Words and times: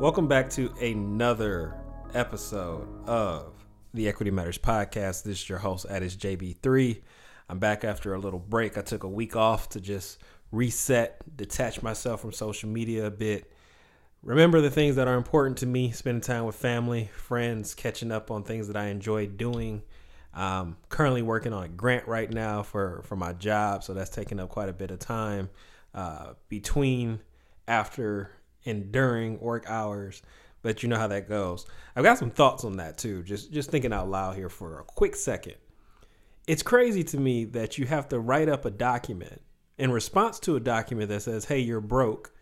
Welcome 0.00 0.28
back 0.28 0.48
to 0.52 0.72
another 0.80 1.74
episode 2.14 2.88
of 3.06 3.52
the 3.92 4.08
Equity 4.08 4.30
Matters 4.30 4.56
podcast. 4.56 5.24
This 5.24 5.42
is 5.42 5.48
your 5.50 5.58
host, 5.58 5.84
Addis 5.90 6.16
JB3. 6.16 7.02
I'm 7.50 7.58
back 7.58 7.84
after 7.84 8.14
a 8.14 8.18
little 8.18 8.38
break. 8.38 8.78
I 8.78 8.80
took 8.80 9.04
a 9.04 9.08
week 9.08 9.36
off 9.36 9.68
to 9.68 9.80
just 9.80 10.16
reset, 10.52 11.20
detach 11.36 11.82
myself 11.82 12.22
from 12.22 12.32
social 12.32 12.70
media 12.70 13.04
a 13.04 13.10
bit, 13.10 13.52
remember 14.22 14.62
the 14.62 14.70
things 14.70 14.96
that 14.96 15.06
are 15.06 15.16
important 15.16 15.58
to 15.58 15.66
me, 15.66 15.90
spending 15.90 16.22
time 16.22 16.46
with 16.46 16.56
family, 16.56 17.10
friends, 17.12 17.74
catching 17.74 18.10
up 18.10 18.30
on 18.30 18.42
things 18.42 18.68
that 18.68 18.78
I 18.78 18.86
enjoy 18.86 19.26
doing. 19.26 19.82
Um, 20.32 20.78
currently 20.88 21.20
working 21.20 21.52
on 21.52 21.64
a 21.64 21.68
grant 21.68 22.08
right 22.08 22.32
now 22.32 22.62
for, 22.62 23.02
for 23.04 23.16
my 23.16 23.34
job, 23.34 23.84
so 23.84 23.92
that's 23.92 24.08
taking 24.08 24.40
up 24.40 24.48
quite 24.48 24.70
a 24.70 24.72
bit 24.72 24.92
of 24.92 24.98
time 24.98 25.50
uh, 25.94 26.32
between, 26.48 27.20
after, 27.68 28.30
and 28.66 28.92
during 28.92 29.40
work 29.40 29.64
hours, 29.68 30.22
but 30.62 30.82
you 30.82 30.88
know 30.88 30.98
how 30.98 31.08
that 31.08 31.28
goes. 31.28 31.66
I've 31.96 32.04
got 32.04 32.18
some 32.18 32.30
thoughts 32.30 32.64
on 32.64 32.76
that 32.76 32.98
too. 32.98 33.22
Just 33.22 33.52
just 33.52 33.70
thinking 33.70 33.92
out 33.92 34.10
loud 34.10 34.36
here 34.36 34.48
for 34.48 34.80
a 34.80 34.84
quick 34.84 35.16
second. 35.16 35.54
It's 36.46 36.62
crazy 36.62 37.04
to 37.04 37.18
me 37.18 37.44
that 37.46 37.78
you 37.78 37.86
have 37.86 38.08
to 38.08 38.18
write 38.18 38.48
up 38.48 38.64
a 38.64 38.70
document 38.70 39.40
in 39.78 39.92
response 39.92 40.38
to 40.40 40.56
a 40.56 40.60
document 40.60 41.08
that 41.08 41.22
says, 41.22 41.46
"Hey, 41.46 41.60
you're 41.60 41.80
broke. 41.80 42.32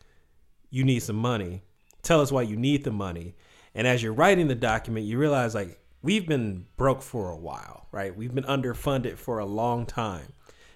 You 0.70 0.84
need 0.84 1.00
some 1.00 1.16
money. 1.16 1.62
Tell 2.02 2.20
us 2.20 2.32
why 2.32 2.42
you 2.42 2.56
need 2.56 2.84
the 2.84 2.90
money." 2.90 3.34
And 3.74 3.86
as 3.86 4.02
you're 4.02 4.12
writing 4.12 4.48
the 4.48 4.54
document, 4.54 5.06
you 5.06 5.18
realize 5.18 5.54
like 5.54 5.78
we've 6.02 6.26
been 6.26 6.66
broke 6.76 7.02
for 7.02 7.30
a 7.30 7.36
while, 7.36 7.86
right? 7.92 8.16
We've 8.16 8.34
been 8.34 8.44
underfunded 8.44 9.18
for 9.18 9.38
a 9.38 9.46
long 9.46 9.86
time. 9.86 10.32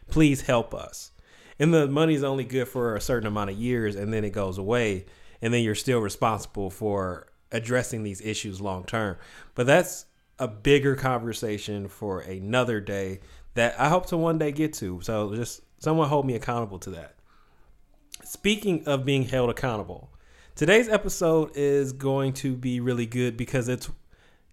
Please 0.09 0.43
help 0.43 0.75
us. 0.75 1.11
And 1.59 1.73
the 1.73 1.87
money's 1.87 2.23
only 2.23 2.45
good 2.45 2.69
for 2.69 2.97
a 2.97 3.01
certain 3.01 3.27
amount 3.27 3.51
of 3.51 3.57
years 3.57 3.95
and 3.95 4.13
then 4.13 4.25
it 4.25 4.31
goes 4.31 4.59
away 4.59 5.07
and 5.43 5.53
then 5.53 5.63
you're 5.63 5.75
still 5.75 5.99
responsible 5.99 6.71
for 6.71 7.27
addressing 7.51 8.03
these 8.03 8.21
issues 8.23 8.61
long 8.61 8.85
term. 8.85 9.17
But 9.55 9.67
that's 9.67 10.07
a 10.39 10.49
bigger 10.49 10.97
conversation 10.97 11.89
for 11.89 12.21
another 12.21 12.81
day 12.81 13.21
that 13.55 13.79
I 13.79 13.89
hope 13.89 14.07
to 14.07 14.17
one 14.17 14.39
day 14.39 14.53
get 14.53 14.73
to. 14.75 15.01
So 15.03 15.35
just 15.35 15.61
someone 15.79 16.09
hold 16.09 16.27
me 16.27 16.35
accountable 16.35 16.79
to 16.81 16.91
that. 16.91 17.17
Speaking 18.25 18.85
of 18.87 19.05
being 19.05 19.25
held 19.25 19.51
accountable, 19.51 20.11
today's 20.55 20.89
episode 20.89 21.51
is 21.55 21.93
going 21.93 22.33
to 22.35 22.57
be 22.57 22.81
really 22.81 23.07
good 23.07 23.37
because 23.37 23.69
it's 23.69 23.91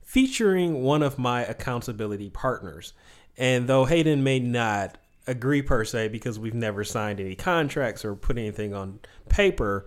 featuring 0.04 0.82
one 0.82 1.04
of 1.04 1.20
my 1.20 1.44
accountability 1.44 2.30
partners. 2.30 2.94
And 3.38 3.70
though 3.70 3.86
Hayden 3.86 4.24
may 4.24 4.40
not 4.40 4.98
agree 5.28 5.62
per 5.62 5.86
se 5.86 6.08
because 6.08 6.40
we've 6.40 6.56
never 6.56 6.84
signed 6.84 7.20
any 7.20 7.36
contracts 7.36 8.04
or 8.04 8.16
put 8.16 8.38
anything 8.38 8.74
on 8.74 9.00
paper, 9.30 9.86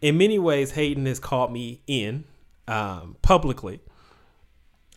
in 0.00 0.18
many 0.18 0.38
ways, 0.38 0.72
Hayden 0.72 1.06
has 1.06 1.18
called 1.18 1.52
me 1.52 1.80
in 1.86 2.24
um, 2.68 3.16
publicly 3.22 3.80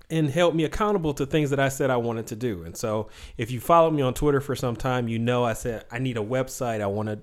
and 0.09 0.29
held 0.29 0.55
me 0.55 0.63
accountable 0.63 1.13
to 1.13 1.25
things 1.25 1.51
that 1.51 1.59
I 1.59 1.69
said 1.69 1.89
I 1.89 1.97
wanted 1.97 2.27
to 2.27 2.35
do. 2.35 2.63
And 2.63 2.75
so, 2.75 3.09
if 3.37 3.51
you 3.51 3.59
follow 3.59 3.91
me 3.91 4.01
on 4.01 4.13
Twitter 4.13 4.41
for 4.41 4.55
some 4.55 4.75
time, 4.75 5.07
you 5.07 5.19
know 5.19 5.43
I 5.43 5.53
said 5.53 5.85
I 5.91 5.99
need 5.99 6.17
a 6.17 6.21
website. 6.21 6.81
I 6.81 6.87
want 6.87 7.09
to 7.09 7.19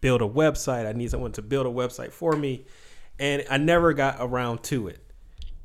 build 0.00 0.22
a 0.22 0.28
website. 0.28 0.86
I 0.86 0.92
need 0.92 1.10
someone 1.10 1.32
to 1.32 1.42
build 1.42 1.66
a 1.66 1.70
website 1.70 2.12
for 2.12 2.32
me. 2.32 2.64
And 3.18 3.44
I 3.50 3.58
never 3.58 3.92
got 3.92 4.16
around 4.20 4.62
to 4.64 4.88
it. 4.88 5.04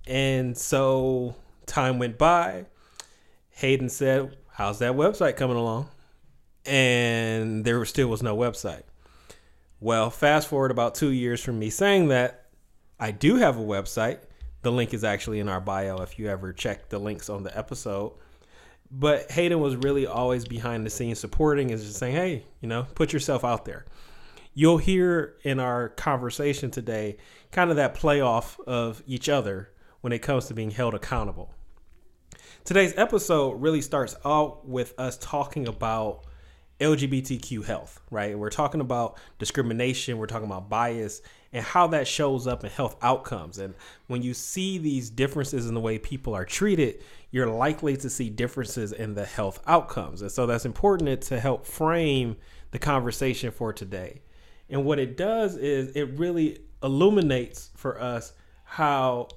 And 0.07 0.57
so, 0.57 1.35
time 1.65 1.99
went 1.99 2.17
by. 2.17 2.65
Hayden 3.51 3.89
said, 3.89 4.35
How's 4.51 4.79
that 4.79 4.93
website 4.93 5.37
coming 5.37 5.57
along? 5.57 5.89
And 6.65 7.63
there 7.65 7.83
still 7.85 8.07
was 8.07 8.23
no 8.23 8.35
website. 8.35 8.83
Well, 9.83 10.09
fast 10.09 10.47
forward 10.47 10.71
about 10.71 10.95
two 10.95 11.09
years 11.09 11.43
from 11.43 11.59
me 11.59 11.69
saying 11.69 12.07
that, 12.07 12.45
I 13.01 13.11
do 13.11 13.35
have 13.35 13.57
a 13.57 13.61
website. 13.61 14.19
The 14.61 14.71
link 14.71 14.93
is 14.93 15.03
actually 15.03 15.41
in 15.41 15.49
our 15.49 15.59
bio 15.59 15.97
if 15.97 16.17
you 16.17 16.29
ever 16.29 16.53
check 16.53 16.87
the 16.87 16.99
links 16.99 17.29
on 17.29 17.43
the 17.43 17.55
episode. 17.57 18.13
But 18.89 19.29
Hayden 19.29 19.59
was 19.59 19.75
really 19.75 20.07
always 20.07 20.45
behind 20.45 20.85
the 20.85 20.89
scenes 20.89 21.19
supporting 21.19 21.69
and 21.69 21.81
just 21.81 21.97
saying, 21.97 22.15
hey, 22.15 22.45
you 22.61 22.69
know, 22.69 22.87
put 22.95 23.11
yourself 23.11 23.43
out 23.43 23.65
there. 23.65 23.83
You'll 24.53 24.77
hear 24.77 25.35
in 25.43 25.59
our 25.59 25.89
conversation 25.89 26.71
today 26.71 27.17
kind 27.51 27.69
of 27.69 27.75
that 27.75 27.93
playoff 27.93 28.57
of 28.65 29.03
each 29.05 29.27
other 29.27 29.69
when 29.99 30.13
it 30.13 30.19
comes 30.19 30.45
to 30.45 30.53
being 30.53 30.71
held 30.71 30.93
accountable. 30.93 31.53
Today's 32.63 32.93
episode 32.95 33.61
really 33.61 33.81
starts 33.81 34.15
out 34.23 34.65
with 34.65 34.97
us 34.97 35.17
talking 35.17 35.67
about 35.67 36.23
LGBTQ 36.83 37.65
health, 37.65 38.01
right? 38.11 38.37
We're 38.37 38.49
talking 38.49 38.81
about 38.81 39.17
discrimination, 39.39 40.17
we're 40.17 40.27
talking 40.27 40.47
about 40.47 40.69
bias, 40.69 41.21
and 41.53 41.63
how 41.63 41.87
that 41.87 42.07
shows 42.07 42.45
up 42.45 42.63
in 42.63 42.69
health 42.69 42.97
outcomes. 43.01 43.57
And 43.57 43.73
when 44.07 44.21
you 44.21 44.33
see 44.33 44.77
these 44.77 45.09
differences 45.09 45.67
in 45.67 45.73
the 45.73 45.79
way 45.79 45.97
people 45.97 46.33
are 46.35 46.43
treated, 46.43 47.01
you're 47.31 47.47
likely 47.47 47.95
to 47.97 48.09
see 48.09 48.29
differences 48.29 48.91
in 48.91 49.13
the 49.13 49.25
health 49.25 49.61
outcomes. 49.65 50.21
And 50.21 50.31
so 50.31 50.45
that's 50.45 50.65
important 50.65 51.21
to 51.21 51.39
help 51.39 51.65
frame 51.65 52.35
the 52.71 52.79
conversation 52.79 53.51
for 53.51 53.71
today. 53.71 54.21
And 54.69 54.83
what 54.83 54.99
it 54.99 55.15
does 55.15 55.55
is 55.55 55.95
it 55.95 56.17
really 56.17 56.59
illuminates 56.81 57.69
for 57.75 58.01
us 58.01 58.33
how 58.65 59.29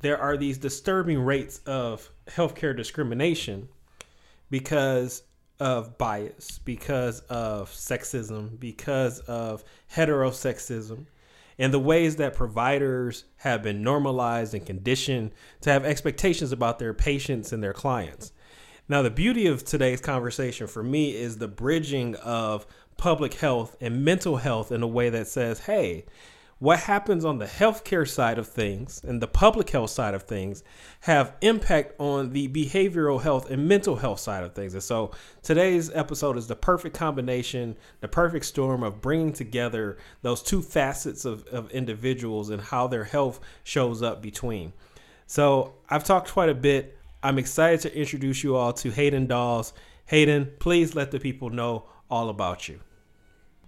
there 0.00 0.18
are 0.18 0.36
these 0.36 0.58
disturbing 0.58 1.20
rates 1.20 1.60
of 1.66 2.10
healthcare 2.28 2.76
discrimination 2.76 3.68
because 4.50 5.22
of 5.60 5.98
bias, 5.98 6.60
because 6.64 7.20
of 7.28 7.70
sexism, 7.70 8.58
because 8.60 9.20
of 9.20 9.64
heterosexism, 9.94 11.06
and 11.58 11.74
the 11.74 11.78
ways 11.80 12.16
that 12.16 12.34
providers 12.34 13.24
have 13.38 13.62
been 13.62 13.82
normalized 13.82 14.54
and 14.54 14.64
conditioned 14.64 15.32
to 15.60 15.70
have 15.70 15.84
expectations 15.84 16.52
about 16.52 16.78
their 16.78 16.94
patients 16.94 17.52
and 17.52 17.62
their 17.62 17.72
clients. 17.72 18.32
Now, 18.88 19.02
the 19.02 19.10
beauty 19.10 19.46
of 19.46 19.64
today's 19.64 20.00
conversation 20.00 20.66
for 20.66 20.82
me 20.82 21.14
is 21.14 21.38
the 21.38 21.48
bridging 21.48 22.14
of 22.16 22.66
public 22.96 23.34
health 23.34 23.76
and 23.80 24.04
mental 24.04 24.36
health 24.36 24.72
in 24.72 24.82
a 24.82 24.86
way 24.86 25.10
that 25.10 25.28
says, 25.28 25.60
hey, 25.60 26.06
what 26.58 26.80
happens 26.80 27.24
on 27.24 27.38
the 27.38 27.46
healthcare 27.46 28.08
side 28.08 28.36
of 28.36 28.48
things 28.48 29.00
and 29.04 29.22
the 29.22 29.28
public 29.28 29.70
health 29.70 29.90
side 29.90 30.14
of 30.14 30.24
things 30.24 30.64
have 31.00 31.36
impact 31.40 31.94
on 32.00 32.32
the 32.32 32.48
behavioral 32.48 33.22
health 33.22 33.48
and 33.48 33.68
mental 33.68 33.94
health 33.94 34.18
side 34.18 34.42
of 34.42 34.54
things. 34.54 34.74
And 34.74 34.82
so 34.82 35.12
today's 35.42 35.90
episode 35.94 36.36
is 36.36 36.48
the 36.48 36.56
perfect 36.56 36.96
combination, 36.96 37.76
the 38.00 38.08
perfect 38.08 38.44
storm 38.44 38.82
of 38.82 39.00
bringing 39.00 39.32
together 39.32 39.98
those 40.22 40.42
two 40.42 40.60
facets 40.60 41.24
of, 41.24 41.46
of 41.46 41.70
individuals 41.70 42.50
and 42.50 42.60
how 42.60 42.88
their 42.88 43.04
health 43.04 43.38
shows 43.62 44.02
up 44.02 44.20
between. 44.20 44.72
So 45.26 45.74
I've 45.88 46.04
talked 46.04 46.32
quite 46.32 46.48
a 46.48 46.54
bit. 46.54 46.98
I'm 47.22 47.38
excited 47.38 47.80
to 47.80 47.96
introduce 47.96 48.42
you 48.42 48.56
all 48.56 48.72
to 48.74 48.90
Hayden 48.90 49.26
Dawes. 49.28 49.72
Hayden, 50.06 50.50
please 50.58 50.96
let 50.96 51.12
the 51.12 51.20
people 51.20 51.50
know 51.50 51.84
all 52.10 52.30
about 52.30 52.68
you. 52.68 52.80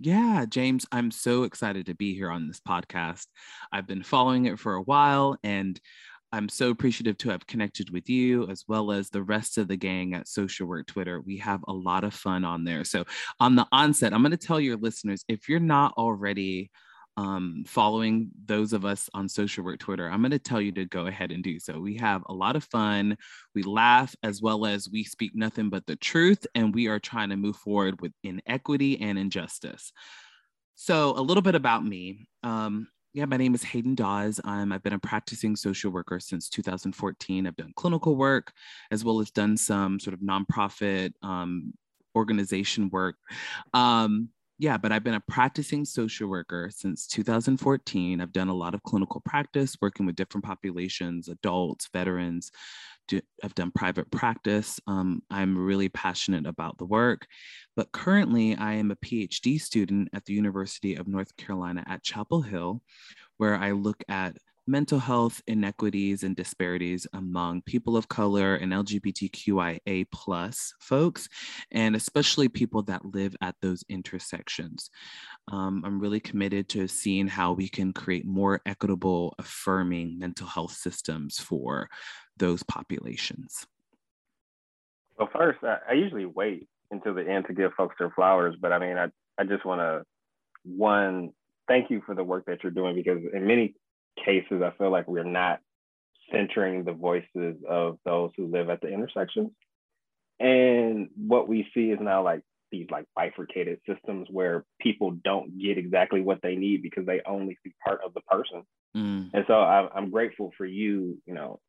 Yeah, 0.03 0.47
James, 0.49 0.87
I'm 0.91 1.11
so 1.11 1.43
excited 1.43 1.87
to 1.87 1.95
be 1.95 2.15
here 2.15 2.31
on 2.31 2.49
this 2.49 2.61
podcast. 2.61 3.27
I've 3.71 3.87
been 3.87 4.03
following 4.03 4.47
it 4.47 4.59
for 4.59 4.75
a 4.75 4.83
while 4.83 5.37
and 5.45 5.79
I'm 6.33 6.49
so 6.49 6.71
appreciative 6.71 7.19
to 7.19 7.31
have 7.31 7.47
connected 7.47 7.91
with 7.91 8.09
you 8.09 8.49
as 8.49 8.65
well 8.67 8.93
as 8.93 9.11
the 9.11 9.23
rest 9.23 9.59
of 9.59 9.69
the 9.69 9.77
gang 9.77 10.15
at 10.15 10.27
Social 10.27 10.67
Work 10.67 10.87
Twitter. 10.87 11.21
We 11.21 11.37
have 11.39 11.61
a 11.69 11.73
lot 11.73 12.05
of 12.05 12.15
fun 12.15 12.45
on 12.45 12.65
there. 12.65 12.85
So, 12.85 13.05
on 13.41 13.57
the 13.57 13.67
onset, 13.73 14.15
I'm 14.15 14.23
going 14.23 14.31
to 14.31 14.37
tell 14.39 14.61
your 14.61 14.77
listeners 14.77 15.25
if 15.29 15.49
you're 15.49 15.61
not 15.61 15.93
already 15.99 16.71
um, 17.17 17.65
following 17.67 18.31
those 18.47 18.73
of 18.73 18.85
us 18.85 19.09
on 19.15 19.29
social 19.29 19.65
work 19.65 19.79
Twitter, 19.79 20.09
I'm 20.09 20.21
going 20.21 20.31
to 20.31 20.39
tell 20.39 20.61
you 20.61 20.73
to 20.73 20.85
go 20.85 21.07
ahead 21.07 21.33
and 21.33 21.43
do 21.43 21.59
so. 21.59 21.79
We 21.79 21.97
have 21.99 22.23
a 22.27 22.35
lot 22.35 22.57
of 22.57 22.65
fun. 22.65 23.17
We 23.55 23.63
laugh 23.63 24.15
as 24.23 24.41
well 24.41 24.67
as 24.67 24.89
we 24.91 25.05
speak 25.05 25.33
nothing 25.35 25.69
but 25.71 25.87
the 25.87 25.97
truth, 25.97 26.47
and 26.55 26.75
we 26.75 26.89
are 26.89 26.99
trying 26.99 27.31
to 27.31 27.37
move 27.37 27.57
forward 27.57 28.01
with 28.01 28.13
inequity 28.23 29.01
and 29.01 29.19
injustice. 29.19 29.93
So, 30.75 31.11
a 31.19 31.21
little 31.21 31.43
bit 31.43 31.55
about 31.55 31.85
me. 31.85 32.27
Um, 32.43 32.89
yeah, 33.13 33.25
my 33.25 33.37
name 33.37 33.55
is 33.55 33.63
Hayden 33.65 33.97
Dawes. 33.97 34.41
I've 34.45 34.83
been 34.83 34.93
a 34.93 34.99
practicing 34.99 35.57
social 35.57 35.91
worker 35.91 36.21
since 36.21 36.49
2014. 36.49 37.47
I've 37.47 37.57
done 37.57 37.73
clinical 37.75 38.15
work 38.17 38.53
as 38.93 39.05
well 39.05 39.21
as 39.21 39.31
done 39.31 39.57
some 39.57 39.99
sort 39.99 40.15
of 40.15 40.21
nonprofit 40.21 41.13
um, 41.23 41.75
organization 42.15 42.89
work. 42.91 43.17
Um, 43.75 44.29
yeah, 44.61 44.77
but 44.77 44.93
I've 44.93 45.03
been 45.03 45.15
a 45.15 45.21
practicing 45.21 45.87
social 45.87 46.29
worker 46.29 46.69
since 46.71 47.07
2014. 47.07 48.21
I've 48.21 48.33
done 48.33 48.51
a 48.51 48.55
lot 48.55 48.75
of 48.75 48.83
clinical 48.83 49.23
practice, 49.23 49.75
working 49.81 50.05
with 50.05 50.17
different 50.17 50.45
populations, 50.45 51.29
adults, 51.29 51.89
veterans. 51.95 52.53
Do, 53.09 53.23
I've 53.43 53.55
done 53.55 53.73
private 53.75 54.11
practice. 54.11 54.79
Um, 54.87 55.23
I'm 55.31 55.57
really 55.57 55.89
passionate 55.89 56.47
about 56.47 56.77
the 56.77 56.85
work. 56.85 57.27
But 57.75 57.91
currently, 57.93 58.55
I 58.55 58.75
am 58.75 58.91
a 58.91 58.97
PhD 58.97 59.59
student 59.59 60.11
at 60.13 60.27
the 60.27 60.35
University 60.35 60.95
of 60.95 61.09
North 61.09 61.35
Carolina 61.39 61.83
at 61.87 62.03
Chapel 62.03 62.43
Hill, 62.43 62.83
where 63.39 63.57
I 63.57 63.71
look 63.71 64.05
at 64.11 64.37
mental 64.71 65.01
health 65.01 65.43
inequities 65.49 66.23
and 66.23 66.37
disparities 66.37 67.07
among 67.13 67.61
people 67.63 67.97
of 67.97 68.09
color 68.09 68.55
and 68.55 68.73
LGBTQIA 68.73 70.07
plus 70.13 70.73
folks, 70.79 71.29
and 71.73 71.97
especially 71.97 72.49
people 72.49 72.83
that 72.83 73.05
live 73.05 73.35
at 73.41 73.57
those 73.61 73.85
intersections. 73.89 74.89
Um, 75.51 75.83
I'm 75.85 75.99
really 75.99 76.21
committed 76.21 76.69
to 76.71 76.87
seeing 76.87 77.27
how 77.27 77.53
we 77.53 77.69
can 77.69 77.93
create 77.93 78.25
more 78.25 78.61
equitable, 78.65 79.35
affirming 79.39 80.19
mental 80.19 80.47
health 80.47 80.73
systems 80.73 81.39
for 81.39 81.89
those 82.37 82.63
populations. 82.63 83.67
Well, 85.19 85.29
first, 85.35 85.59
I, 85.65 85.79
I 85.91 85.93
usually 85.95 86.27
wait 86.27 86.69
until 86.93 87.15
the 87.15 87.29
end 87.29 87.47
to 87.49 87.55
give 87.55 87.73
folks 87.77 87.97
their 87.99 88.11
flowers, 88.11 88.55
but 88.61 88.73
I 88.73 88.79
mean, 88.79 88.97
I, 88.97 89.09
I 89.37 89.45
just 89.45 89.67
want 89.67 89.81
to, 89.81 90.05
one, 90.65 91.31
thank 91.67 91.91
you 91.91 92.03
for 92.07 92.15
the 92.15 92.25
work 92.25 92.47
that 92.47 92.63
you're 92.63 92.73
doing 92.73 92.95
because 92.95 93.19
in 93.35 93.47
many 93.47 93.75
cases, 94.25 94.63
I 94.63 94.73
feel 94.77 94.91
like 94.91 95.09
we're 95.09 95.25
not 95.25 95.61
centering 96.33 96.85
the 96.85 96.93
voices 96.93 97.57
of 97.69 97.99
those 98.05 98.31
who 98.37 98.47
live 98.47 98.71
at 98.71 98.81
the 98.81 98.89
intersections. 98.89 99.51
And 100.39 101.09
what 101.17 101.49
we 101.49 101.69
see 101.75 101.91
is 101.91 101.99
now 102.01 102.23
like 102.23 102.43
these 102.71 102.87
like 102.91 103.05
bifurcated 103.17 103.81
systems 103.87 104.29
where 104.31 104.65
people 104.81 105.11
don't 105.25 105.59
get 105.61 105.77
exactly 105.77 106.21
what 106.21 106.41
they 106.43 106.55
need 106.55 106.83
because 106.83 107.05
they 107.05 107.21
only 107.27 107.59
see 107.65 107.73
part 107.85 108.01
of 108.05 108.15
the 108.15 108.21
person. 108.23 108.63
Mm. 108.97 109.31
And 109.35 109.45
so 109.47 109.55
I'm, 109.55 109.89
I'm 109.95 110.11
grateful 110.11 110.53
for 110.57 110.65
you, 110.65 111.19
you 111.27 111.35
know, 111.35 111.61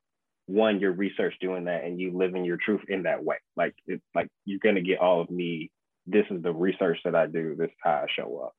one, 0.46 0.80
your 0.80 0.92
research 0.92 1.34
doing 1.40 1.66
that 1.66 1.84
and 1.84 2.00
you 2.00 2.16
living 2.16 2.46
your 2.46 2.58
truth 2.58 2.82
in 2.88 3.04
that 3.04 3.24
way. 3.24 3.38
Like 3.56 3.76
it's 3.88 4.04
like 4.16 4.28
you're 4.46 4.60
gonna 4.64 4.82
get 4.82 5.00
all 5.00 5.22
of 5.22 5.30
me. 5.30 5.72
This 6.08 6.26
is 6.32 6.42
the 6.42 6.54
research 6.54 7.00
that 7.06 7.16
I 7.16 7.28
do. 7.28 7.56
This 7.56 7.68
is 7.68 7.78
how 7.84 7.92
I 7.92 8.06
show 8.16 8.42
up. 8.46 8.54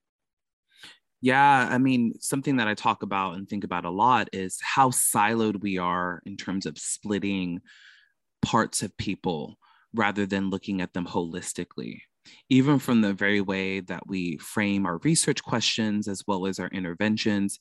Yeah, 1.23 1.69
I 1.71 1.79
mean, 1.79 2.15
something 2.19 2.57
that 2.57 2.67
I 2.67 2.75
talk 2.75 3.05
about 3.05 3.37
and 3.37 3.49
think 3.49 3.63
about 3.63 3.85
a 3.85 3.91
lot 3.91 4.29
is 4.33 4.59
how 4.61 4.91
siloed 4.91 5.63
we 5.63 5.79
are 5.79 6.21
in 6.27 6.37
terms 6.37 6.67
of 6.67 6.77
splitting 6.77 7.61
parts 8.43 8.83
of 8.83 8.97
people 8.97 9.57
rather 9.95 10.27
than 10.27 10.51
looking 10.51 10.81
at 10.81 10.95
them 10.95 11.07
holistically. 11.07 12.01
Even 12.51 12.81
from 12.81 13.03
the 13.03 13.13
very 13.13 13.41
way 13.41 13.79
that 13.79 14.09
we 14.09 14.37
frame 14.39 14.85
our 14.85 14.99
research 14.99 15.45
questions 15.45 16.09
as 16.09 16.25
well 16.27 16.45
as 16.47 16.59
our 16.59 16.69
interventions, 16.69 17.61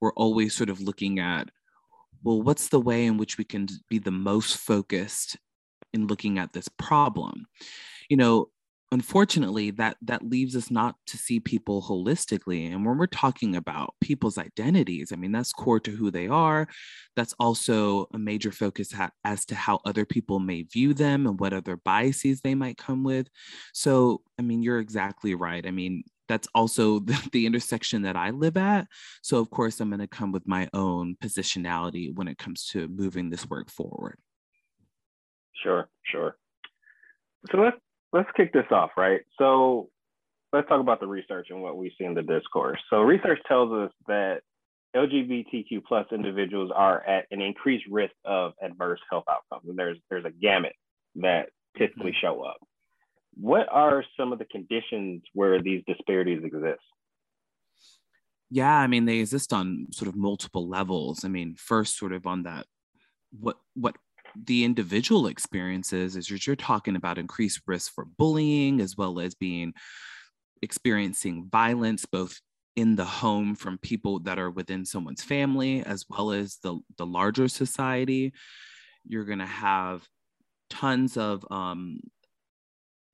we're 0.00 0.12
always 0.14 0.54
sort 0.54 0.70
of 0.70 0.80
looking 0.80 1.20
at, 1.20 1.48
well, 2.24 2.42
what's 2.42 2.68
the 2.68 2.80
way 2.80 3.06
in 3.06 3.18
which 3.18 3.38
we 3.38 3.44
can 3.44 3.68
be 3.88 4.00
the 4.00 4.10
most 4.10 4.56
focused 4.56 5.36
in 5.92 6.08
looking 6.08 6.40
at 6.40 6.52
this 6.52 6.68
problem? 6.68 7.46
You 8.08 8.16
know, 8.16 8.48
unfortunately 8.92 9.70
that 9.72 9.96
that 10.00 10.22
leaves 10.22 10.54
us 10.54 10.70
not 10.70 10.94
to 11.06 11.16
see 11.16 11.40
people 11.40 11.82
holistically. 11.82 12.72
And 12.72 12.86
when 12.86 12.98
we're 12.98 13.06
talking 13.06 13.56
about 13.56 13.94
people's 14.00 14.38
identities 14.38 15.12
i 15.12 15.16
mean 15.16 15.32
that's 15.32 15.52
core 15.52 15.80
to 15.80 15.90
who 15.90 16.10
they 16.10 16.28
are. 16.28 16.68
That's 17.16 17.34
also 17.40 18.06
a 18.14 18.18
major 18.18 18.52
focus 18.52 18.92
ha- 18.92 19.10
as 19.24 19.44
to 19.46 19.54
how 19.54 19.80
other 19.84 20.04
people 20.04 20.38
may 20.38 20.62
view 20.62 20.94
them 20.94 21.26
and 21.26 21.40
what 21.40 21.52
other 21.52 21.76
biases 21.76 22.40
they 22.40 22.54
might 22.54 22.78
come 22.78 23.02
with. 23.02 23.28
So 23.72 24.22
i 24.38 24.42
mean 24.42 24.62
you're 24.62 24.78
exactly 24.78 25.34
right. 25.34 25.66
I 25.66 25.70
mean 25.72 26.04
that's 26.28 26.48
also 26.54 26.98
the, 27.08 27.28
the 27.32 27.46
intersection 27.46 28.02
that 28.02 28.16
i 28.16 28.30
live 28.30 28.56
at. 28.56 28.86
So 29.22 29.38
of 29.38 29.50
course 29.50 29.80
i'm 29.80 29.90
going 29.90 30.00
to 30.00 30.06
come 30.06 30.30
with 30.30 30.46
my 30.46 30.68
own 30.72 31.16
positionality 31.22 32.14
when 32.14 32.28
it 32.28 32.38
comes 32.38 32.66
to 32.68 32.86
moving 32.88 33.30
this 33.30 33.48
work 33.50 33.68
forward. 33.68 34.18
Sure 35.62 35.88
sure. 36.04 36.36
So 37.50 37.58
let's 37.58 37.76
let's 38.12 38.28
kick 38.36 38.52
this 38.52 38.66
off, 38.70 38.90
right? 38.96 39.20
So 39.38 39.88
let's 40.52 40.68
talk 40.68 40.80
about 40.80 41.00
the 41.00 41.06
research 41.06 41.48
and 41.50 41.60
what 41.60 41.76
we 41.76 41.92
see 41.98 42.04
in 42.04 42.14
the 42.14 42.22
discourse. 42.22 42.80
So 42.90 43.02
research 43.02 43.38
tells 43.46 43.72
us 43.72 43.90
that 44.08 44.40
LGBTQ 44.94 45.84
plus 45.86 46.06
individuals 46.12 46.70
are 46.74 47.02
at 47.06 47.26
an 47.30 47.42
increased 47.42 47.84
risk 47.90 48.14
of 48.24 48.52
adverse 48.62 49.00
health 49.10 49.24
outcomes. 49.30 49.68
And 49.68 49.78
there's 49.78 49.98
there's 50.08 50.24
a 50.24 50.30
gamut 50.30 50.72
that 51.16 51.50
typically 51.76 52.12
mm-hmm. 52.12 52.26
show 52.26 52.42
up. 52.42 52.56
What 53.38 53.68
are 53.70 54.02
some 54.18 54.32
of 54.32 54.38
the 54.38 54.46
conditions 54.46 55.22
where 55.34 55.60
these 55.60 55.82
disparities 55.86 56.42
exist? 56.42 56.80
Yeah, 58.50 58.74
I 58.74 58.86
mean 58.86 59.04
they 59.04 59.18
exist 59.18 59.52
on 59.52 59.88
sort 59.90 60.08
of 60.08 60.16
multiple 60.16 60.68
levels. 60.68 61.24
I 61.24 61.28
mean, 61.28 61.54
first 61.58 61.98
sort 61.98 62.12
of 62.12 62.26
on 62.26 62.44
that 62.44 62.66
what 63.38 63.56
what 63.74 63.96
the 64.44 64.64
individual 64.64 65.26
experiences 65.26 66.16
is 66.16 66.28
you're, 66.28 66.56
talking 66.56 66.96
about 66.96 67.18
increased 67.18 67.60
risk 67.66 67.92
for 67.94 68.04
bullying 68.04 68.80
as 68.80 68.96
well 68.96 69.20
as 69.20 69.34
being 69.34 69.72
experiencing 70.62 71.48
violence 71.50 72.06
both 72.06 72.40
in 72.76 72.96
the 72.96 73.04
home 73.04 73.54
from 73.54 73.78
people 73.78 74.20
that 74.20 74.38
are 74.38 74.50
within 74.50 74.84
someone's 74.84 75.22
family 75.22 75.82
as 75.84 76.04
well 76.08 76.30
as 76.30 76.58
the, 76.62 76.78
the 76.98 77.06
larger 77.06 77.48
society. 77.48 78.32
You're 79.06 79.24
going 79.24 79.38
to 79.38 79.46
have 79.46 80.06
tons 80.68 81.16
of 81.16 81.44
um, 81.50 82.00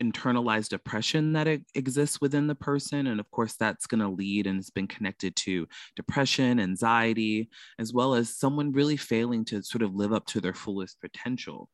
internalized 0.02 0.70
depression 0.70 1.32
that 1.34 1.46
exists 1.74 2.20
within 2.20 2.46
the 2.46 2.54
person. 2.54 3.06
And 3.06 3.20
of 3.20 3.30
course, 3.30 3.54
that's 3.54 3.86
going 3.86 4.00
to 4.00 4.08
lead 4.08 4.46
and 4.46 4.58
it's 4.58 4.70
been 4.70 4.88
connected 4.88 5.36
to 5.36 5.68
depression, 5.94 6.58
anxiety, 6.58 7.48
as 7.78 7.92
well 7.92 8.14
as 8.14 8.36
someone 8.36 8.72
really 8.72 8.96
failing 8.96 9.44
to 9.46 9.62
sort 9.62 9.82
of 9.82 9.94
live 9.94 10.12
up 10.12 10.26
to 10.26 10.40
their 10.40 10.54
fullest 10.54 11.00
potential. 11.00 11.68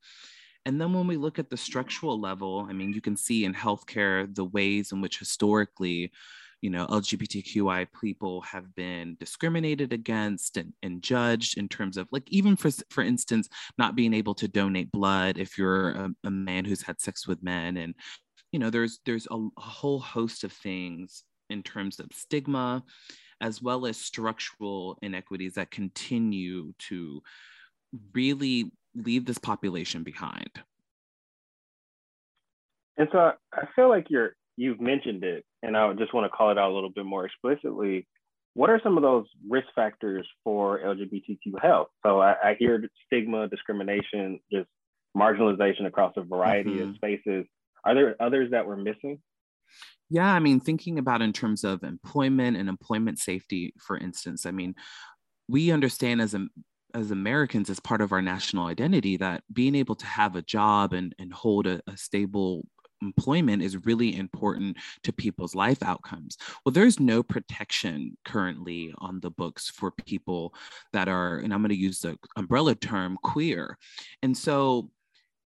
And 0.64 0.80
then 0.80 0.92
when 0.92 1.06
we 1.06 1.16
look 1.16 1.38
at 1.38 1.48
the 1.48 1.56
structural 1.56 2.20
level, 2.20 2.66
I 2.68 2.74
mean, 2.74 2.92
you 2.92 3.00
can 3.00 3.16
see 3.16 3.44
in 3.44 3.54
healthcare 3.54 4.32
the 4.34 4.44
ways 4.44 4.92
in 4.92 5.00
which 5.00 5.18
historically, 5.18 6.12
you 6.60 6.70
know, 6.70 6.86
LGBTQI 6.86 7.86
people 8.00 8.40
have 8.42 8.74
been 8.74 9.16
discriminated 9.20 9.92
against 9.92 10.56
and, 10.56 10.72
and 10.82 11.02
judged 11.02 11.56
in 11.56 11.68
terms 11.68 11.96
of 11.96 12.08
like 12.10 12.24
even 12.28 12.56
for 12.56 12.70
for 12.90 13.02
instance, 13.02 13.48
not 13.78 13.94
being 13.94 14.12
able 14.12 14.34
to 14.34 14.48
donate 14.48 14.90
blood 14.90 15.38
if 15.38 15.56
you're 15.56 15.90
a, 15.90 16.10
a 16.24 16.30
man 16.30 16.64
who's 16.64 16.82
had 16.82 17.00
sex 17.00 17.28
with 17.28 17.42
men. 17.42 17.76
And, 17.76 17.94
you 18.50 18.58
know, 18.58 18.70
there's 18.70 18.98
there's 19.06 19.28
a, 19.30 19.36
a 19.36 19.60
whole 19.60 20.00
host 20.00 20.42
of 20.42 20.52
things 20.52 21.22
in 21.48 21.62
terms 21.62 22.00
of 22.00 22.06
stigma, 22.12 22.82
as 23.40 23.62
well 23.62 23.86
as 23.86 23.96
structural 23.96 24.98
inequities 25.00 25.54
that 25.54 25.70
continue 25.70 26.72
to 26.78 27.22
really 28.12 28.72
leave 28.94 29.24
this 29.24 29.38
population 29.38 30.02
behind. 30.02 30.50
And 32.96 33.08
so 33.12 33.32
I 33.52 33.66
feel 33.76 33.88
like 33.88 34.10
you're 34.10 34.34
you've 34.58 34.80
mentioned 34.80 35.22
it, 35.22 35.44
and 35.62 35.76
I 35.76 35.92
just 35.94 36.12
want 36.12 36.24
to 36.24 36.36
call 36.36 36.50
it 36.50 36.58
out 36.58 36.70
a 36.70 36.74
little 36.74 36.90
bit 36.90 37.06
more 37.06 37.24
explicitly. 37.24 38.06
What 38.54 38.70
are 38.70 38.80
some 38.82 38.96
of 38.96 39.02
those 39.02 39.26
risk 39.48 39.68
factors 39.74 40.26
for 40.42 40.80
LGBTQ 40.80 41.62
health? 41.62 41.88
So 42.04 42.20
I, 42.20 42.34
I 42.42 42.56
hear 42.58 42.82
stigma, 43.06 43.46
discrimination, 43.46 44.40
just 44.52 44.66
marginalization 45.16 45.86
across 45.86 46.12
a 46.16 46.22
variety 46.22 46.70
mm-hmm. 46.70 46.90
of 46.90 46.96
spaces. 46.96 47.46
Are 47.84 47.94
there 47.94 48.16
others 48.20 48.50
that 48.50 48.66
we're 48.66 48.76
missing? 48.76 49.20
Yeah, 50.10 50.32
I 50.32 50.40
mean, 50.40 50.58
thinking 50.58 50.98
about 50.98 51.22
in 51.22 51.32
terms 51.32 51.62
of 51.62 51.84
employment 51.84 52.56
and 52.56 52.68
employment 52.68 53.20
safety, 53.20 53.74
for 53.78 53.96
instance, 53.96 54.44
I 54.44 54.50
mean, 54.50 54.74
we 55.48 55.70
understand 55.70 56.20
as 56.20 56.34
a 56.34 56.48
as 56.94 57.10
Americans, 57.10 57.68
as 57.68 57.78
part 57.78 58.00
of 58.00 58.12
our 58.12 58.22
national 58.22 58.66
identity, 58.66 59.18
that 59.18 59.44
being 59.52 59.74
able 59.74 59.94
to 59.94 60.06
have 60.06 60.34
a 60.34 60.42
job 60.42 60.94
and, 60.94 61.14
and 61.18 61.32
hold 61.32 61.66
a, 61.66 61.82
a 61.86 61.96
stable 61.98 62.66
employment 63.02 63.62
is 63.62 63.86
really 63.86 64.16
important 64.16 64.76
to 65.04 65.12
people's 65.12 65.54
life 65.54 65.82
outcomes. 65.82 66.36
Well, 66.64 66.72
there's 66.72 67.00
no 67.00 67.22
protection 67.22 68.16
currently 68.24 68.92
on 68.98 69.20
the 69.20 69.30
books 69.30 69.70
for 69.70 69.90
people 69.90 70.54
that 70.92 71.08
are, 71.08 71.38
and 71.38 71.52
I'm 71.52 71.60
going 71.60 71.70
to 71.70 71.76
use 71.76 72.00
the 72.00 72.16
umbrella 72.36 72.74
term 72.74 73.18
queer. 73.22 73.78
And 74.22 74.36
so 74.36 74.90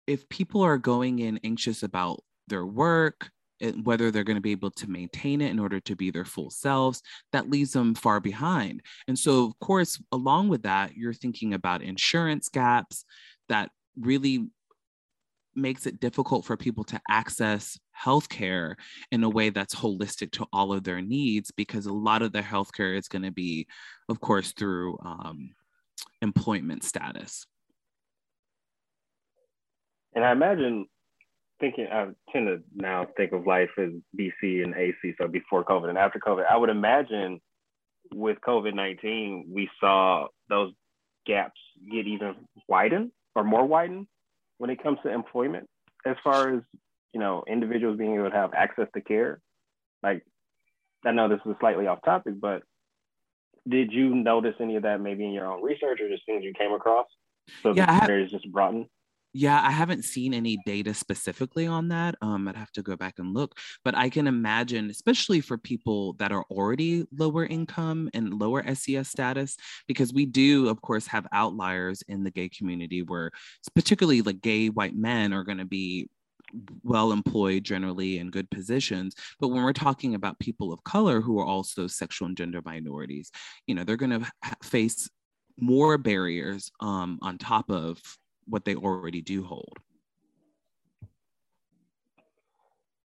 if 0.06 0.28
people 0.28 0.62
are 0.62 0.78
going 0.78 1.20
in 1.20 1.40
anxious 1.44 1.82
about 1.82 2.22
their 2.48 2.66
work, 2.66 3.30
and 3.60 3.86
whether 3.86 4.10
they're 4.10 4.24
going 4.24 4.36
to 4.36 4.40
be 4.40 4.50
able 4.50 4.72
to 4.72 4.90
maintain 4.90 5.40
it 5.40 5.50
in 5.50 5.60
order 5.60 5.78
to 5.78 5.94
be 5.94 6.10
their 6.10 6.24
full 6.24 6.50
selves, 6.50 7.00
that 7.32 7.48
leaves 7.48 7.72
them 7.72 7.94
far 7.94 8.18
behind. 8.20 8.82
And 9.06 9.16
so, 9.16 9.46
of 9.46 9.58
course, 9.60 10.02
along 10.10 10.48
with 10.48 10.64
that, 10.64 10.96
you're 10.96 11.14
thinking 11.14 11.54
about 11.54 11.80
insurance 11.80 12.48
gaps 12.48 13.04
that 13.48 13.70
really 13.96 14.48
makes 15.54 15.86
it 15.86 16.00
difficult 16.00 16.44
for 16.44 16.56
people 16.56 16.84
to 16.84 17.00
access 17.10 17.78
healthcare 17.98 18.74
in 19.10 19.22
a 19.24 19.28
way 19.28 19.50
that's 19.50 19.74
holistic 19.74 20.30
to 20.32 20.46
all 20.52 20.72
of 20.72 20.84
their 20.84 21.00
needs 21.00 21.50
because 21.50 21.86
a 21.86 21.92
lot 21.92 22.22
of 22.22 22.32
their 22.32 22.42
healthcare 22.42 22.96
is 22.96 23.08
going 23.08 23.22
to 23.22 23.30
be, 23.30 23.66
of 24.08 24.20
course, 24.20 24.52
through 24.52 24.98
um, 25.04 25.54
employment 26.20 26.84
status. 26.84 27.46
And 30.14 30.24
I 30.24 30.32
imagine 30.32 30.86
thinking, 31.60 31.86
I 31.90 32.08
tend 32.32 32.48
to 32.48 32.60
now 32.74 33.06
think 33.16 33.32
of 33.32 33.46
life 33.46 33.70
as 33.78 33.90
BC 34.18 34.64
and 34.64 34.74
AC, 34.74 35.14
so 35.18 35.28
before 35.28 35.64
COVID 35.64 35.88
and 35.88 35.98
after 35.98 36.18
COVID. 36.18 36.44
I 36.50 36.56
would 36.56 36.70
imagine 36.70 37.40
with 38.12 38.38
COVID 38.46 38.74
19, 38.74 39.46
we 39.50 39.70
saw 39.80 40.26
those 40.48 40.72
gaps 41.24 41.60
get 41.90 42.06
even 42.06 42.34
widened 42.68 43.12
or 43.34 43.44
more 43.44 43.64
widened 43.64 44.06
when 44.62 44.70
it 44.70 44.80
comes 44.80 44.96
to 45.02 45.12
employment, 45.12 45.68
as 46.06 46.14
far 46.22 46.54
as 46.54 46.62
you 47.12 47.18
know, 47.18 47.42
individuals 47.48 47.98
being 47.98 48.14
able 48.14 48.30
to 48.30 48.36
have 48.36 48.54
access 48.54 48.86
to 48.94 49.00
care. 49.00 49.40
Like, 50.04 50.24
I 51.04 51.10
know 51.10 51.28
this 51.28 51.40
is 51.44 51.56
slightly 51.58 51.88
off 51.88 51.98
topic, 52.04 52.34
but 52.40 52.62
did 53.68 53.92
you 53.92 54.14
notice 54.14 54.54
any 54.60 54.76
of 54.76 54.84
that 54.84 55.00
maybe 55.00 55.24
in 55.24 55.32
your 55.32 55.52
own 55.52 55.64
research 55.64 56.00
or 56.00 56.08
just 56.08 56.24
things 56.26 56.44
you 56.44 56.52
came 56.56 56.72
across? 56.72 57.06
So 57.64 57.74
Yeah, 57.74 57.86
I 57.88 57.94
the 57.94 58.00
ha- 58.00 58.06
barriers 58.06 58.30
just 58.30 58.50
broadened. 58.52 58.86
Yeah, 59.34 59.62
I 59.62 59.70
haven't 59.70 60.04
seen 60.04 60.34
any 60.34 60.58
data 60.66 60.92
specifically 60.92 61.66
on 61.66 61.88
that. 61.88 62.16
Um, 62.20 62.48
I'd 62.48 62.56
have 62.56 62.72
to 62.72 62.82
go 62.82 62.96
back 62.96 63.18
and 63.18 63.32
look, 63.32 63.58
but 63.82 63.96
I 63.96 64.10
can 64.10 64.26
imagine, 64.26 64.90
especially 64.90 65.40
for 65.40 65.56
people 65.56 66.12
that 66.14 66.32
are 66.32 66.44
already 66.50 67.06
lower 67.16 67.46
income 67.46 68.10
and 68.12 68.38
lower 68.38 68.62
SES 68.74 69.08
status, 69.08 69.56
because 69.88 70.12
we 70.12 70.26
do, 70.26 70.68
of 70.68 70.82
course, 70.82 71.06
have 71.06 71.26
outliers 71.32 72.02
in 72.08 72.24
the 72.24 72.30
gay 72.30 72.50
community 72.50 73.02
where, 73.02 73.30
particularly 73.74 74.20
like 74.20 74.42
gay 74.42 74.68
white 74.68 74.94
men, 74.94 75.32
are 75.32 75.44
going 75.44 75.58
to 75.58 75.64
be 75.64 76.08
well 76.82 77.12
employed 77.12 77.64
generally 77.64 78.18
in 78.18 78.28
good 78.28 78.50
positions 78.50 79.14
but 79.40 79.48
when 79.48 79.62
we're 79.62 79.72
talking 79.72 80.14
about 80.14 80.38
people 80.38 80.70
of 80.70 80.84
color 80.84 81.22
who 81.22 81.38
are 81.38 81.46
also 81.46 81.86
sexual 81.86 82.28
and 82.28 82.36
gender 82.36 82.60
minorities 82.66 83.30
you 83.66 83.74
know 83.74 83.84
they're 83.84 83.96
going 83.96 84.20
to 84.20 84.30
face 84.62 85.08
more 85.58 85.96
barriers 85.96 86.70
um, 86.80 87.18
on 87.22 87.38
top 87.38 87.70
of 87.70 87.98
what 88.46 88.64
they 88.64 88.74
already 88.74 89.20
do 89.20 89.44
hold 89.44 89.78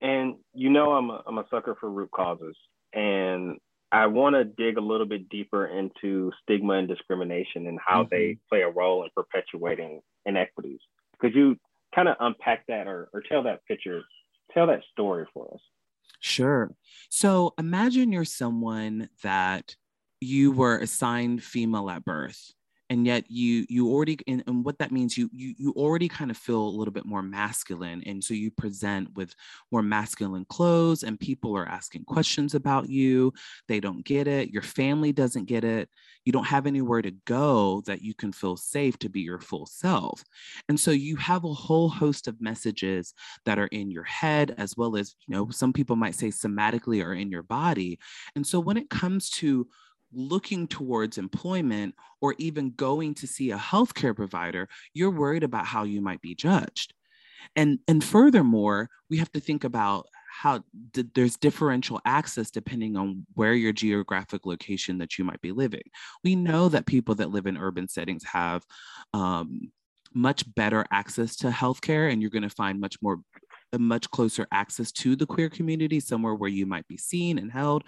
And 0.01 0.35
you 0.53 0.69
know, 0.69 0.91
I'm 0.93 1.09
a, 1.09 1.23
I'm 1.25 1.37
a 1.39 1.45
sucker 1.49 1.75
for 1.79 1.89
root 1.89 2.11
causes, 2.11 2.55
and 2.93 3.57
I 3.91 4.05
want 4.07 4.35
to 4.35 4.43
dig 4.43 4.77
a 4.77 4.81
little 4.81 5.07
bit 5.07 5.29
deeper 5.29 5.65
into 5.65 6.31
stigma 6.43 6.73
and 6.73 6.87
discrimination 6.87 7.65
and 7.67 7.79
how 7.83 8.03
mm-hmm. 8.03 8.15
they 8.15 8.37
play 8.49 8.61
a 8.61 8.69
role 8.69 9.03
in 9.03 9.09
perpetuating 9.15 10.01
inequities. 10.25 10.79
Could 11.19 11.33
you 11.33 11.57
kind 11.93 12.07
of 12.07 12.17
unpack 12.19 12.67
that 12.67 12.87
or, 12.87 13.09
or 13.13 13.23
tell 13.27 13.43
that 13.43 13.65
picture, 13.65 14.01
tell 14.53 14.67
that 14.67 14.81
story 14.91 15.25
for 15.33 15.53
us? 15.53 15.61
Sure. 16.19 16.75
So 17.09 17.53
imagine 17.57 18.11
you're 18.11 18.25
someone 18.25 19.09
that 19.23 19.75
you 20.19 20.51
were 20.51 20.77
assigned 20.77 21.43
female 21.43 21.89
at 21.89 22.05
birth 22.05 22.53
and 22.89 23.05
yet 23.05 23.29
you 23.29 23.65
you 23.69 23.89
already 23.89 24.17
and, 24.27 24.43
and 24.47 24.63
what 24.63 24.77
that 24.79 24.91
means 24.91 25.17
you, 25.17 25.29
you 25.33 25.53
you 25.57 25.71
already 25.73 26.07
kind 26.07 26.31
of 26.31 26.37
feel 26.37 26.61
a 26.61 26.77
little 26.77 26.93
bit 26.93 27.05
more 27.05 27.21
masculine 27.21 28.03
and 28.05 28.23
so 28.23 28.33
you 28.33 28.51
present 28.51 29.13
with 29.15 29.35
more 29.71 29.81
masculine 29.81 30.45
clothes 30.45 31.03
and 31.03 31.19
people 31.19 31.55
are 31.57 31.67
asking 31.67 32.03
questions 32.05 32.55
about 32.55 32.89
you 32.89 33.33
they 33.67 33.79
don't 33.79 34.05
get 34.05 34.27
it 34.27 34.49
your 34.49 34.61
family 34.61 35.11
doesn't 35.11 35.45
get 35.45 35.63
it 35.63 35.89
you 36.25 36.31
don't 36.31 36.47
have 36.47 36.65
anywhere 36.65 37.01
to 37.01 37.11
go 37.25 37.81
that 37.85 38.01
you 38.01 38.13
can 38.13 38.31
feel 38.31 38.57
safe 38.57 38.97
to 38.99 39.09
be 39.09 39.21
your 39.21 39.39
full 39.39 39.67
self. 39.67 40.23
And 40.67 40.79
so 40.79 40.91
you 40.91 41.15
have 41.17 41.43
a 41.43 41.53
whole 41.53 41.87
host 41.87 42.27
of 42.27 42.41
messages 42.41 43.13
that 43.45 43.59
are 43.59 43.67
in 43.67 43.91
your 43.91 44.03
head 44.03 44.55
as 44.57 44.75
well 44.75 44.97
as 44.97 45.15
you 45.27 45.35
know 45.35 45.49
some 45.51 45.71
people 45.71 45.95
might 45.95 46.15
say 46.15 46.27
somatically 46.27 47.03
or 47.03 47.13
in 47.13 47.29
your 47.29 47.43
body. 47.43 47.99
And 48.35 48.45
so 48.45 48.59
when 48.59 48.77
it 48.77 48.89
comes 48.89 49.29
to 49.31 49.67
looking 50.15 50.67
towards 50.67 51.17
employment 51.17 51.93
or 52.21 52.35
even 52.37 52.71
going 52.71 53.13
to 53.15 53.27
see 53.27 53.51
a 53.51 53.57
healthcare 53.57 54.15
provider 54.15 54.67
you're 54.93 55.11
worried 55.11 55.43
about 55.43 55.65
how 55.65 55.83
you 55.83 56.01
might 56.01 56.21
be 56.21 56.35
judged. 56.35 56.93
And 57.55 57.79
and 57.87 58.03
furthermore 58.03 58.89
we 59.09 59.17
have 59.17 59.31
to 59.33 59.39
think 59.39 59.63
about 59.63 60.07
how 60.41 60.63
d- 60.91 61.05
there's 61.13 61.37
differential 61.37 62.01
access 62.05 62.51
depending 62.51 62.97
on 62.97 63.25
where 63.35 63.53
your 63.53 63.71
geographic 63.71 64.45
location 64.45 64.97
that 64.97 65.17
you 65.17 65.23
might 65.23 65.41
be 65.41 65.51
living. 65.51 65.83
We 66.23 66.35
know 66.35 66.69
that 66.69 66.85
people 66.85 67.15
that 67.15 67.31
live 67.31 67.45
in 67.45 67.57
urban 67.57 67.87
settings 67.87 68.23
have 68.25 68.63
um, 69.13 69.71
much 70.13 70.43
better 70.55 70.85
access 70.91 71.35
to 71.35 71.49
healthcare 71.49 72.11
and 72.11 72.21
you're 72.21 72.31
going 72.31 72.43
to 72.43 72.49
find 72.49 72.79
much 72.79 72.97
more 73.01 73.19
a 73.73 73.79
much 73.79 74.09
closer 74.11 74.47
access 74.51 74.91
to 74.91 75.15
the 75.15 75.25
queer 75.25 75.49
community 75.49 75.99
somewhere 75.99 76.35
where 76.35 76.49
you 76.49 76.65
might 76.65 76.87
be 76.87 76.97
seen 76.97 77.37
and 77.37 77.51
held 77.51 77.83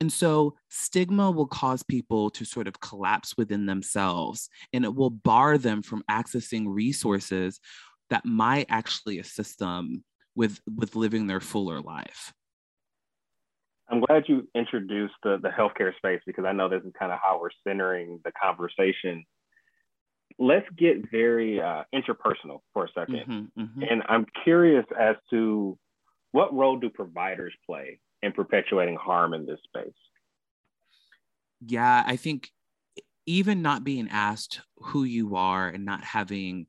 and 0.00 0.12
so 0.12 0.54
stigma 0.68 1.30
will 1.30 1.46
cause 1.46 1.82
people 1.82 2.30
to 2.30 2.44
sort 2.44 2.66
of 2.66 2.80
collapse 2.80 3.34
within 3.36 3.66
themselves 3.66 4.48
and 4.72 4.84
it 4.84 4.94
will 4.94 5.10
bar 5.10 5.56
them 5.58 5.82
from 5.82 6.02
accessing 6.10 6.64
resources 6.66 7.60
that 8.10 8.24
might 8.24 8.66
actually 8.68 9.18
assist 9.18 9.58
them 9.58 10.04
with 10.34 10.60
with 10.76 10.96
living 10.96 11.26
their 11.26 11.40
fuller 11.40 11.80
life 11.80 12.32
I'm 13.90 14.00
glad 14.00 14.24
you 14.28 14.46
introduced 14.54 15.14
the, 15.24 15.38
the 15.42 15.48
healthcare 15.48 15.96
space 15.96 16.20
because 16.24 16.44
I 16.44 16.52
know 16.52 16.68
this 16.68 16.82
is 16.84 16.92
kind 16.96 17.10
of 17.10 17.18
how 17.20 17.40
we're 17.40 17.50
centering 17.66 18.20
the 18.24 18.30
conversation. 18.40 19.24
Let's 20.42 20.66
get 20.76 21.10
very 21.10 21.60
uh, 21.60 21.84
interpersonal 21.94 22.60
for 22.72 22.86
a 22.86 22.88
2nd 22.98 23.26
Mhm, 23.26 23.50
mhm. 23.56 23.90
And 23.90 24.02
I'm 24.08 24.26
curious 24.42 24.86
as 24.98 25.16
to 25.30 25.78
what 26.32 26.52
role 26.52 26.78
do 26.78 26.88
providers 26.90 27.54
play 27.66 28.00
in 28.22 28.32
perpetuating 28.32 28.96
harm 28.96 29.34
in 29.34 29.46
this 29.46 29.60
space? 29.64 29.92
yeah 31.66 32.02
i 32.06 32.16
think 32.16 32.50
even 33.26 33.60
not 33.62 33.84
being 33.84 34.08
asked 34.10 34.62
who 34.78 35.04
you 35.04 35.36
are 35.36 35.68
and 35.68 35.84
not 35.84 36.02
having 36.02 36.66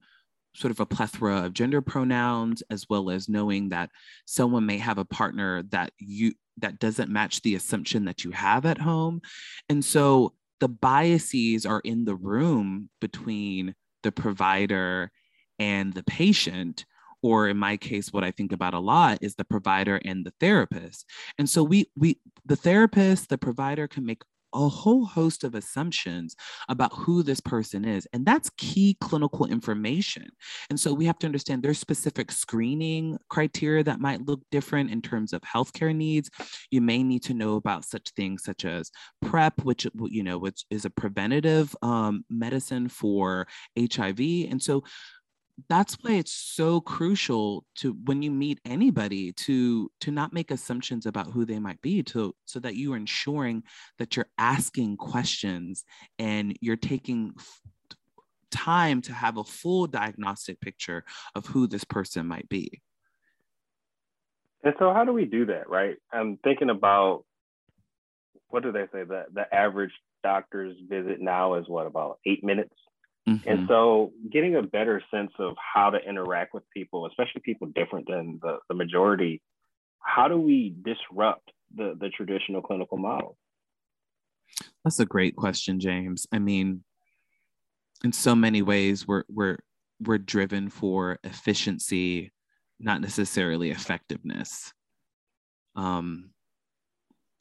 sort 0.54 0.72
of 0.72 0.80
a 0.82 0.86
plethora 0.86 1.46
of 1.46 1.54
gender 1.54 1.82
pronouns 1.82 2.62
as 2.70 2.86
well 2.90 3.10
as 3.10 3.30
knowing 3.30 3.70
that 3.70 3.90
someone 4.26 4.66
may 4.66 4.78
have 4.78 4.98
a 4.98 5.06
partner 5.06 5.64
that 5.64 5.94
you 5.98 6.34
that 6.58 6.78
doesn't 6.78 7.10
match 7.10 7.42
the 7.42 7.56
assumption 7.56 8.04
that 8.06 8.26
you 8.26 8.32
have 8.32 8.66
at 8.66 8.78
home 8.78 9.22
and 9.70 9.84
so 9.84 10.34
the 10.62 10.70
biases 10.70 11.66
are 11.66 11.82
in 11.84 12.06
the 12.06 12.16
room 12.16 12.90
between 13.02 13.76
the 14.04 14.12
provider 14.12 15.12
and 15.60 15.94
the 15.94 16.04
patient 16.04 16.86
or 17.24 17.50
in 17.50 17.58
my 17.58 17.78
case 17.78 18.14
what 18.14 18.24
i 18.24 18.32
think 18.32 18.52
about 18.52 18.74
a 18.74 18.80
lot 18.80 19.18
is 19.22 19.36
the 19.36 19.44
provider 19.44 20.00
and 20.06 20.26
the 20.26 20.34
therapist. 20.40 21.06
And 21.38 21.50
so 21.50 21.64
we 21.64 21.92
we 21.96 22.20
the 22.46 22.56
therapist 22.56 23.30
the 23.30 23.38
provider 23.38 23.88
can 23.88 24.06
make 24.06 24.22
a 24.54 24.68
whole 24.68 25.06
host 25.06 25.44
of 25.44 25.56
assumptions 25.56 26.36
about 26.70 26.94
who 26.94 27.24
this 27.24 27.40
person 27.40 27.86
is. 27.86 28.08
And 28.14 28.26
that's 28.26 28.50
key 28.58 28.98
clinical 29.02 29.46
information. 29.46 30.28
And 30.70 30.80
so 30.80 30.94
we 30.94 31.06
have 31.06 31.20
to 31.20 31.28
understand 31.28 31.64
there's 31.64 31.80
specific 31.80 32.32
screening 32.32 33.18
criteria 33.30 33.84
that 33.84 34.00
might 34.00 34.26
look 34.26 34.42
different 34.52 34.92
in 34.92 35.02
terms 35.02 35.34
of 35.34 35.42
healthcare 35.42 35.96
needs. 35.96 36.30
You 36.70 36.82
may 36.82 37.04
need 37.04 37.24
to 37.24 37.34
know 37.34 37.56
about 37.56 37.86
such 37.86 38.10
things 38.16 38.44
such 38.44 38.66
as 38.66 38.92
PrEP, 39.22 39.64
which 39.64 39.88
you 40.06 40.24
know, 40.24 40.38
which 40.38 40.66
is 40.70 40.86
a 40.86 40.90
preventative 40.90 41.76
um, 41.82 42.26
medicine 42.30 42.90
for 42.90 43.48
HIV. 43.78 44.20
And 44.20 44.62
so 44.62 44.84
that's 45.70 45.98
why 46.02 46.14
it's 46.14 46.34
so 46.34 46.82
crucial 46.82 47.66
to 47.76 47.94
when 48.06 48.22
you 48.22 48.32
meet 48.32 48.60
anybody 48.66 49.32
to 49.34 49.90
to 50.02 50.12
not 50.12 50.34
make 50.34 50.52
assumptions 50.52 51.06
about 51.06 51.28
who 51.28 51.46
they 51.46 51.60
might 51.60 51.82
be 51.82 52.04
to 52.04 52.34
so 52.46 52.60
that 52.60 52.76
you 52.76 52.94
are 52.94 52.98
ensuring 52.98 53.64
that 53.98 54.16
you're 54.16 54.30
asking 54.38 54.98
questions 54.98 55.84
and 56.20 56.58
you're 56.62 56.76
taking 56.76 57.34
f- 57.38 57.62
time 58.52 59.02
to 59.02 59.14
have 59.14 59.38
a 59.38 59.44
full 59.44 59.88
diagnostic 59.88 60.60
picture 60.62 61.04
of 61.36 61.46
who 61.46 61.68
this 61.68 61.84
person 61.84 62.28
might 62.28 62.48
be 62.50 62.82
And 64.64 64.74
so, 64.80 64.94
how 64.94 65.06
do 65.06 65.14
we 65.14 65.26
do 65.26 65.46
that, 65.48 65.70
right? 65.70 65.98
I'm 66.12 66.38
thinking 66.44 66.70
about 66.70 67.24
what 68.50 68.64
do 68.64 68.72
they 68.72 68.86
say? 68.94 69.04
The, 69.04 69.26
the 69.34 69.54
average 69.54 69.92
doctor's 70.24 70.76
visit 70.88 71.20
now 71.20 71.56
is 71.56 71.68
what, 71.68 71.88
about 71.88 72.20
eight 72.26 72.44
minutes? 72.44 72.76
Mhm. 73.28 73.44
And 73.46 73.68
so, 73.68 74.14
getting 74.32 74.56
a 74.56 74.64
better 74.64 75.02
sense 75.12 75.32
of 75.38 75.56
how 75.58 75.92
to 75.92 76.00
interact 76.00 76.54
with 76.54 76.64
people, 76.74 77.06
especially 77.06 77.42
people 77.42 77.68
different 77.68 78.08
than 78.08 78.40
the, 78.42 78.58
the 78.68 78.74
majority, 78.74 79.42
how 80.00 80.28
do 80.28 80.38
we 80.38 80.76
disrupt 80.84 81.52
the, 81.76 81.96
the 82.00 82.10
traditional 82.10 82.62
clinical 82.62 82.98
model? 82.98 83.38
That's 84.84 85.00
a 85.00 85.06
great 85.06 85.36
question, 85.36 85.80
James. 85.80 86.26
I 86.32 86.40
mean, 86.40 86.84
in 88.04 88.12
so 88.12 88.36
many 88.36 88.62
ways, 88.62 89.08
we're 89.08 89.24
we're 89.30 89.58
we're 90.00 90.18
driven 90.18 90.70
for 90.70 91.20
efficiency, 91.24 92.32
not 92.80 93.02
necessarily 93.02 93.70
effectiveness. 93.70 94.74
Um, 95.76 96.32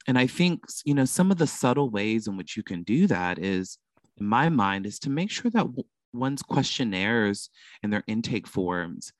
and 0.07 0.17
I 0.17 0.27
think 0.27 0.63
you 0.85 0.93
know 0.93 1.05
some 1.05 1.31
of 1.31 1.37
the 1.37 1.47
subtle 1.47 1.89
ways 1.89 2.27
in 2.27 2.37
which 2.37 2.55
you 2.55 2.63
can 2.63 2.83
do 2.83 3.07
that 3.07 3.39
is, 3.39 3.77
in 4.21 4.27
my 4.27 4.49
mind, 4.49 4.85
is 4.85 4.99
to 4.99 5.09
make 5.09 5.31
sure 5.31 5.49
that 5.51 5.67
one's 6.13 6.43
questionnaires 6.43 7.49
and 7.81 7.91
their 7.91 8.03
intake 8.07 8.47
forms 8.47 9.11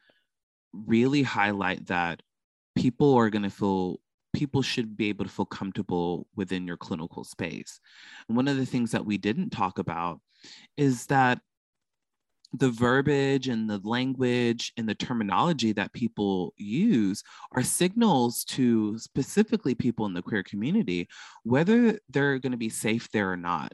really 0.72 1.24
highlight 1.24 1.88
that 1.88 2.22
people 2.76 3.16
are 3.16 3.30
going 3.30 3.44
to 3.44 3.50
feel 3.50 4.00
people 4.34 4.62
should 4.62 4.96
be 4.96 5.10
able 5.10 5.26
to 5.26 5.32
feel 5.32 5.46
comfortable 5.46 6.28
within 6.36 6.66
your 6.66 6.78
clinical 6.78 7.24
space. 7.24 7.82
And 8.28 8.38
one 8.38 8.48
of 8.48 8.58
the 8.58 8.66
things 8.66 8.92
that 8.92 9.06
we 9.06 9.18
didn't 9.18 9.50
talk 9.50 9.80
about 9.80 10.22
is 10.78 11.08
that 11.08 11.42
the 12.54 12.70
verbiage 12.70 13.48
and 13.48 13.70
the 13.70 13.82
language 13.84 14.72
and 14.78 14.88
the 14.88 14.96
terminology 14.96 15.74
that 15.74 15.94
people 15.94 16.54
use 16.58 17.24
are 17.54 17.64
signals 17.64 18.44
to 18.46 18.98
specifically 19.00 19.74
people 19.74 20.06
in 20.06 20.14
the 20.14 20.22
queer 20.22 20.44
community, 20.44 21.08
whether 21.44 21.98
they're 22.10 22.40
going 22.40 22.52
to 22.52 22.58
be 22.58 22.70
safe 22.70 23.10
there 23.12 23.32
or 23.32 23.38
not. 23.38 23.74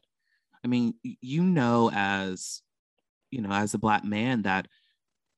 I 0.68 0.70
mean, 0.70 0.96
you 1.02 1.44
know, 1.44 1.90
as 1.94 2.62
you 3.32 3.42
know, 3.42 3.52
as 3.52 3.74
a 3.74 3.78
black 3.78 4.04
man, 4.04 4.42
that 4.42 4.68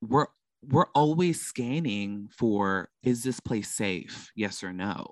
we're 0.02 0.26
we're 0.68 0.88
always 0.96 1.40
scanning 1.40 2.30
for 2.36 2.90
is 3.04 3.22
this 3.22 3.40
place 3.40 3.70
safe? 3.70 4.32
Yes 4.36 4.64
or 4.64 4.74
no. 4.74 5.12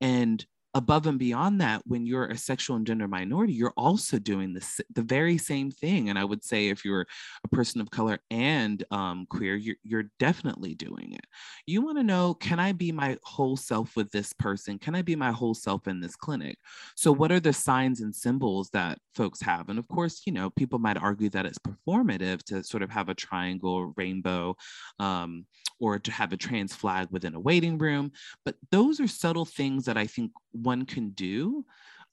And 0.00 0.46
above 0.74 1.06
and 1.06 1.18
beyond 1.18 1.60
that, 1.60 1.82
when 1.86 2.06
you're 2.06 2.26
a 2.26 2.36
sexual 2.36 2.76
and 2.76 2.86
gender 2.86 3.08
minority, 3.08 3.52
you're 3.52 3.72
also 3.76 4.18
doing 4.18 4.52
this, 4.52 4.80
the 4.94 5.02
very 5.02 5.36
same 5.36 5.70
thing. 5.70 6.08
And 6.08 6.18
I 6.18 6.24
would 6.24 6.44
say 6.44 6.68
if 6.68 6.84
you're 6.84 7.06
a 7.44 7.48
person 7.48 7.80
of 7.80 7.90
color 7.90 8.18
and 8.30 8.84
um, 8.90 9.26
queer, 9.28 9.56
you're, 9.56 9.76
you're 9.82 10.10
definitely 10.18 10.74
doing 10.74 11.12
it. 11.12 11.24
You 11.66 11.82
want 11.82 11.98
to 11.98 12.04
know, 12.04 12.34
can 12.34 12.60
I 12.60 12.72
be 12.72 12.92
my 12.92 13.18
whole 13.24 13.56
self 13.56 13.96
with 13.96 14.10
this 14.12 14.32
person? 14.32 14.78
Can 14.78 14.94
I 14.94 15.02
be 15.02 15.16
my 15.16 15.32
whole 15.32 15.54
self 15.54 15.88
in 15.88 16.00
this 16.00 16.14
clinic? 16.14 16.56
So 16.94 17.10
what 17.12 17.32
are 17.32 17.40
the 17.40 17.52
signs 17.52 18.00
and 18.00 18.14
symbols 18.14 18.70
that 18.70 18.98
folks 19.14 19.40
have? 19.42 19.68
And 19.70 19.78
of 19.78 19.88
course, 19.88 20.22
you 20.24 20.32
know, 20.32 20.50
people 20.50 20.78
might 20.78 20.98
argue 20.98 21.30
that 21.30 21.46
it's 21.46 21.58
performative 21.58 22.42
to 22.44 22.62
sort 22.62 22.82
of 22.82 22.90
have 22.90 23.08
a 23.08 23.14
triangle, 23.14 23.92
rainbow, 23.96 24.56
um, 24.98 25.46
or 25.80 25.98
to 25.98 26.12
have 26.12 26.32
a 26.32 26.36
trans 26.36 26.74
flag 26.74 27.08
within 27.10 27.34
a 27.34 27.40
waiting 27.40 27.78
room. 27.78 28.12
But 28.44 28.54
those 28.70 29.00
are 29.00 29.08
subtle 29.08 29.46
things 29.46 29.86
that 29.86 29.96
I 29.96 30.06
think 30.06 30.30
one 30.62 30.86
can 30.86 31.10
do 31.10 31.64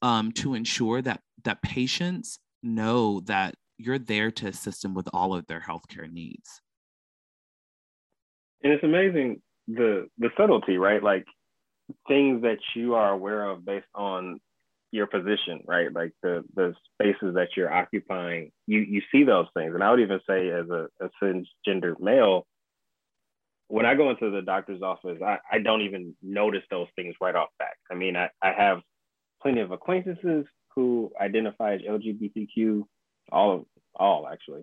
um, 0.02 0.32
to 0.32 0.54
ensure 0.54 1.02
that 1.02 1.20
that 1.44 1.62
patients 1.62 2.38
know 2.62 3.20
that 3.20 3.54
you're 3.78 3.98
there 3.98 4.30
to 4.32 4.48
assist 4.48 4.82
them 4.82 4.94
with 4.94 5.08
all 5.12 5.34
of 5.34 5.46
their 5.46 5.60
healthcare 5.60 6.10
needs. 6.10 6.60
And 8.62 8.72
it's 8.72 8.84
amazing 8.84 9.40
the 9.68 10.08
the 10.18 10.30
subtlety, 10.36 10.78
right? 10.78 11.02
Like 11.02 11.26
things 12.06 12.42
that 12.42 12.58
you 12.74 12.94
are 12.94 13.12
aware 13.12 13.44
of 13.44 13.64
based 13.64 13.86
on 13.94 14.40
your 14.90 15.06
position, 15.06 15.60
right? 15.66 15.92
Like 15.92 16.12
the 16.22 16.44
the 16.54 16.74
spaces 16.94 17.34
that 17.34 17.48
you're 17.56 17.72
occupying, 17.72 18.50
you 18.66 18.80
you 18.80 19.02
see 19.12 19.24
those 19.24 19.46
things. 19.54 19.74
And 19.74 19.82
I 19.82 19.90
would 19.90 20.00
even 20.00 20.20
say 20.28 20.48
as 20.48 20.68
a, 20.70 20.88
a 21.00 21.10
cisgender 21.22 21.98
male, 22.00 22.46
when 23.68 23.84
I 23.86 23.94
go 23.94 24.10
into 24.10 24.30
the 24.30 24.42
doctor's 24.42 24.82
office, 24.82 25.18
I, 25.24 25.38
I 25.50 25.58
don't 25.58 25.82
even 25.82 26.14
notice 26.22 26.62
those 26.70 26.88
things 26.96 27.14
right 27.20 27.34
off 27.34 27.48
back. 27.58 27.76
I 27.90 27.94
mean, 27.94 28.16
I, 28.16 28.30
I 28.42 28.52
have 28.52 28.80
plenty 29.42 29.60
of 29.60 29.70
acquaintances 29.70 30.46
who 30.74 31.12
identify 31.20 31.74
as 31.74 31.82
LGBTQ, 31.82 32.82
all 33.30 33.54
of 33.54 33.64
all 33.94 34.26
actually. 34.26 34.62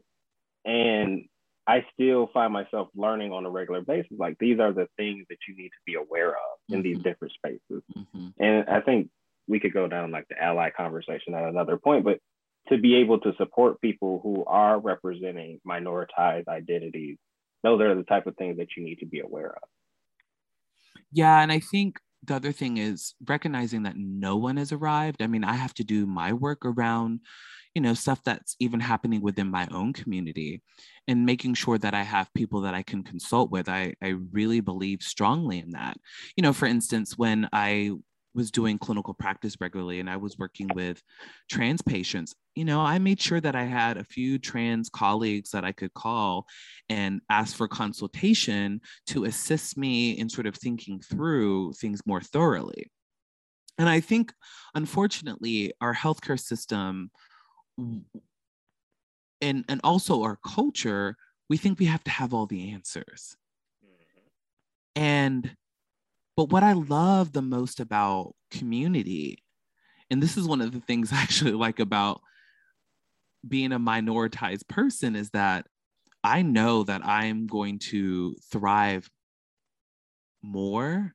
And 0.66 1.26
I 1.68 1.86
still 1.94 2.30
find 2.34 2.52
myself 2.52 2.90
learning 2.96 3.32
on 3.32 3.46
a 3.46 3.50
regular 3.50 3.82
basis. 3.82 4.18
Like 4.18 4.38
these 4.40 4.60
are 4.60 4.74
the 4.74 4.88
things 4.98 5.26
that 5.30 5.38
you 5.48 5.56
need 5.56 5.70
to 5.70 5.84
be 5.86 5.96
aware 5.96 6.30
of 6.30 6.36
in 6.70 6.76
mm-hmm. 6.76 6.84
these 6.84 6.98
different 7.00 7.34
spaces. 7.34 7.84
Mm-hmm. 7.96 8.28
And 8.40 8.70
I 8.70 8.82
think 8.82 9.10
we 9.48 9.60
could 9.60 9.74
go 9.74 9.88
down 9.88 10.12
like 10.12 10.28
the 10.30 10.42
ally 10.42 10.72
conversation 10.72 11.36
at 11.36 11.44
another 11.44 11.78
point, 11.78 12.04
but 12.04 12.20
to 12.70 12.78
be 12.78 12.96
able 12.96 13.20
to 13.20 13.34
support 13.38 13.82
people 13.82 14.20
who 14.24 14.44
are 14.46 14.80
representing 14.80 15.60
minoritized 15.68 16.48
identities 16.48 17.18
those 17.66 17.82
are 17.82 17.96
the 17.96 18.04
type 18.04 18.28
of 18.28 18.36
things 18.38 18.58
that 18.58 18.78
you 18.78 18.84
need 18.84 19.00
to 19.00 19.06
be 19.06 19.20
aware 19.20 19.52
of. 19.52 19.70
Yeah, 21.12 21.42
and 21.42 21.52
I 21.52 21.60
think 21.60 22.00
the 22.24 22.36
other 22.36 22.52
thing 22.52 22.78
is 22.78 23.16
recognizing 23.28 23.84
that 23.84 23.98
no 23.98 24.38
one 24.38 24.58
has 24.58 24.72
arrived. 24.72 25.22
I 25.22 25.28
mean, 25.28 25.44
I 25.44 25.54
have 25.54 25.74
to 25.76 25.84
do 25.84 26.06
my 26.06 26.34
work 26.34 26.66
around, 26.66 27.22
you 27.74 27.82
know, 27.82 27.94
stuff 27.94 28.22
that's 28.24 28.56
even 28.60 28.80
happening 28.80 29.22
within 29.22 29.50
my 29.50 29.68
own 29.72 29.94
community 29.94 30.62
and 31.08 31.26
making 31.26 31.54
sure 31.54 31.78
that 31.78 31.94
I 31.94 32.04
have 32.04 32.34
people 32.34 32.62
that 32.62 32.74
I 32.74 32.84
can 32.84 33.04
consult 33.04 33.52
with. 33.52 33.70
I, 33.70 33.94
I 34.02 34.16
really 34.32 34.60
believe 34.60 35.02
strongly 35.02 35.60
in 35.60 35.72
that. 35.72 35.98
You 36.36 36.42
know, 36.42 36.54
for 36.54 36.66
instance, 36.66 37.18
when 37.18 37.48
I 37.54 37.92
was 38.36 38.52
doing 38.52 38.78
clinical 38.78 39.14
practice 39.14 39.56
regularly 39.60 40.00
and 40.00 40.10
I 40.10 40.18
was 40.18 40.38
working 40.38 40.70
with 40.76 41.02
trans 41.50 41.82
patients, 41.82 42.36
you 42.54 42.66
know, 42.66 42.82
I 42.82 43.00
made 43.00 43.20
sure 43.20 43.40
that 43.40 43.56
I 43.56 43.64
had 43.64 43.98
a 43.98 44.04
few 44.04 44.38
trans 44.38 44.90
colleagues 44.90 45.52
that 45.52 45.64
I 45.64 45.72
could 45.72 45.94
call 45.94 46.46
and 46.90 47.22
ask 47.30 47.56
for 47.56 47.68
consultation 47.68 48.82
to 49.08 49.24
assist 49.24 49.78
me 49.78 50.12
in 50.12 50.30
sort 50.30 50.48
of 50.48 50.56
thinking 50.56 51.00
through 51.00 51.74
things 51.74 52.02
more 52.06 52.22
thoroughly. 52.22 52.92
And 53.78 53.90
I 53.90 54.00
think, 54.00 54.34
unfortunately, 54.74 55.74
our 55.82 55.94
healthcare 55.94 56.40
system 56.40 57.12
and, 57.78 58.06
and 59.42 59.82
also 59.84 60.24
our 60.24 60.40
culture, 60.46 61.18
we 61.50 61.58
think 61.58 61.80
we 61.80 61.86
have 61.86 62.04
to 62.06 62.12
have 62.12 62.34
all 62.34 62.46
the 62.46 62.72
answers. 62.72 63.36
Mm-hmm. 63.84 65.02
And 65.02 65.56
but 66.36 66.50
what 66.50 66.64
I 66.64 66.74
love 66.74 67.32
the 67.32 67.42
most 67.42 67.80
about 67.80 68.34
community, 68.52 69.44
and 70.10 70.22
this 70.22 70.38
is 70.38 70.48
one 70.48 70.62
of 70.62 70.72
the 70.72 70.82
things 70.82 71.12
I 71.14 71.18
actually 71.18 71.54
like 71.54 71.80
about 71.80 72.22
being 73.48 73.72
a 73.72 73.80
minoritized 73.80 74.68
person, 74.68 75.16
is 75.16 75.30
that 75.32 75.68
I 76.24 76.42
know 76.42 76.84
that 76.84 77.06
I'm 77.06 77.48
going 77.48 77.80
to 77.92 78.36
thrive 78.52 79.10
more 80.42 81.14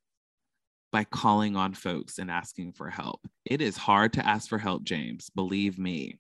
by 0.93 1.05
calling 1.05 1.57
on 1.57 1.75
folks 1.75 2.19
and 2.19 2.31
asking 2.31 2.73
for 2.73 2.91
help. 2.91 3.21
It 3.45 3.61
is 3.61 3.77
hard 3.77 4.13
to 4.15 4.27
ask 4.27 4.49
for 4.49 4.59
help, 4.59 4.85
James, 4.85 5.31
believe 5.31 5.79
me. 5.79 6.19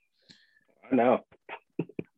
I 0.90 0.94
know 0.94 1.20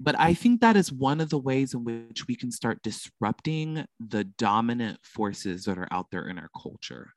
but 0.02 0.18
I 0.18 0.34
think 0.34 0.60
that 0.60 0.76
is 0.76 0.92
one 0.92 1.20
of 1.20 1.30
the 1.30 1.38
ways 1.38 1.74
in 1.74 1.84
which 1.84 2.26
we 2.26 2.34
can 2.34 2.50
start 2.50 2.82
disrupting 2.82 3.84
the 4.00 4.24
dominant 4.24 4.98
forces 5.02 5.64
that 5.64 5.78
are 5.78 5.88
out 5.90 6.06
there 6.10 6.28
in 6.28 6.38
our 6.38 6.50
culture. 6.60 7.12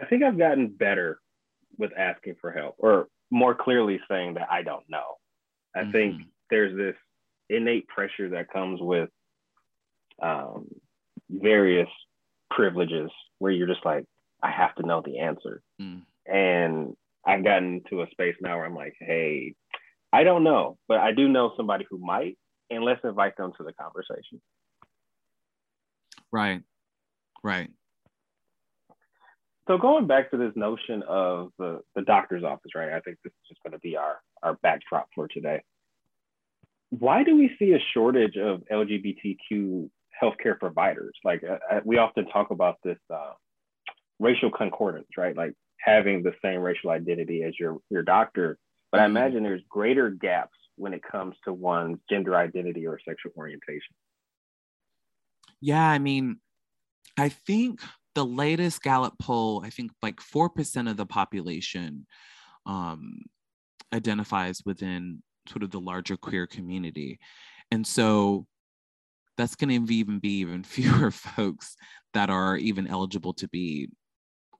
I 0.00 0.06
think 0.06 0.24
I've 0.24 0.38
gotten 0.38 0.68
better 0.68 1.20
with 1.78 1.92
asking 1.96 2.36
for 2.40 2.50
help, 2.50 2.74
or 2.78 3.08
more 3.30 3.54
clearly 3.54 4.00
saying 4.10 4.34
that 4.34 4.48
I 4.50 4.62
don't 4.62 4.84
know. 4.88 5.16
I 5.74 5.80
mm-hmm. 5.80 5.92
think 5.92 6.22
there's 6.50 6.76
this 6.76 6.96
innate 7.48 7.86
pressure 7.88 8.30
that 8.30 8.52
comes 8.52 8.80
with 8.80 9.10
um, 10.20 10.66
various 11.30 11.88
privileges 12.50 13.10
where 13.38 13.52
you're 13.52 13.68
just 13.68 13.84
like, 13.84 14.04
I 14.42 14.50
have 14.50 14.74
to 14.76 14.86
know 14.86 15.02
the 15.04 15.20
answer. 15.20 15.62
Mm. 15.80 16.02
And 16.26 16.96
I've 17.24 17.44
gotten 17.44 17.82
to 17.90 18.02
a 18.02 18.10
space 18.10 18.36
now 18.40 18.56
where 18.56 18.66
I'm 18.66 18.74
like, 18.74 18.94
hey, 19.00 19.54
I 20.14 20.22
don't 20.22 20.44
know, 20.44 20.78
but 20.86 20.98
I 20.98 21.10
do 21.10 21.26
know 21.26 21.52
somebody 21.56 21.84
who 21.90 21.98
might, 21.98 22.38
and 22.70 22.84
let's 22.84 23.00
invite 23.02 23.36
them 23.36 23.52
to 23.58 23.64
the 23.64 23.72
conversation. 23.72 24.40
Right. 26.30 26.62
Right. 27.42 27.70
So 29.66 29.76
going 29.76 30.06
back 30.06 30.30
to 30.30 30.36
this 30.36 30.52
notion 30.54 31.02
of 31.08 31.50
the, 31.58 31.80
the 31.96 32.02
doctor's 32.02 32.44
office, 32.44 32.70
right? 32.76 32.90
I 32.92 33.00
think 33.00 33.16
this 33.24 33.32
is 33.32 33.48
just 33.48 33.62
going 33.64 33.72
to 33.72 33.80
be 33.80 33.96
our, 33.96 34.20
our 34.44 34.54
backdrop 34.62 35.08
for 35.16 35.26
today. 35.26 35.62
Why 36.90 37.24
do 37.24 37.36
we 37.36 37.50
see 37.58 37.72
a 37.72 37.80
shortage 37.92 38.36
of 38.36 38.62
LGBTQ 38.70 39.90
healthcare 40.22 40.56
providers? 40.60 41.14
Like 41.24 41.42
uh, 41.42 41.58
uh, 41.74 41.80
we 41.84 41.98
often 41.98 42.26
talk 42.28 42.52
about 42.52 42.76
this 42.84 42.98
uh, 43.12 43.32
racial 44.20 44.52
concordance, 44.52 45.08
right? 45.18 45.36
Like 45.36 45.54
having 45.80 46.22
the 46.22 46.34
same 46.40 46.60
racial 46.60 46.90
identity 46.90 47.42
as 47.42 47.54
your, 47.58 47.78
your 47.90 48.04
doctor 48.04 48.58
but 48.94 49.00
I 49.00 49.06
mm-hmm. 49.06 49.16
imagine 49.16 49.42
there's 49.42 49.64
greater 49.68 50.08
gaps 50.08 50.56
when 50.76 50.94
it 50.94 51.02
comes 51.02 51.34
to 51.46 51.52
one's 51.52 51.98
gender 52.08 52.36
identity 52.36 52.86
or 52.86 53.00
sexual 53.04 53.32
orientation. 53.36 53.92
Yeah, 55.60 55.84
I 55.84 55.98
mean, 55.98 56.36
I 57.18 57.30
think 57.30 57.80
the 58.14 58.24
latest 58.24 58.84
Gallup 58.84 59.14
poll, 59.20 59.62
I 59.64 59.70
think 59.70 59.90
like 60.00 60.18
4% 60.18 60.88
of 60.88 60.96
the 60.96 61.06
population 61.06 62.06
um, 62.66 63.22
identifies 63.92 64.62
within 64.64 65.24
sort 65.48 65.64
of 65.64 65.72
the 65.72 65.80
larger 65.80 66.16
queer 66.16 66.46
community. 66.46 67.18
And 67.72 67.84
so 67.84 68.46
that's 69.36 69.56
going 69.56 69.70
to 69.70 69.92
even 69.92 70.20
be 70.20 70.34
even 70.34 70.62
fewer 70.62 71.10
folks 71.10 71.74
that 72.12 72.30
are 72.30 72.56
even 72.56 72.86
eligible 72.86 73.34
to 73.34 73.48
be 73.48 73.88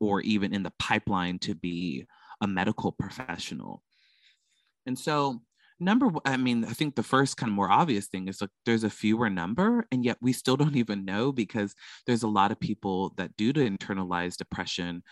or 0.00 0.22
even 0.22 0.52
in 0.52 0.64
the 0.64 0.72
pipeline 0.80 1.38
to 1.38 1.54
be 1.54 2.04
a 2.40 2.48
medical 2.48 2.90
professional. 2.90 3.84
And 4.86 4.98
so, 4.98 5.42
number, 5.80 6.10
I 6.24 6.36
mean, 6.36 6.64
I 6.64 6.72
think 6.72 6.94
the 6.94 7.02
first 7.02 7.36
kind 7.36 7.50
of 7.50 7.56
more 7.56 7.70
obvious 7.70 8.06
thing 8.06 8.28
is 8.28 8.40
like 8.40 8.50
there's 8.66 8.84
a 8.84 8.90
fewer 8.90 9.30
number, 9.30 9.86
and 9.90 10.04
yet 10.04 10.18
we 10.20 10.32
still 10.32 10.56
don't 10.58 10.76
even 10.76 11.04
know 11.04 11.32
because 11.32 11.74
there's 12.06 12.22
a 12.22 12.28
lot 12.28 12.52
of 12.52 12.60
people 12.60 13.14
that, 13.16 13.36
due 13.36 13.52
to 13.52 13.68
internalized 13.68 14.36
depression 14.36 15.02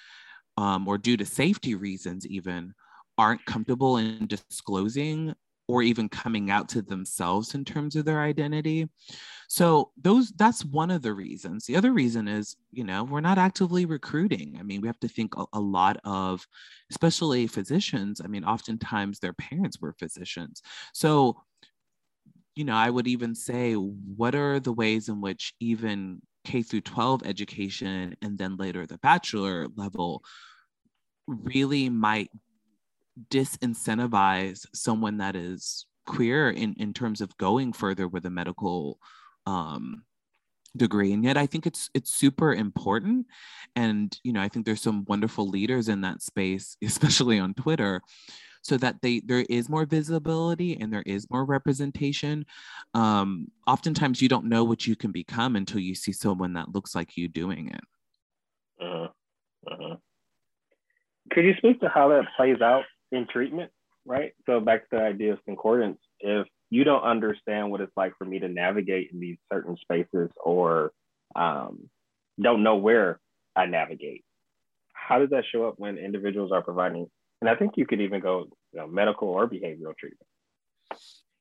um, 0.57 0.87
or 0.87 0.99
due 0.99 1.17
to 1.17 1.25
safety 1.25 1.75
reasons, 1.75 2.27
even 2.27 2.75
aren't 3.19 3.45
comfortable 3.45 3.99
in 3.99 4.27
disclosing 4.27 5.35
or 5.69 5.83
even 5.83 6.09
coming 6.09 6.51
out 6.51 6.69
to 6.71 6.83
themselves 6.83 7.55
in 7.55 7.65
terms 7.65 7.97
of 7.97 8.05
their 8.05 8.21
identity. 8.21 8.89
So 9.49 9.91
those 10.01 10.31
that's 10.33 10.65
one 10.65 10.91
of 10.91 11.03
the 11.03 11.13
reasons. 11.13 11.67
The 11.67 11.77
other 11.77 11.93
reason 11.93 12.27
is, 12.27 12.57
you 12.73 12.85
know, 12.85 13.05
we're 13.05 13.21
not 13.21 13.39
actively 13.39 13.85
recruiting. 13.85 14.57
I 14.59 14.63
mean, 14.63 14.81
we 14.81 14.89
have 14.89 15.01
to 15.01 15.09
think 15.09 15.37
a, 15.37 15.45
a 15.53 15.61
lot 15.61 15.99
of 16.05 16.47
especially 16.91 17.47
physicians. 17.47 18.21
I 18.23 18.29
mean, 18.29 18.45
oftentimes 18.45 19.19
their 19.19 19.35
parents 19.35 19.79
were 19.81 19.93
physicians. 19.93 20.63
So 20.95 21.37
you 22.55 22.65
know, 22.65 22.75
I 22.75 22.91
would 22.91 23.07
even 23.07 23.35
say 23.35 23.75
what 23.75 24.35
are 24.35 24.61
the 24.61 24.73
ways 24.73 25.09
in 25.09 25.21
which 25.21 25.55
even 25.61 26.21
K 26.45 26.63
through 26.63 26.83
12 26.83 27.23
education 27.25 28.17
and 28.21 28.37
then 28.37 28.57
later 28.57 28.87
the 28.87 28.99
bachelor 28.99 29.69
level 29.77 30.23
really 31.27 31.89
might 31.89 32.31
disincentivize 33.31 34.67
someone 34.75 35.19
that 35.19 35.37
is 35.37 35.87
queer 36.07 36.51
in, 36.51 36.75
in 36.79 36.93
terms 36.93 37.21
of 37.21 37.37
going 37.39 37.73
further 37.73 38.09
with 38.09 38.25
a 38.27 38.31
medical 38.31 38.99
um, 39.47 40.05
degree 40.77 41.13
and 41.13 41.23
yet 41.23 41.37
i 41.37 41.45
think 41.45 41.67
it's 41.67 41.91
it's 41.93 42.15
super 42.15 42.55
important 42.55 43.27
and 43.77 44.19
you 44.25 44.33
know 44.33 44.41
i 44.41 44.49
think 44.49 44.65
there's 44.65 44.81
some 44.81 45.05
wonderful 45.07 45.49
leaders 45.49 45.89
in 45.89 46.01
that 46.01 46.23
space 46.23 46.77
especially 46.85 47.39
on 47.39 47.53
twitter 47.55 48.01
so 48.63 48.77
that 48.77 48.97
they 49.03 49.21
there 49.21 49.45
is 49.51 49.69
more 49.69 49.85
visibility 49.85 50.79
and 50.81 50.93
there 50.93 51.03
is 51.05 51.29
more 51.31 51.45
representation 51.45 52.47
um 52.95 53.49
oftentimes 53.67 54.23
you 54.23 54.29
don't 54.29 54.47
know 54.47 54.65
what 54.65 54.87
you 54.87 54.97
can 54.97 55.13
become 55.13 55.57
until 55.57 55.81
you 55.81 55.95
see 55.95 56.13
someone 56.13 56.55
that 56.55 56.75
looks 56.75 56.95
like 56.95 57.17
you 57.17 57.29
doing 57.29 57.69
it 57.69 57.85
uh-huh. 58.81 59.09
Uh-huh. 59.71 59.97
could 61.31 61.45
you 61.45 61.55
speak 61.59 61.81
to 61.81 61.89
how 61.89 62.09
that 62.09 62.25
plays 62.37 62.63
out 62.63 62.85
in 63.13 63.27
treatment 63.29 63.71
right 64.05 64.33
so 64.47 64.59
back 64.59 64.83
to 64.91 64.97
the 64.97 65.03
idea 65.03 65.33
of 65.33 65.45
concordance 65.45 65.99
if 66.21 66.47
you 66.73 66.85
don't 66.85 67.03
understand 67.03 67.71
what 67.71 67.83
it's 67.83 67.93
like 67.99 68.17
for 68.17 68.25
me 68.25 68.39
to 68.39 68.49
navigate 68.49 69.11
in 69.13 69.21
these 69.21 69.37
certain 69.53 69.77
spaces 69.77 70.31
or 70.43 70.91
um, 71.37 71.91
don't 72.41 72.63
know 72.63 72.77
where 72.77 73.21
I 73.55 73.67
navigate. 73.67 74.25
How 74.95 75.19
does 75.19 75.29
that 75.31 75.45
show 75.53 75.67
up 75.69 75.75
when 75.77 75.99
individuals 75.99 76.51
are 76.51 76.63
providing? 76.63 77.09
And 77.43 77.51
I 77.51 77.57
think 77.57 77.73
you 77.77 77.85
could 77.85 78.01
even 78.01 78.23
go 78.23 78.47
you 78.73 78.81
know, 78.81 78.87
medical 78.87 79.29
or 79.29 79.47
behavioral 79.47 79.95
treatment. 79.99 80.27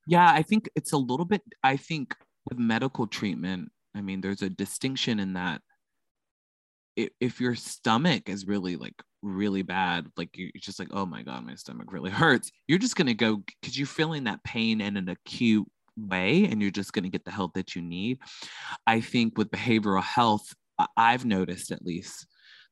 Yeah, 0.05 0.29
I 0.29 0.41
think 0.41 0.69
it's 0.75 0.91
a 0.91 0.97
little 0.97 1.25
bit, 1.25 1.43
I 1.63 1.77
think 1.77 2.13
with 2.49 2.60
medical 2.60 3.07
treatment, 3.07 3.69
I 3.95 4.01
mean, 4.01 4.19
there's 4.19 4.41
a 4.41 4.49
distinction 4.49 5.17
in 5.17 5.31
that 5.34 5.62
if 6.97 7.39
your 7.39 7.55
stomach 7.55 8.27
is 8.27 8.45
really 8.45 8.75
like 8.75 9.01
really 9.21 9.62
bad, 9.62 10.07
like 10.17 10.29
you're 10.36 10.51
just 10.57 10.79
like, 10.79 10.89
oh 10.91 11.05
my 11.05 11.21
God, 11.21 11.45
my 11.45 11.55
stomach 11.55 11.91
really 11.91 12.12
hurts, 12.12 12.51
you're 12.67 12.79
just 12.79 12.95
going 12.95 13.07
to 13.07 13.13
go 13.13 13.43
because 13.62 13.77
you're 13.77 13.88
feeling 13.88 14.25
that 14.25 14.43
pain 14.43 14.81
in 14.81 14.97
an 14.97 15.10
acute 15.10 15.67
way 15.97 16.45
and 16.45 16.62
you're 16.62 16.71
just 16.71 16.93
going 16.93 17.03
to 17.03 17.10
get 17.10 17.25
the 17.25 17.31
help 17.31 17.53
that 17.53 17.75
you 17.75 17.81
need. 17.81 18.19
I 18.88 19.01
think 19.01 19.38
with 19.38 19.51
behavioral 19.51 20.03
health, 20.03 20.53
I've 20.97 21.25
noticed 21.25 21.71
at 21.71 21.86
least 21.86 22.25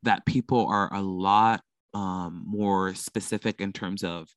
that 0.03 0.25
people 0.25 0.67
are 0.67 0.93
a 0.93 1.01
lot 1.01 1.61
um, 1.93 2.43
more 2.45 2.93
specific 2.95 3.61
in 3.61 3.73
terms 3.73 4.03
of 4.03 4.27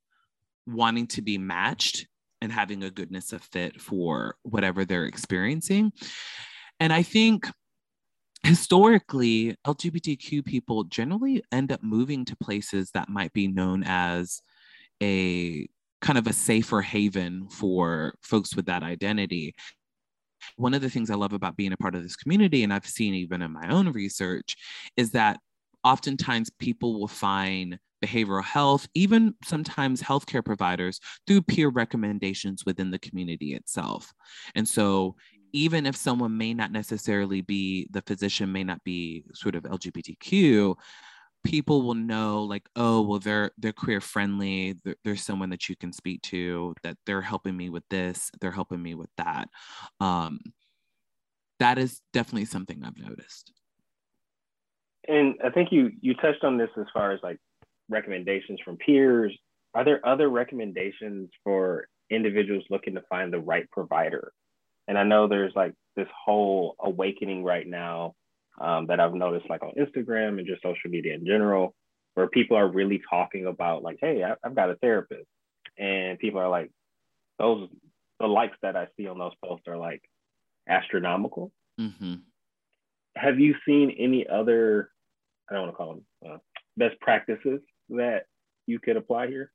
wanting 0.66 1.06
to 1.06 1.22
be 1.22 1.38
matched 1.38 2.06
and 2.40 2.52
having 2.52 2.82
a 2.82 2.90
goodness 2.90 3.32
of 3.32 3.42
fit 3.42 3.80
for 3.80 4.36
whatever 4.42 4.84
they're 4.84 5.04
experiencing. 5.04 5.92
And 6.80 6.92
I 6.92 7.02
think 7.02 7.48
historically, 8.42 9.56
LGBTQ 9.66 10.44
people 10.44 10.84
generally 10.84 11.42
end 11.52 11.72
up 11.72 11.82
moving 11.82 12.24
to 12.26 12.36
places 12.36 12.90
that 12.92 13.08
might 13.08 13.32
be 13.32 13.48
known 13.48 13.82
as 13.84 14.40
a 15.02 15.68
kind 16.00 16.18
of 16.18 16.26
a 16.26 16.32
safer 16.32 16.82
haven 16.82 17.48
for 17.48 18.14
folks 18.22 18.56
with 18.56 18.66
that 18.66 18.82
identity. 18.82 19.54
One 20.56 20.74
of 20.74 20.82
the 20.82 20.90
things 20.90 21.10
I 21.10 21.14
love 21.14 21.32
about 21.32 21.56
being 21.56 21.72
a 21.72 21.76
part 21.76 21.94
of 21.94 22.02
this 22.02 22.16
community, 22.16 22.64
and 22.64 22.72
I've 22.72 22.86
seen 22.86 23.14
even 23.14 23.42
in 23.42 23.52
my 23.52 23.68
own 23.68 23.92
research, 23.92 24.56
is 24.96 25.12
that 25.12 25.38
oftentimes 25.84 26.50
people 26.58 26.98
will 26.98 27.08
find 27.08 27.78
behavioral 28.04 28.42
health, 28.42 28.88
even 28.94 29.34
sometimes 29.44 30.02
healthcare 30.02 30.44
providers 30.44 31.00
through 31.26 31.42
peer 31.42 31.68
recommendations 31.68 32.66
within 32.66 32.90
the 32.90 32.98
community 32.98 33.54
itself. 33.54 34.12
And 34.56 34.68
so 34.68 35.14
even 35.52 35.86
if 35.86 35.96
someone 35.96 36.36
may 36.36 36.54
not 36.54 36.72
necessarily 36.72 37.40
be 37.40 37.86
the 37.90 38.02
physician 38.02 38.50
may 38.50 38.64
not 38.64 38.82
be 38.84 39.24
sort 39.34 39.54
of 39.54 39.62
lgbtq 39.64 40.74
people 41.44 41.82
will 41.82 41.94
know 41.94 42.42
like 42.42 42.68
oh 42.76 43.02
well 43.02 43.18
they're 43.18 43.50
they're 43.58 43.72
queer 43.72 44.00
friendly. 44.00 44.76
There's 45.04 45.22
someone 45.22 45.50
that 45.50 45.68
you 45.68 45.76
can 45.76 45.92
speak 45.92 46.22
to 46.22 46.74
that 46.82 46.96
they're 47.06 47.22
helping 47.22 47.56
me 47.56 47.70
with 47.70 47.84
this 47.90 48.30
they're 48.40 48.50
helping 48.50 48.82
me 48.82 48.94
with 48.94 49.10
that. 49.18 49.48
Um 50.00 50.40
that 51.58 51.78
is 51.78 52.00
definitely 52.12 52.44
something 52.46 52.82
i've 52.84 52.98
noticed. 52.98 53.52
And 55.08 55.34
i 55.44 55.50
think 55.50 55.72
you 55.72 55.90
you 56.00 56.14
touched 56.14 56.44
on 56.44 56.58
this 56.58 56.70
as 56.78 56.86
far 56.92 57.12
as 57.12 57.20
like 57.22 57.38
recommendations 57.88 58.60
from 58.64 58.76
peers. 58.76 59.36
Are 59.74 59.84
there 59.84 60.06
other 60.06 60.28
recommendations 60.28 61.30
for 61.42 61.86
individuals 62.10 62.64
looking 62.68 62.94
to 62.94 63.02
find 63.08 63.32
the 63.32 63.40
right 63.40 63.68
provider 63.70 64.32
and 64.92 64.98
I 64.98 65.04
know 65.04 65.26
there's 65.26 65.56
like 65.56 65.72
this 65.96 66.08
whole 66.22 66.76
awakening 66.78 67.44
right 67.44 67.66
now 67.66 68.14
um, 68.60 68.88
that 68.88 69.00
I've 69.00 69.14
noticed 69.14 69.48
like 69.48 69.62
on 69.62 69.72
Instagram 69.78 70.36
and 70.38 70.46
just 70.46 70.60
social 70.60 70.90
media 70.90 71.14
in 71.14 71.24
general, 71.24 71.74
where 72.12 72.26
people 72.26 72.58
are 72.58 72.68
really 72.68 73.00
talking 73.08 73.46
about 73.46 73.82
like, 73.82 73.96
hey, 74.02 74.22
I, 74.22 74.34
have 74.44 74.54
got 74.54 74.68
a 74.68 74.74
therapist, 74.74 75.24
and 75.78 76.18
people 76.18 76.40
are 76.40 76.50
like, 76.50 76.70
those 77.38 77.70
the 78.20 78.26
likes 78.26 78.58
that 78.60 78.76
I 78.76 78.88
see 78.98 79.06
on 79.06 79.18
those 79.18 79.32
posts 79.42 79.66
are 79.66 79.78
like 79.78 80.02
astronomical. 80.68 81.52
Mm-hmm. 81.80 82.16
Have 83.16 83.40
you 83.40 83.54
seen 83.66 83.96
any 83.98 84.26
other? 84.26 84.90
I 85.48 85.54
don't 85.54 85.62
want 85.62 85.72
to 85.72 85.76
call 85.78 85.94
them 85.94 86.32
uh, 86.34 86.38
best 86.76 87.00
practices 87.00 87.60
that 87.88 88.24
you 88.66 88.78
could 88.78 88.98
apply 88.98 89.28
here. 89.28 89.50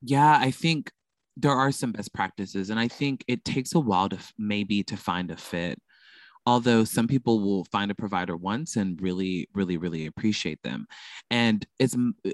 Yeah, 0.00 0.38
I 0.40 0.50
think 0.50 0.90
there 1.40 1.52
are 1.52 1.72
some 1.72 1.92
best 1.92 2.12
practices 2.12 2.70
and 2.70 2.78
i 2.78 2.86
think 2.86 3.24
it 3.28 3.44
takes 3.44 3.74
a 3.74 3.80
while 3.80 4.08
to 4.08 4.18
maybe 4.38 4.82
to 4.82 4.96
find 4.96 5.30
a 5.30 5.36
fit 5.36 5.78
although 6.46 6.84
some 6.84 7.06
people 7.06 7.40
will 7.40 7.64
find 7.64 7.90
a 7.90 7.94
provider 7.94 8.36
once 8.36 8.76
and 8.76 9.00
really 9.00 9.48
really 9.54 9.76
really 9.76 10.06
appreciate 10.06 10.62
them. 10.62 10.86
And 11.30 11.66
it's 11.78 11.96
eh, 12.24 12.32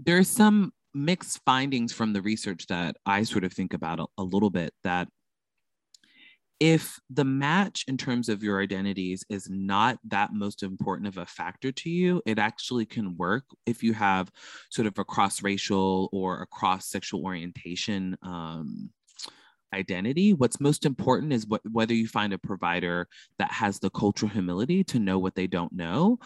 there's 0.00 0.28
some 0.28 0.72
mixed 0.94 1.40
findings 1.44 1.92
from 1.92 2.14
the 2.14 2.22
research 2.22 2.66
that 2.68 2.96
i 3.04 3.22
sort 3.22 3.44
of 3.44 3.52
think 3.52 3.74
about 3.74 4.00
a, 4.00 4.06
a 4.16 4.22
little 4.22 4.48
bit 4.48 4.72
that 4.82 5.08
if 6.58 6.98
the 7.10 7.24
match 7.24 7.84
in 7.86 7.96
terms 7.96 8.28
of 8.28 8.42
your 8.42 8.62
identities 8.62 9.24
is 9.28 9.48
not 9.50 9.98
that 10.04 10.32
most 10.32 10.62
important 10.62 11.06
of 11.06 11.18
a 11.18 11.26
factor 11.26 11.70
to 11.70 11.90
you, 11.90 12.22
it 12.24 12.38
actually 12.38 12.86
can 12.86 13.16
work 13.16 13.44
if 13.66 13.82
you 13.82 13.92
have 13.92 14.30
sort 14.70 14.86
of 14.86 14.98
a 14.98 15.04
cross 15.04 15.42
racial 15.42 16.08
or 16.12 16.40
a 16.40 16.46
cross 16.46 16.86
sexual 16.86 17.24
orientation 17.24 18.16
um, 18.22 18.90
identity. 19.74 20.32
What's 20.32 20.60
most 20.60 20.86
important 20.86 21.32
is 21.32 21.46
what, 21.46 21.60
whether 21.70 21.92
you 21.92 22.08
find 22.08 22.32
a 22.32 22.38
provider 22.38 23.08
that 23.38 23.52
has 23.52 23.78
the 23.78 23.90
cultural 23.90 24.30
humility 24.30 24.82
to 24.84 24.98
know 24.98 25.18
what 25.18 25.34
they 25.34 25.46
don't 25.46 25.72
know 25.72 26.18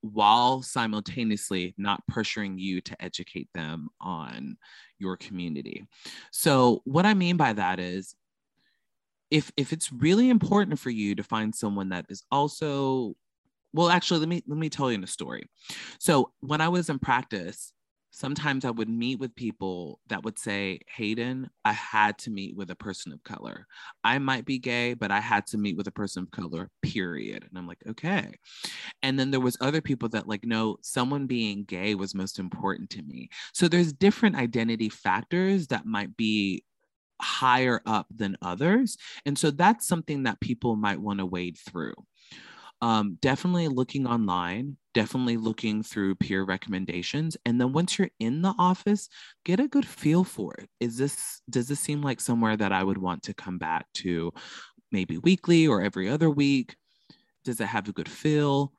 while 0.00 0.62
simultaneously 0.62 1.74
not 1.76 2.02
pressuring 2.08 2.58
you 2.58 2.80
to 2.80 3.02
educate 3.02 3.48
them 3.54 3.88
on 4.00 4.56
your 5.00 5.16
community. 5.16 5.84
So, 6.30 6.82
what 6.84 7.04
I 7.04 7.14
mean 7.14 7.36
by 7.36 7.52
that 7.54 7.80
is 7.80 8.14
if 9.30 9.52
if 9.56 9.72
it's 9.72 9.92
really 9.92 10.30
important 10.30 10.78
for 10.78 10.90
you 10.90 11.14
to 11.14 11.22
find 11.22 11.54
someone 11.54 11.90
that 11.90 12.06
is 12.08 12.22
also 12.30 13.14
well 13.72 13.90
actually 13.90 14.20
let 14.20 14.28
me 14.28 14.42
let 14.46 14.58
me 14.58 14.68
tell 14.68 14.90
you 14.90 15.02
a 15.02 15.06
story. 15.06 15.48
So 15.98 16.32
when 16.40 16.60
i 16.60 16.68
was 16.68 16.88
in 16.88 16.98
practice 16.98 17.72
sometimes 18.10 18.64
i 18.64 18.70
would 18.70 18.88
meet 18.88 19.18
with 19.20 19.34
people 19.34 20.00
that 20.08 20.24
would 20.24 20.38
say 20.38 20.80
hayden 20.88 21.48
i 21.66 21.72
had 21.72 22.16
to 22.18 22.30
meet 22.30 22.56
with 22.56 22.70
a 22.70 22.74
person 22.74 23.12
of 23.12 23.22
color. 23.22 23.66
I 24.02 24.18
might 24.18 24.46
be 24.46 24.58
gay 24.58 24.94
but 24.94 25.10
i 25.10 25.20
had 25.20 25.46
to 25.48 25.58
meet 25.58 25.76
with 25.76 25.86
a 25.86 25.92
person 25.92 26.22
of 26.22 26.30
color 26.30 26.70
period. 26.82 27.44
And 27.48 27.58
i'm 27.58 27.66
like 27.66 27.82
okay. 27.86 28.32
And 29.02 29.18
then 29.18 29.30
there 29.30 29.40
was 29.40 29.58
other 29.60 29.82
people 29.82 30.08
that 30.10 30.26
like 30.26 30.44
no 30.44 30.78
someone 30.80 31.26
being 31.26 31.64
gay 31.64 31.94
was 31.94 32.14
most 32.14 32.38
important 32.38 32.90
to 32.90 33.02
me. 33.02 33.28
So 33.52 33.68
there's 33.68 33.92
different 33.92 34.36
identity 34.36 34.88
factors 34.88 35.66
that 35.68 35.86
might 35.86 36.16
be 36.16 36.64
higher 37.20 37.80
up 37.86 38.06
than 38.14 38.36
others. 38.42 38.96
And 39.26 39.38
so 39.38 39.50
that's 39.50 39.86
something 39.86 40.24
that 40.24 40.40
people 40.40 40.76
might 40.76 41.00
want 41.00 41.18
to 41.18 41.26
wade 41.26 41.58
through. 41.58 41.94
Um, 42.80 43.18
definitely 43.20 43.66
looking 43.66 44.06
online, 44.06 44.76
definitely 44.94 45.36
looking 45.36 45.82
through 45.82 46.14
peer 46.14 46.44
recommendations. 46.44 47.36
And 47.44 47.60
then 47.60 47.72
once 47.72 47.98
you're 47.98 48.10
in 48.20 48.40
the 48.42 48.54
office, 48.56 49.08
get 49.44 49.58
a 49.58 49.66
good 49.66 49.86
feel 49.86 50.22
for 50.22 50.54
it. 50.54 50.70
Is 50.78 50.96
this, 50.96 51.42
does 51.50 51.66
this 51.66 51.80
seem 51.80 52.02
like 52.02 52.20
somewhere 52.20 52.56
that 52.56 52.72
I 52.72 52.84
would 52.84 52.98
want 52.98 53.24
to 53.24 53.34
come 53.34 53.58
back 53.58 53.86
to 53.94 54.32
maybe 54.92 55.18
weekly 55.18 55.66
or 55.66 55.82
every 55.82 56.08
other 56.08 56.30
week? 56.30 56.76
Does 57.44 57.60
it 57.60 57.66
have 57.66 57.88
a 57.88 57.92
good 57.92 58.08
feel? 58.08 58.72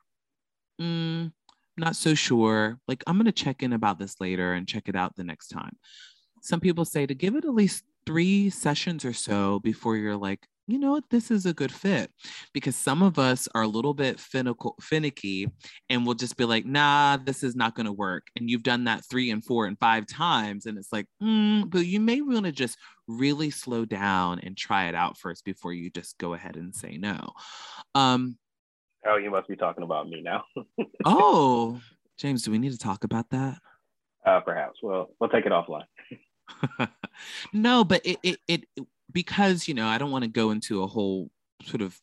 Mm, 0.80 1.32
not 1.76 1.94
so 1.94 2.14
sure. 2.14 2.78
Like, 2.88 3.04
I'm 3.06 3.16
going 3.16 3.26
to 3.26 3.32
check 3.32 3.62
in 3.62 3.74
about 3.74 3.98
this 3.98 4.18
later 4.18 4.54
and 4.54 4.66
check 4.66 4.88
it 4.88 4.96
out 4.96 5.14
the 5.14 5.24
next 5.24 5.48
time. 5.48 5.76
Some 6.42 6.60
people 6.60 6.86
say 6.86 7.04
to 7.04 7.14
give 7.14 7.36
it 7.36 7.44
at 7.44 7.54
least 7.54 7.84
three 8.10 8.50
sessions 8.50 9.04
or 9.04 9.12
so 9.12 9.60
before 9.60 9.96
you're 9.96 10.16
like, 10.16 10.44
you 10.66 10.80
know 10.80 10.90
what, 10.90 11.04
this 11.10 11.30
is 11.30 11.46
a 11.46 11.54
good 11.54 11.70
fit. 11.70 12.10
Because 12.52 12.74
some 12.74 13.04
of 13.04 13.20
us 13.20 13.46
are 13.54 13.62
a 13.62 13.68
little 13.68 13.94
bit 13.94 14.16
finical, 14.16 14.72
finicky 14.80 15.46
and 15.88 16.04
we'll 16.04 16.16
just 16.16 16.36
be 16.36 16.44
like, 16.44 16.66
nah, 16.66 17.18
this 17.24 17.44
is 17.44 17.54
not 17.54 17.76
going 17.76 17.86
to 17.86 17.92
work. 17.92 18.26
And 18.34 18.50
you've 18.50 18.64
done 18.64 18.84
that 18.84 19.04
three 19.08 19.30
and 19.30 19.44
four 19.44 19.66
and 19.66 19.78
five 19.78 20.06
times. 20.08 20.66
And 20.66 20.76
it's 20.76 20.92
like, 20.92 21.06
mm, 21.22 21.70
but 21.70 21.86
you 21.86 22.00
may 22.00 22.20
want 22.20 22.46
to 22.46 22.52
just 22.52 22.76
really 23.06 23.50
slow 23.50 23.84
down 23.84 24.40
and 24.40 24.56
try 24.56 24.88
it 24.88 24.96
out 24.96 25.16
first 25.16 25.44
before 25.44 25.72
you 25.72 25.88
just 25.88 26.18
go 26.18 26.34
ahead 26.34 26.56
and 26.56 26.74
say 26.74 26.96
no. 26.96 27.30
Um, 27.94 28.38
oh, 29.06 29.18
you 29.18 29.30
must 29.30 29.46
be 29.46 29.56
talking 29.56 29.84
about 29.84 30.08
me 30.08 30.20
now. 30.20 30.42
oh, 31.04 31.80
James, 32.18 32.42
do 32.42 32.50
we 32.50 32.58
need 32.58 32.72
to 32.72 32.78
talk 32.78 33.04
about 33.04 33.30
that? 33.30 33.58
Uh, 34.26 34.40
perhaps. 34.40 34.80
Well, 34.82 35.10
we'll 35.20 35.30
take 35.30 35.46
it 35.46 35.52
offline. 35.52 35.84
no, 37.52 37.84
but 37.84 38.04
it, 38.04 38.18
it, 38.22 38.38
it, 38.48 38.64
because, 39.12 39.68
you 39.68 39.74
know, 39.74 39.86
I 39.86 39.98
don't 39.98 40.10
want 40.10 40.24
to 40.24 40.30
go 40.30 40.50
into 40.50 40.82
a 40.82 40.86
whole 40.86 41.30
sort 41.64 41.82
of 41.82 41.98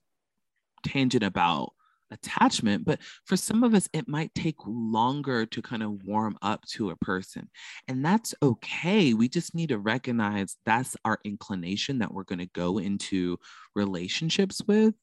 tangent 0.84 1.24
about 1.24 1.74
attachment 2.12 2.86
but 2.86 3.00
for 3.26 3.36
some 3.36 3.64
of 3.64 3.74
us 3.74 3.90
it 3.94 4.08
might 4.08 4.34
take 4.34 4.56
longer 4.66 5.46
to 5.46 5.62
kind 5.62 5.84
of 5.84 6.04
warm 6.04 6.38
up 6.42 6.64
to 6.66 6.90
a 6.90 6.96
person 6.98 7.50
and 7.88 8.04
that's 8.04 8.34
okay. 8.42 9.14
We 9.14 9.28
just 9.28 9.54
need 9.54 9.70
to 9.70 9.78
recognize 9.78 10.56
that's 10.66 10.96
our 11.04 11.20
inclination 11.24 12.00
that 12.00 12.14
we're 12.14 12.24
going 12.24 12.40
to 12.40 12.50
go 12.54 12.78
into 12.78 13.38
relationships 13.76 14.62
with 14.68 14.94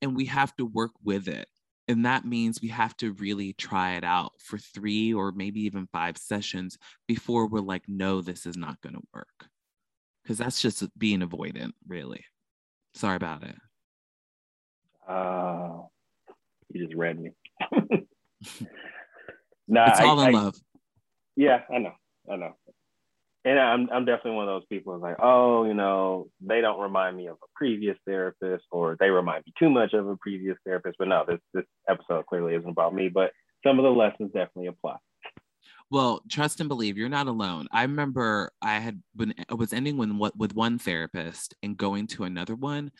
and 0.00 0.16
we 0.16 0.26
have 0.26 0.54
to 0.56 0.66
work 0.66 0.92
with 1.02 1.28
it 1.28 1.46
and 1.88 2.06
that 2.06 2.24
means 2.24 2.62
we 2.62 2.68
have 2.68 2.96
to 2.96 3.12
really 3.14 3.52
try 3.54 3.94
it 3.94 4.04
out 4.04 4.32
for 4.38 4.58
three 4.58 5.12
or 5.12 5.32
maybe 5.32 5.60
even 5.62 5.88
five 5.92 6.16
sessions 6.16 6.78
before 7.08 7.46
we're 7.48 7.60
like 7.60 7.82
no 7.88 8.20
this 8.20 8.46
is 8.46 8.56
not 8.56 8.80
going 8.80 8.94
to 8.94 9.02
work 9.12 9.46
because 10.22 10.38
that's 10.38 10.62
just 10.62 10.86
being 10.98 11.20
avoidant 11.20 11.72
really 11.86 12.24
sorry 12.94 13.16
about 13.16 13.42
it 13.42 13.56
uh 15.08 15.82
you 16.72 16.84
just 16.86 16.96
read 16.96 17.18
me. 17.20 17.30
nah, 19.68 19.90
it's 19.90 20.00
all 20.00 20.20
I, 20.20 20.28
in 20.28 20.34
I, 20.34 20.38
love. 20.38 20.56
Yeah, 21.36 21.60
I 21.72 21.78
know, 21.78 21.92
I 22.30 22.36
know. 22.36 22.56
And 23.44 23.58
I'm 23.58 23.88
I'm 23.92 24.04
definitely 24.04 24.36
one 24.36 24.48
of 24.48 24.54
those 24.54 24.66
people 24.68 24.92
who's 24.92 25.02
like, 25.02 25.16
oh, 25.20 25.64
you 25.64 25.74
know, 25.74 26.28
they 26.40 26.60
don't 26.60 26.80
remind 26.80 27.16
me 27.16 27.26
of 27.26 27.36
a 27.42 27.46
previous 27.56 27.96
therapist, 28.06 28.64
or 28.70 28.96
they 29.00 29.10
remind 29.10 29.44
me 29.46 29.52
too 29.58 29.68
much 29.68 29.94
of 29.94 30.06
a 30.06 30.16
previous 30.16 30.56
therapist. 30.64 30.96
But 30.98 31.08
no, 31.08 31.24
this 31.26 31.40
this 31.52 31.64
episode 31.88 32.26
clearly 32.26 32.54
isn't 32.54 32.68
about 32.68 32.94
me. 32.94 33.08
But 33.08 33.32
some 33.66 33.78
of 33.78 33.82
the 33.84 33.90
lessons 33.90 34.30
definitely 34.32 34.68
apply. 34.68 34.96
Well, 35.90 36.22
trust 36.30 36.60
and 36.60 36.68
believe 36.68 36.96
you're 36.96 37.08
not 37.08 37.26
alone. 37.26 37.66
I 37.72 37.82
remember 37.82 38.52
I 38.62 38.78
had 38.78 39.02
been 39.16 39.34
I 39.50 39.54
was 39.54 39.72
ending 39.72 39.96
with 39.96 40.12
what 40.12 40.36
with 40.36 40.54
one 40.54 40.78
therapist 40.78 41.54
and 41.62 41.76
going 41.76 42.06
to 42.08 42.24
another 42.24 42.54
one, 42.54 42.92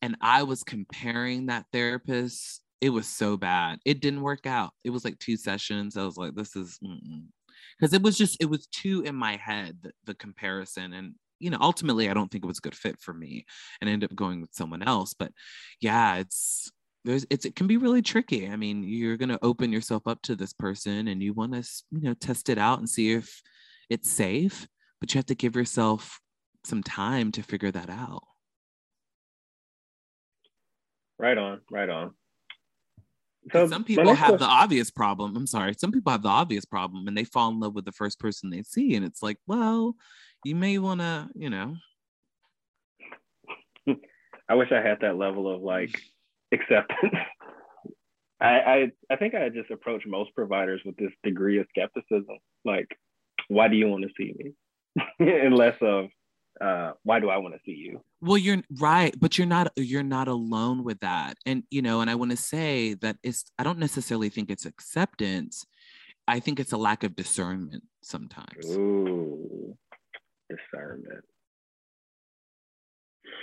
and 0.00 0.16
I 0.22 0.42
was 0.44 0.64
comparing 0.64 1.46
that 1.46 1.66
therapist 1.70 2.62
it 2.82 2.90
was 2.90 3.06
so 3.06 3.36
bad. 3.36 3.78
It 3.84 4.00
didn't 4.00 4.22
work 4.22 4.44
out. 4.44 4.72
It 4.82 4.90
was 4.90 5.04
like 5.04 5.16
two 5.20 5.36
sessions. 5.36 5.96
I 5.96 6.04
was 6.04 6.16
like, 6.16 6.34
this 6.34 6.56
is 6.56 6.80
because 7.78 7.92
it 7.92 8.02
was 8.02 8.16
just 8.16 8.36
it 8.40 8.46
was 8.46 8.66
too 8.66 9.02
in 9.02 9.14
my 9.14 9.36
head 9.36 9.78
the, 9.82 9.92
the, 10.04 10.14
comparison 10.14 10.92
and 10.92 11.14
you 11.38 11.50
know 11.50 11.58
ultimately 11.60 12.08
I 12.08 12.14
don't 12.14 12.30
think 12.30 12.44
it 12.44 12.48
was 12.48 12.58
a 12.58 12.62
good 12.62 12.74
fit 12.74 12.98
for 13.00 13.12
me 13.12 13.44
and 13.80 13.88
I 13.88 13.92
ended 13.92 14.10
up 14.10 14.16
going 14.16 14.40
with 14.40 14.54
someone 14.54 14.82
else. 14.82 15.14
But 15.14 15.32
yeah, 15.80 16.16
it's 16.16 16.70
there's 17.04 17.26
it's 17.30 17.44
it 17.44 17.56
can 17.56 17.66
be 17.66 17.76
really 17.76 18.02
tricky. 18.02 18.48
I 18.48 18.56
mean, 18.56 18.82
you're 18.84 19.16
gonna 19.16 19.38
open 19.42 19.72
yourself 19.72 20.06
up 20.06 20.22
to 20.22 20.36
this 20.36 20.52
person 20.52 21.08
and 21.08 21.22
you 21.22 21.32
want 21.32 21.52
to 21.54 21.68
you 21.90 22.02
know 22.02 22.14
test 22.14 22.48
it 22.48 22.58
out 22.58 22.78
and 22.78 22.88
see 22.88 23.12
if 23.12 23.42
it's 23.90 24.10
safe, 24.10 24.66
but 25.00 25.12
you 25.12 25.18
have 25.18 25.26
to 25.26 25.34
give 25.34 25.56
yourself 25.56 26.20
some 26.64 26.82
time 26.82 27.32
to 27.32 27.42
figure 27.42 27.70
that 27.70 27.90
out. 27.90 28.22
Right 31.18 31.38
on, 31.38 31.60
right 31.70 31.88
on. 31.88 32.14
So 33.50 33.66
some 33.66 33.84
people 33.84 34.14
have 34.14 34.28
question. 34.28 34.38
the 34.38 34.44
obvious 34.44 34.90
problem. 34.90 35.36
I'm 35.36 35.46
sorry. 35.46 35.74
Some 35.76 35.90
people 35.90 36.12
have 36.12 36.22
the 36.22 36.28
obvious 36.28 36.64
problem 36.64 37.08
and 37.08 37.16
they 37.16 37.24
fall 37.24 37.50
in 37.50 37.58
love 37.58 37.74
with 37.74 37.84
the 37.84 37.92
first 37.92 38.20
person 38.20 38.50
they 38.50 38.62
see. 38.62 38.94
And 38.94 39.04
it's 39.04 39.22
like, 39.22 39.38
well, 39.46 39.96
you 40.44 40.54
may 40.54 40.78
want 40.78 41.00
to, 41.00 41.28
you 41.34 41.50
know. 41.50 41.76
I 44.48 44.54
wish 44.54 44.70
I 44.70 44.80
had 44.80 44.98
that 45.00 45.16
level 45.16 45.52
of 45.52 45.60
like 45.60 46.00
acceptance. 46.52 47.14
I, 48.40 48.58
I 48.58 48.92
I 49.10 49.16
think 49.16 49.34
I 49.34 49.48
just 49.48 49.70
approach 49.70 50.02
most 50.04 50.34
providers 50.34 50.80
with 50.84 50.96
this 50.96 51.12
degree 51.22 51.58
of 51.60 51.66
skepticism. 51.70 52.38
Like, 52.64 52.88
why 53.48 53.68
do 53.68 53.76
you 53.76 53.88
want 53.88 54.04
to 54.04 54.10
see 54.16 54.34
me? 54.36 54.52
and 55.20 55.54
less 55.54 55.76
of 55.80 56.06
uh, 56.60 56.92
why 57.02 57.20
do 57.20 57.30
I 57.30 57.38
want 57.38 57.54
to 57.54 57.60
see 57.64 57.72
you? 57.72 58.02
Well, 58.20 58.38
you're 58.38 58.62
right, 58.78 59.14
but 59.18 59.38
you're 59.38 59.46
not 59.46 59.72
you're 59.76 60.02
not 60.02 60.28
alone 60.28 60.84
with 60.84 61.00
that. 61.00 61.36
And 61.46 61.64
you 61.70 61.82
know, 61.82 62.00
and 62.00 62.10
I 62.10 62.14
want 62.14 62.30
to 62.30 62.36
say 62.36 62.94
that 62.94 63.16
it's 63.22 63.44
I 63.58 63.62
don't 63.62 63.78
necessarily 63.78 64.28
think 64.28 64.50
it's 64.50 64.66
acceptance. 64.66 65.64
I 66.28 66.40
think 66.40 66.60
it's 66.60 66.72
a 66.72 66.76
lack 66.76 67.04
of 67.04 67.16
discernment 67.16 67.82
sometimes. 68.02 68.66
Ooh, 68.66 69.76
discernment. 70.48 71.24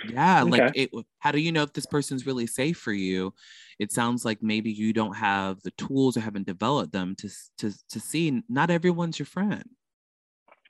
Yeah, 0.08 0.42
okay. 0.42 0.50
like 0.50 0.72
it, 0.74 0.90
how 1.18 1.30
do 1.30 1.40
you 1.40 1.52
know 1.52 1.62
if 1.62 1.74
this 1.74 1.84
person's 1.84 2.24
really 2.24 2.46
safe 2.46 2.78
for 2.78 2.92
you? 2.92 3.34
It 3.78 3.92
sounds 3.92 4.24
like 4.24 4.42
maybe 4.42 4.70
you 4.70 4.94
don't 4.94 5.16
have 5.16 5.60
the 5.62 5.72
tools 5.72 6.16
or 6.16 6.20
haven't 6.20 6.46
developed 6.46 6.92
them 6.92 7.14
to 7.16 7.28
to 7.58 7.72
to 7.90 8.00
see. 8.00 8.42
Not 8.48 8.70
everyone's 8.70 9.18
your 9.18 9.26
friend. 9.26 9.64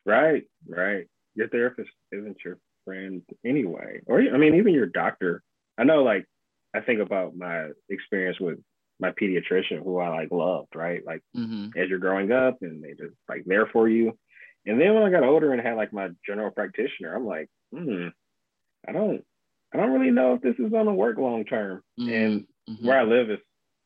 Right, 0.04 0.44
right 0.66 1.06
your 1.34 1.48
therapist 1.48 1.90
isn't 2.12 2.38
your 2.44 2.58
friend 2.84 3.22
anyway. 3.44 4.00
Or 4.06 4.20
I 4.20 4.36
mean, 4.36 4.56
even 4.56 4.74
your 4.74 4.86
doctor. 4.86 5.42
I 5.78 5.84
know, 5.84 6.02
like, 6.02 6.26
I 6.74 6.80
think 6.80 7.00
about 7.00 7.36
my 7.36 7.68
experience 7.88 8.38
with 8.38 8.58
my 9.00 9.12
pediatrician, 9.12 9.82
who 9.82 9.98
I 9.98 10.08
like 10.08 10.30
loved, 10.30 10.76
right? 10.76 11.04
Like, 11.04 11.22
mm-hmm. 11.36 11.78
as 11.78 11.88
you're 11.88 11.98
growing 11.98 12.32
up, 12.32 12.58
and 12.62 12.82
they 12.82 12.90
just 12.90 13.14
like 13.28 13.44
there 13.46 13.66
for 13.66 13.88
you. 13.88 14.18
And 14.66 14.80
then 14.80 14.94
when 14.94 15.04
I 15.04 15.10
got 15.10 15.22
older 15.22 15.52
and 15.52 15.60
had 15.60 15.76
like 15.76 15.92
my 15.92 16.08
general 16.26 16.50
practitioner, 16.50 17.14
I'm 17.14 17.26
like, 17.26 17.48
hmm, 17.72 18.08
I 18.86 18.92
don't, 18.92 19.24
I 19.72 19.78
don't 19.78 19.92
really 19.92 20.10
know 20.10 20.34
if 20.34 20.42
this 20.42 20.56
is 20.58 20.70
going 20.70 20.86
to 20.86 20.92
work 20.92 21.16
long 21.16 21.44
term. 21.44 21.82
Mm-hmm. 21.98 22.12
And 22.12 22.46
mm-hmm. 22.68 22.86
where 22.86 23.00
I 23.00 23.04
live 23.04 23.30
is, 23.30 23.38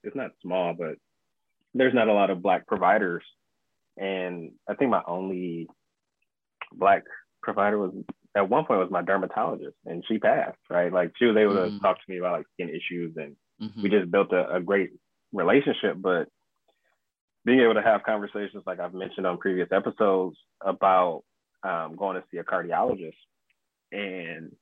it's 0.03 0.17
not 0.17 0.33
small, 0.43 0.75
but 0.75 0.97
there's 1.75 1.95
not 1.95 2.09
a 2.09 2.13
lot 2.13 2.31
of 2.31 2.43
black 2.43 2.67
providers. 2.67 3.25
And 3.97 4.53
I 4.69 4.75
think 4.75 4.91
my 4.91 5.03
only 5.07 5.69
black 6.73 7.05
provider 7.45 7.79
was 7.79 7.93
at 8.37 8.49
one 8.49 8.65
point 8.65 8.81
was 8.81 8.91
my 8.91 9.03
dermatologist 9.03 9.77
and 9.87 10.05
she 10.09 10.19
passed, 10.19 10.59
right? 10.69 10.93
Like 10.93 11.13
she 11.19 11.27
was 11.27 11.37
able 11.37 11.55
mm-hmm. 11.55 11.77
to 11.77 11.81
talk 11.83 11.97
to 11.97 12.13
me 12.13 12.19
about 12.19 12.39
like 12.39 12.47
skin 12.55 12.69
issues 12.69 13.15
and 13.17 13.37
mm-hmm. 13.63 13.83
we 13.83 13.89
just 13.89 14.11
built 14.11 14.33
a, 14.33 14.57
a, 14.57 14.61
great 14.61 14.91
relationship. 15.33 15.97
But 15.97 16.29
being 17.45 17.61
able 17.61 17.75
to 17.75 17.83
have 17.83 18.03
conversations 18.03 18.65
like 18.67 18.81
I've 18.81 18.95
mentioned 18.95 19.27
on 19.27 19.39
previous 19.39 19.69
episodes 19.71 20.37
about 20.61 21.23
um, 21.63 21.95
going 21.97 22.17
to 22.17 22.25
see 22.31 22.39
a 22.39 22.45
cardiologist 22.45 23.13
and 23.93 24.53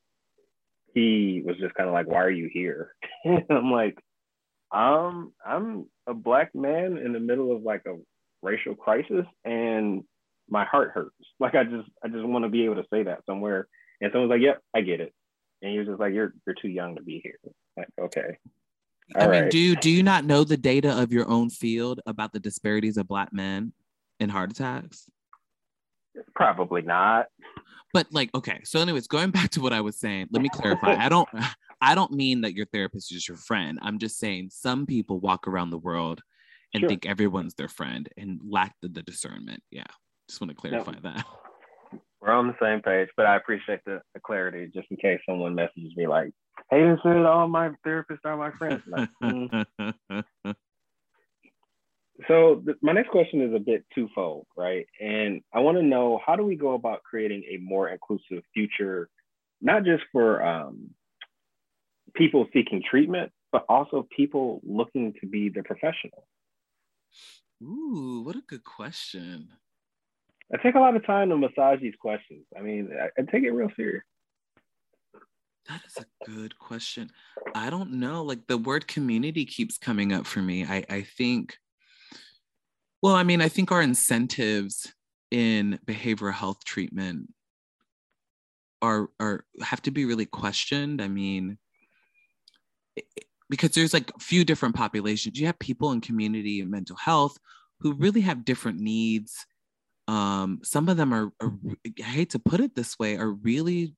he 0.94 1.42
was 1.44 1.56
just 1.58 1.74
kind 1.74 1.88
of 1.88 1.94
like, 1.94 2.06
why 2.06 2.22
are 2.22 2.30
you 2.30 2.50
here? 2.52 2.94
and 3.24 3.44
I'm 3.48 3.70
like, 3.70 3.96
um, 4.70 5.32
I'm 5.44 5.86
a 6.06 6.14
black 6.14 6.54
man 6.54 6.98
in 6.98 7.12
the 7.12 7.20
middle 7.20 7.54
of 7.54 7.62
like 7.62 7.82
a 7.86 7.96
racial 8.42 8.74
crisis 8.74 9.26
and 9.44 10.04
my 10.48 10.64
heart 10.64 10.92
hurts. 10.94 11.14
Like 11.40 11.56
I 11.56 11.64
just 11.64 11.88
I 12.04 12.08
just 12.08 12.24
want 12.24 12.44
to 12.44 12.48
be 12.48 12.64
able 12.66 12.76
to 12.76 12.84
say 12.92 13.02
that 13.02 13.26
somewhere. 13.26 13.66
And 14.00 14.12
someone's 14.12 14.30
like, 14.30 14.42
"Yep, 14.42 14.60
I 14.76 14.82
get 14.82 15.00
it." 15.00 15.12
And 15.60 15.74
you're 15.74 15.84
just 15.84 15.98
like, 15.98 16.14
"You're 16.14 16.34
you're 16.46 16.54
too 16.54 16.68
young 16.68 16.94
to 16.94 17.02
be 17.02 17.20
here." 17.20 17.34
Like, 17.76 17.88
okay. 18.00 18.38
All 19.16 19.28
I 19.28 19.40
mean, 19.40 19.48
do 19.48 19.58
you, 19.58 19.74
do 19.74 19.90
you 19.90 20.04
not 20.04 20.24
know 20.24 20.44
the 20.44 20.56
data 20.56 21.02
of 21.02 21.12
your 21.12 21.28
own 21.28 21.50
field 21.50 22.00
about 22.06 22.32
the 22.32 22.38
disparities 22.38 22.96
of 22.96 23.08
Black 23.08 23.32
men 23.32 23.72
in 24.20 24.28
heart 24.28 24.52
attacks? 24.52 25.10
Probably 26.34 26.82
not. 26.82 27.26
But 27.92 28.06
like, 28.12 28.30
okay. 28.34 28.60
So, 28.64 28.80
anyways, 28.80 29.08
going 29.08 29.30
back 29.30 29.50
to 29.50 29.60
what 29.60 29.72
I 29.72 29.80
was 29.80 29.98
saying, 29.98 30.28
let 30.30 30.42
me 30.42 30.48
clarify. 30.48 30.94
I 30.94 31.08
don't 31.08 31.28
I 31.82 31.96
don't 31.96 32.12
mean 32.12 32.42
that 32.42 32.54
your 32.54 32.66
therapist 32.66 33.12
is 33.12 33.26
your 33.26 33.36
friend. 33.36 33.78
I'm 33.82 33.98
just 33.98 34.18
saying 34.18 34.50
some 34.52 34.86
people 34.86 35.18
walk 35.18 35.48
around 35.48 35.70
the 35.70 35.78
world 35.78 36.22
and 36.72 36.82
sure. 36.82 36.88
think 36.88 37.06
everyone's 37.06 37.54
their 37.54 37.68
friend 37.68 38.08
and 38.16 38.40
lack 38.48 38.74
the, 38.80 38.88
the 38.88 39.02
discernment. 39.02 39.62
Yeah. 39.70 39.84
Just 40.32 40.40
want 40.40 40.50
to 40.50 40.56
clarify 40.56 40.94
that. 41.02 41.26
We're 42.22 42.32
on 42.32 42.46
the 42.46 42.54
same 42.58 42.80
page, 42.80 43.10
but 43.18 43.26
I 43.26 43.36
appreciate 43.36 43.80
the, 43.84 44.00
the 44.14 44.20
clarity 44.20 44.70
just 44.72 44.86
in 44.90 44.96
case 44.96 45.20
someone 45.28 45.54
messages 45.54 45.94
me 45.94 46.06
like, 46.06 46.32
hey, 46.70 46.88
this 46.88 47.00
is 47.04 47.26
all 47.26 47.48
my 47.48 47.68
therapists 47.86 48.24
are 48.24 48.38
my 48.38 48.50
friends. 48.52 48.80
Like, 48.86 49.10
mm. 49.22 50.54
so 52.26 52.62
th- 52.64 52.78
my 52.80 52.92
next 52.92 53.10
question 53.10 53.42
is 53.42 53.54
a 53.54 53.58
bit 53.58 53.84
twofold, 53.94 54.46
right? 54.56 54.86
And 54.98 55.42
I 55.52 55.60
want 55.60 55.76
to 55.76 55.82
know 55.82 56.18
how 56.24 56.36
do 56.36 56.44
we 56.44 56.56
go 56.56 56.72
about 56.72 57.02
creating 57.02 57.44
a 57.50 57.58
more 57.58 57.90
inclusive 57.90 58.42
future, 58.54 59.10
not 59.60 59.84
just 59.84 60.04
for 60.12 60.42
um, 60.42 60.92
people 62.14 62.46
seeking 62.54 62.82
treatment, 62.90 63.32
but 63.50 63.66
also 63.68 64.08
people 64.16 64.62
looking 64.64 65.12
to 65.20 65.26
be 65.26 65.50
the 65.50 65.62
professional? 65.62 66.26
Ooh, 67.62 68.22
what 68.24 68.34
a 68.34 68.40
good 68.40 68.64
question. 68.64 69.50
I 70.52 70.58
take 70.58 70.74
a 70.74 70.80
lot 70.80 70.96
of 70.96 71.06
time 71.06 71.30
to 71.30 71.36
massage 71.36 71.80
these 71.80 71.94
questions. 71.98 72.44
I 72.56 72.60
mean, 72.60 72.90
I, 73.00 73.20
I 73.20 73.24
take 73.24 73.44
it 73.44 73.52
real 73.52 73.70
serious. 73.74 74.02
That 75.68 75.80
is 75.86 75.96
a 75.96 76.30
good 76.30 76.58
question. 76.58 77.10
I 77.54 77.70
don't 77.70 77.92
know. 77.92 78.22
Like 78.22 78.46
the 78.48 78.58
word 78.58 78.86
community 78.88 79.44
keeps 79.44 79.78
coming 79.78 80.12
up 80.12 80.26
for 80.26 80.40
me. 80.40 80.64
I, 80.64 80.84
I 80.90 81.02
think, 81.02 81.56
well, 83.00 83.14
I 83.14 83.22
mean, 83.22 83.40
I 83.40 83.48
think 83.48 83.72
our 83.72 83.80
incentives 83.80 84.92
in 85.30 85.78
behavioral 85.86 86.34
health 86.34 86.64
treatment 86.64 87.32
are, 88.82 89.08
are 89.20 89.44
have 89.62 89.80
to 89.82 89.90
be 89.90 90.04
really 90.04 90.26
questioned. 90.26 91.00
I 91.00 91.08
mean, 91.08 91.56
because 93.48 93.70
there's 93.70 93.94
like 93.94 94.10
a 94.14 94.18
few 94.18 94.44
different 94.44 94.74
populations. 94.74 95.38
You 95.38 95.46
have 95.46 95.58
people 95.58 95.92
in 95.92 96.00
community 96.00 96.60
and 96.60 96.70
mental 96.70 96.96
health 96.96 97.38
who 97.80 97.94
really 97.94 98.20
have 98.22 98.44
different 98.44 98.80
needs 98.80 99.46
um, 100.08 100.60
some 100.62 100.88
of 100.88 100.96
them 100.96 101.12
are, 101.12 101.32
are, 101.40 101.52
I 101.98 102.02
hate 102.02 102.30
to 102.30 102.38
put 102.38 102.60
it 102.60 102.74
this 102.74 102.98
way, 102.98 103.16
are 103.16 103.30
really 103.30 103.94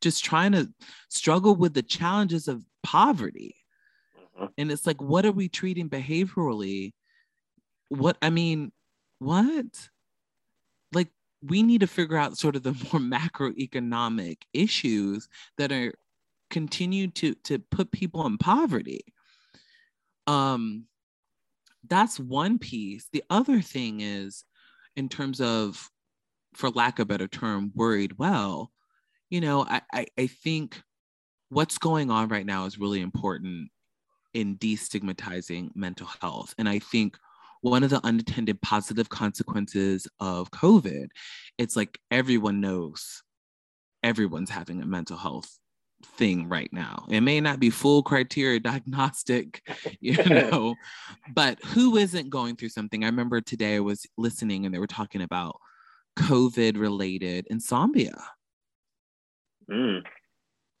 just 0.00 0.24
trying 0.24 0.52
to 0.52 0.70
struggle 1.08 1.54
with 1.54 1.74
the 1.74 1.82
challenges 1.82 2.48
of 2.48 2.64
poverty. 2.82 3.54
Uh-huh. 4.16 4.48
And 4.58 4.72
it's 4.72 4.86
like, 4.86 5.00
what 5.00 5.24
are 5.26 5.32
we 5.32 5.48
treating 5.48 5.88
behaviorally? 5.88 6.92
What, 7.88 8.16
I 8.22 8.30
mean, 8.30 8.72
what? 9.18 9.88
Like, 10.92 11.08
we 11.42 11.62
need 11.62 11.80
to 11.80 11.86
figure 11.86 12.16
out 12.16 12.38
sort 12.38 12.56
of 12.56 12.62
the 12.62 12.72
more 12.92 13.00
macroeconomic 13.00 14.38
issues 14.52 15.28
that 15.58 15.72
are 15.72 15.94
continue 16.50 17.08
to 17.08 17.34
to 17.36 17.58
put 17.58 17.90
people 17.90 18.26
in 18.26 18.36
poverty 18.36 19.00
um 20.26 20.84
that's 21.88 22.20
one 22.20 22.58
piece 22.58 23.08
the 23.10 23.24
other 23.30 23.62
thing 23.62 24.02
is 24.02 24.44
in 24.96 25.08
terms 25.08 25.40
of 25.40 25.88
for 26.54 26.70
lack 26.70 26.98
of 26.98 27.04
a 27.04 27.06
better 27.06 27.28
term 27.28 27.72
worried 27.74 28.18
well 28.18 28.70
you 29.30 29.40
know 29.40 29.64
I, 29.68 29.82
I 29.92 30.06
i 30.18 30.26
think 30.26 30.80
what's 31.48 31.78
going 31.78 32.10
on 32.10 32.28
right 32.28 32.46
now 32.46 32.66
is 32.66 32.78
really 32.78 33.00
important 33.00 33.70
in 34.34 34.56
destigmatizing 34.56 35.70
mental 35.74 36.08
health. 36.20 36.54
And 36.58 36.68
i 36.68 36.78
think 36.78 37.16
one 37.60 37.84
of 37.84 37.90
the 37.90 38.04
unintended 38.04 38.60
positive 38.60 39.08
consequences 39.08 40.08
of 40.20 40.50
covid 40.50 41.08
it's 41.58 41.76
like 41.76 41.98
everyone 42.10 42.60
knows 42.60 43.22
everyone's 44.02 44.50
having 44.50 44.82
a 44.82 44.86
mental 44.86 45.16
health 45.16 45.58
thing 46.04 46.48
right 46.48 46.72
now. 46.72 47.04
It 47.08 47.20
may 47.20 47.40
not 47.40 47.60
be 47.60 47.70
full 47.70 48.02
criteria 48.02 48.60
diagnostic, 48.60 49.62
you 50.00 50.22
know, 50.26 50.74
but 51.34 51.62
who 51.64 51.96
isn't 51.96 52.30
going 52.30 52.56
through 52.56 52.70
something? 52.70 53.04
I 53.04 53.06
remember 53.06 53.40
today 53.40 53.76
I 53.76 53.80
was 53.80 54.06
listening 54.16 54.64
and 54.64 54.74
they 54.74 54.78
were 54.78 54.86
talking 54.86 55.22
about 55.22 55.56
COVID 56.18 56.78
related 56.78 57.46
insomnia. 57.50 58.22
Mm. 59.70 60.02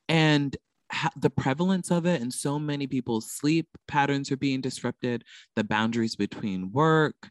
And 0.08 0.56
ha- 0.90 1.10
the 1.16 1.30
prevalence 1.30 1.90
of 1.90 2.06
it, 2.06 2.20
and 2.20 2.32
so 2.32 2.58
many 2.58 2.86
people's 2.86 3.30
sleep 3.30 3.68
patterns 3.88 4.30
are 4.30 4.36
being 4.36 4.60
disrupted, 4.60 5.24
the 5.56 5.64
boundaries 5.64 6.16
between 6.16 6.72
work 6.72 7.30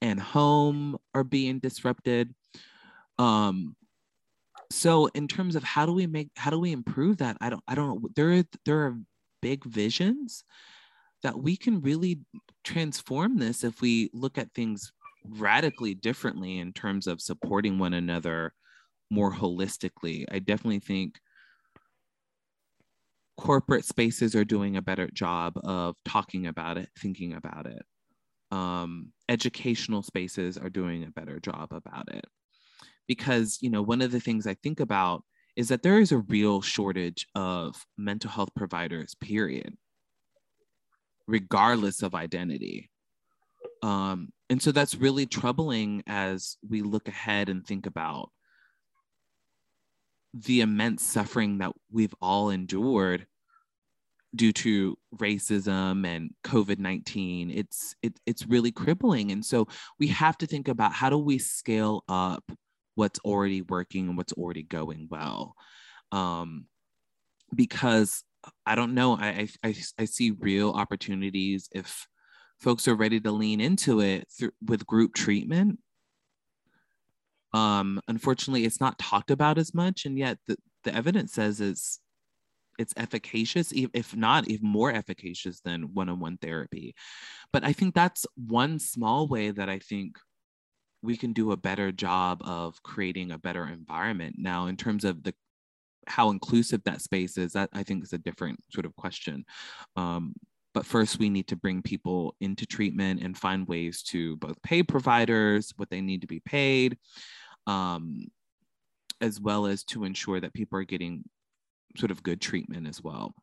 and 0.00 0.20
home 0.20 0.96
are 1.14 1.24
being 1.24 1.58
disrupted. 1.58 2.34
Um, 3.18 3.74
so 4.70 5.06
in 5.14 5.28
terms 5.28 5.56
of 5.56 5.64
how 5.64 5.86
do 5.86 5.92
we 5.92 6.06
make 6.06 6.30
how 6.36 6.50
do 6.50 6.58
we 6.58 6.72
improve 6.72 7.18
that? 7.18 7.36
I 7.40 7.50
don't 7.50 7.62
i 7.68 7.74
don't 7.74 7.88
know. 7.88 8.08
There 8.14 8.44
there 8.64 8.86
are 8.86 8.98
big 9.40 9.64
visions 9.64 10.44
that 11.22 11.38
we 11.38 11.56
can 11.56 11.80
really 11.80 12.20
transform 12.64 13.38
this 13.38 13.64
if 13.64 13.80
we 13.80 14.10
look 14.12 14.38
at 14.38 14.52
things 14.54 14.92
radically 15.24 15.94
differently 15.94 16.58
in 16.58 16.72
terms 16.72 17.06
of 17.06 17.20
supporting 17.20 17.78
one 17.78 17.94
another 17.94 18.52
more 19.10 19.32
holistically. 19.32 20.24
I 20.30 20.38
definitely 20.38 20.80
think 20.80 21.18
corporate 23.36 23.84
spaces 23.84 24.34
are 24.34 24.44
doing 24.44 24.76
a 24.76 24.82
better 24.82 25.08
job 25.12 25.54
of 25.64 25.96
talking 26.04 26.46
about 26.46 26.76
it 26.76 26.88
thinking 26.98 27.34
about 27.34 27.66
it. 27.66 27.82
Um, 28.50 29.12
educational 29.28 30.02
spaces 30.02 30.56
are 30.56 30.70
doing 30.70 31.04
a 31.04 31.10
better 31.10 31.38
job 31.38 31.72
about 31.72 32.12
it 32.12 32.24
because 33.08 33.58
you 33.60 33.70
know 33.70 33.82
one 33.82 34.00
of 34.00 34.12
the 34.12 34.20
things 34.20 34.46
i 34.46 34.54
think 34.54 34.78
about 34.78 35.24
is 35.56 35.68
that 35.68 35.82
there 35.82 35.98
is 35.98 36.12
a 36.12 36.18
real 36.18 36.62
shortage 36.62 37.26
of 37.34 37.84
mental 37.96 38.30
health 38.30 38.50
providers 38.54 39.16
period 39.16 39.76
regardless 41.28 42.02
of 42.02 42.14
identity. 42.16 42.90
Um, 43.82 44.32
and 44.50 44.60
so 44.60 44.72
that's 44.72 44.96
really 44.96 45.26
troubling 45.26 46.02
as 46.08 46.56
we 46.68 46.82
look 46.82 47.06
ahead 47.06 47.48
and 47.48 47.64
think 47.64 47.86
about 47.86 48.30
the 50.34 50.62
immense 50.62 51.04
suffering 51.04 51.58
that 51.58 51.72
we've 51.92 52.14
all 52.20 52.50
endured 52.50 53.26
due 54.34 54.52
to 54.52 54.94
racism 55.16 56.06
and 56.06 56.30
covid-19 56.44 57.56
it's 57.56 57.94
it, 58.02 58.18
it's 58.26 58.46
really 58.46 58.70
crippling. 58.70 59.32
And 59.32 59.44
so 59.44 59.68
we 59.98 60.08
have 60.08 60.36
to 60.38 60.46
think 60.46 60.68
about 60.68 60.92
how 60.92 61.08
do 61.08 61.18
we 61.18 61.38
scale 61.38 62.04
up 62.08 62.44
what's 62.98 63.20
already 63.20 63.62
working 63.62 64.08
and 64.08 64.16
what's 64.16 64.32
already 64.32 64.64
going 64.64 65.06
well. 65.08 65.54
Um, 66.10 66.66
because 67.54 68.24
I 68.66 68.74
don't 68.74 68.94
know, 68.94 69.16
I, 69.16 69.48
I, 69.62 69.74
I 69.98 70.04
see 70.04 70.32
real 70.32 70.72
opportunities 70.72 71.68
if 71.72 72.08
folks 72.58 72.88
are 72.88 72.96
ready 72.96 73.20
to 73.20 73.30
lean 73.30 73.60
into 73.60 74.00
it 74.00 74.26
th- 74.36 74.50
with 74.66 74.84
group 74.84 75.14
treatment. 75.14 75.78
Um, 77.54 78.00
unfortunately, 78.08 78.64
it's 78.64 78.80
not 78.80 78.98
talked 78.98 79.30
about 79.30 79.58
as 79.58 79.72
much, 79.72 80.04
and 80.04 80.18
yet 80.18 80.38
the, 80.48 80.56
the 80.82 80.94
evidence 80.94 81.32
says 81.32 81.60
it's 81.60 82.00
it's 82.78 82.94
efficacious, 82.96 83.72
if 83.74 84.16
not 84.16 84.48
even 84.48 84.68
more 84.68 84.92
efficacious 84.92 85.60
than 85.60 85.94
one-on-one 85.94 86.38
therapy. 86.38 86.94
But 87.52 87.64
I 87.64 87.72
think 87.72 87.94
that's 87.94 88.26
one 88.36 88.78
small 88.78 89.26
way 89.26 89.50
that 89.50 89.68
I 89.68 89.78
think 89.80 90.16
we 91.02 91.16
can 91.16 91.32
do 91.32 91.52
a 91.52 91.56
better 91.56 91.92
job 91.92 92.42
of 92.44 92.82
creating 92.82 93.30
a 93.30 93.38
better 93.38 93.66
environment. 93.66 94.36
Now, 94.38 94.66
in 94.66 94.76
terms 94.76 95.04
of 95.04 95.22
the 95.22 95.34
how 96.06 96.30
inclusive 96.30 96.82
that 96.84 97.02
space 97.02 97.36
is, 97.36 97.52
that 97.52 97.68
I 97.72 97.82
think 97.82 98.02
is 98.02 98.12
a 98.12 98.18
different 98.18 98.60
sort 98.72 98.86
of 98.86 98.96
question. 98.96 99.44
Um, 99.96 100.34
but 100.74 100.86
first, 100.86 101.18
we 101.18 101.28
need 101.28 101.48
to 101.48 101.56
bring 101.56 101.82
people 101.82 102.34
into 102.40 102.66
treatment 102.66 103.22
and 103.22 103.36
find 103.36 103.66
ways 103.66 104.02
to 104.04 104.36
both 104.36 104.60
pay 104.62 104.82
providers 104.82 105.72
what 105.76 105.90
they 105.90 106.00
need 106.00 106.20
to 106.20 106.26
be 106.26 106.40
paid, 106.40 106.98
um, 107.66 108.28
as 109.20 109.40
well 109.40 109.66
as 109.66 109.84
to 109.84 110.04
ensure 110.04 110.40
that 110.40 110.54
people 110.54 110.78
are 110.78 110.84
getting 110.84 111.24
sort 111.96 112.10
of 112.10 112.22
good 112.22 112.40
treatment 112.40 112.86
as 112.86 113.02
well. 113.02 113.34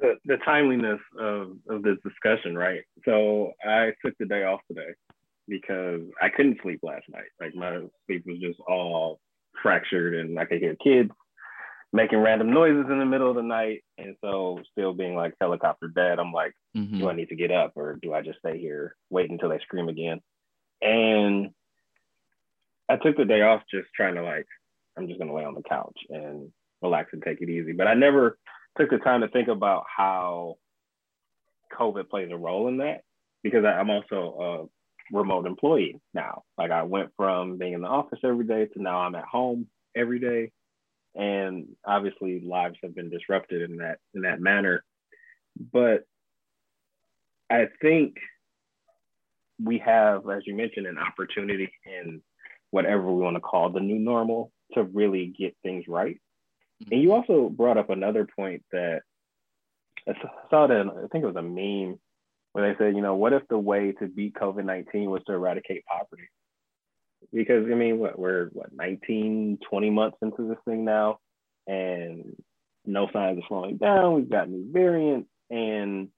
The, 0.00 0.16
the 0.26 0.36
timeliness 0.44 1.00
of, 1.18 1.56
of 1.68 1.82
this 1.82 1.96
discussion, 2.04 2.56
right? 2.56 2.82
So 3.04 3.52
I 3.64 3.92
took 4.04 4.14
the 4.18 4.26
day 4.26 4.44
off 4.44 4.60
today 4.68 4.92
because 5.48 6.00
I 6.20 6.28
couldn't 6.28 6.58
sleep 6.62 6.80
last 6.82 7.04
night. 7.08 7.28
Like 7.40 7.54
my 7.54 7.80
sleep 8.06 8.24
was 8.26 8.38
just 8.40 8.60
all 8.60 9.20
fractured 9.62 10.14
and 10.14 10.38
I 10.38 10.44
could 10.44 10.58
hear 10.58 10.76
kids 10.82 11.10
making 11.92 12.18
random 12.18 12.52
noises 12.52 12.86
in 12.90 12.98
the 12.98 13.06
middle 13.06 13.30
of 13.30 13.36
the 13.36 13.42
night. 13.42 13.82
And 13.96 14.16
so 14.22 14.60
still 14.72 14.92
being 14.92 15.14
like 15.14 15.34
helicopter 15.40 15.88
dead, 15.88 16.18
I'm 16.18 16.32
like, 16.32 16.52
mm-hmm. 16.76 16.98
do 16.98 17.08
I 17.08 17.14
need 17.14 17.28
to 17.30 17.36
get 17.36 17.50
up 17.50 17.72
or 17.74 17.98
do 18.02 18.12
I 18.12 18.22
just 18.22 18.38
stay 18.40 18.58
here, 18.58 18.94
wait 19.10 19.30
until 19.30 19.48
they 19.48 19.58
scream 19.60 19.88
again? 19.88 20.20
And 20.82 21.50
I 22.88 22.96
took 22.96 23.16
the 23.16 23.24
day 23.24 23.42
off 23.42 23.62
just 23.72 23.88
trying 23.94 24.16
to 24.16 24.22
like, 24.22 24.46
I'm 24.98 25.08
just 25.08 25.18
gonna 25.18 25.34
lay 25.34 25.44
on 25.44 25.54
the 25.54 25.62
couch 25.62 25.98
and 26.08 26.50
relax 26.82 27.10
and 27.12 27.22
take 27.22 27.40
it 27.40 27.48
easy. 27.48 27.72
But 27.72 27.86
I 27.86 27.94
never 27.94 28.38
took 28.78 28.90
the 28.90 28.98
time 28.98 29.22
to 29.22 29.28
think 29.28 29.48
about 29.48 29.84
how 29.94 30.56
COVID 31.78 32.08
plays 32.08 32.30
a 32.30 32.36
role 32.36 32.68
in 32.68 32.78
that 32.78 33.02
because 33.42 33.64
I'm 33.64 33.90
also 33.90 34.70
remote 35.12 35.46
employee 35.46 36.00
now. 36.14 36.42
Like 36.58 36.70
I 36.70 36.82
went 36.82 37.10
from 37.16 37.58
being 37.58 37.72
in 37.74 37.82
the 37.82 37.88
office 37.88 38.18
every 38.24 38.46
day 38.46 38.66
to 38.66 38.82
now 38.82 39.00
I'm 39.00 39.14
at 39.14 39.24
home 39.24 39.66
every 39.94 40.18
day. 40.18 40.52
And 41.14 41.68
obviously 41.86 42.40
lives 42.40 42.76
have 42.82 42.94
been 42.94 43.10
disrupted 43.10 43.62
in 43.62 43.78
that 43.78 43.98
in 44.14 44.22
that 44.22 44.40
manner. 44.40 44.84
But 45.72 46.04
I 47.50 47.68
think 47.80 48.16
we 49.62 49.78
have, 49.78 50.28
as 50.28 50.42
you 50.46 50.54
mentioned, 50.54 50.86
an 50.86 50.98
opportunity 50.98 51.72
in 51.84 52.20
whatever 52.70 53.10
we 53.10 53.22
want 53.22 53.36
to 53.36 53.40
call 53.40 53.70
the 53.70 53.80
new 53.80 53.98
normal 53.98 54.52
to 54.74 54.82
really 54.82 55.32
get 55.38 55.56
things 55.62 55.84
right. 55.88 56.16
Mm-hmm. 56.82 56.92
And 56.92 57.02
you 57.02 57.12
also 57.12 57.48
brought 57.48 57.78
up 57.78 57.88
another 57.88 58.26
point 58.36 58.64
that 58.72 59.00
I 60.08 60.12
saw 60.50 60.66
that 60.66 60.86
I 60.86 61.06
think 61.08 61.24
it 61.24 61.26
was 61.26 61.36
a 61.36 61.42
meme 61.42 61.98
where 62.56 62.72
they 62.72 62.78
said, 62.78 62.96
you 62.96 63.02
know, 63.02 63.16
what 63.16 63.34
if 63.34 63.42
the 63.48 63.58
way 63.58 63.92
to 63.92 64.08
beat 64.08 64.32
COVID 64.32 64.64
19 64.64 65.10
was 65.10 65.20
to 65.26 65.34
eradicate 65.34 65.84
poverty? 65.84 66.30
Because, 67.30 67.66
I 67.70 67.74
mean, 67.74 67.98
what, 67.98 68.18
we're 68.18 68.46
what, 68.54 68.72
19, 68.72 69.58
20 69.68 69.90
months 69.90 70.16
into 70.22 70.48
this 70.48 70.56
thing 70.64 70.82
now, 70.82 71.18
and 71.66 72.34
no 72.86 73.08
signs 73.12 73.36
of 73.36 73.44
slowing 73.46 73.76
down. 73.76 74.14
We've 74.14 74.30
got 74.30 74.48
new 74.48 74.72
variants. 74.72 75.28
And 75.50 76.08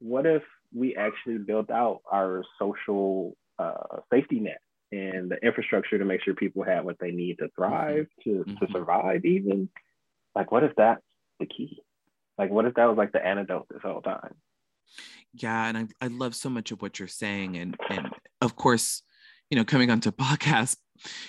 what 0.00 0.26
if 0.26 0.42
we 0.74 0.96
actually 0.96 1.38
built 1.38 1.70
out 1.70 2.00
our 2.10 2.42
social 2.58 3.36
uh, 3.56 3.98
safety 4.12 4.40
net 4.40 4.58
and 4.90 5.30
the 5.30 5.36
infrastructure 5.46 5.96
to 5.96 6.04
make 6.04 6.24
sure 6.24 6.34
people 6.34 6.64
have 6.64 6.84
what 6.84 6.98
they 6.98 7.12
need 7.12 7.38
to 7.38 7.50
thrive, 7.54 8.08
mm-hmm. 8.26 8.30
to, 8.30 8.44
mm-hmm. 8.50 8.64
to 8.66 8.72
survive, 8.72 9.24
even? 9.24 9.68
Like, 10.34 10.50
what 10.50 10.64
if 10.64 10.72
that's 10.76 11.02
the 11.38 11.46
key? 11.46 11.82
Like, 12.36 12.50
what 12.50 12.64
if 12.64 12.74
that 12.74 12.86
was 12.86 12.98
like 12.98 13.12
the 13.12 13.24
antidote 13.24 13.68
this 13.70 13.80
whole 13.80 14.02
time? 14.02 14.34
Yeah, 15.32 15.66
and 15.66 15.76
I, 15.78 15.86
I 16.00 16.06
love 16.08 16.34
so 16.34 16.48
much 16.48 16.70
of 16.70 16.80
what 16.80 16.98
you're 16.98 17.08
saying, 17.08 17.56
and 17.56 17.76
and 17.90 18.08
of 18.40 18.56
course, 18.56 19.02
you 19.50 19.56
know, 19.56 19.64
coming 19.64 19.90
onto 19.90 20.10
podcast, 20.12 20.76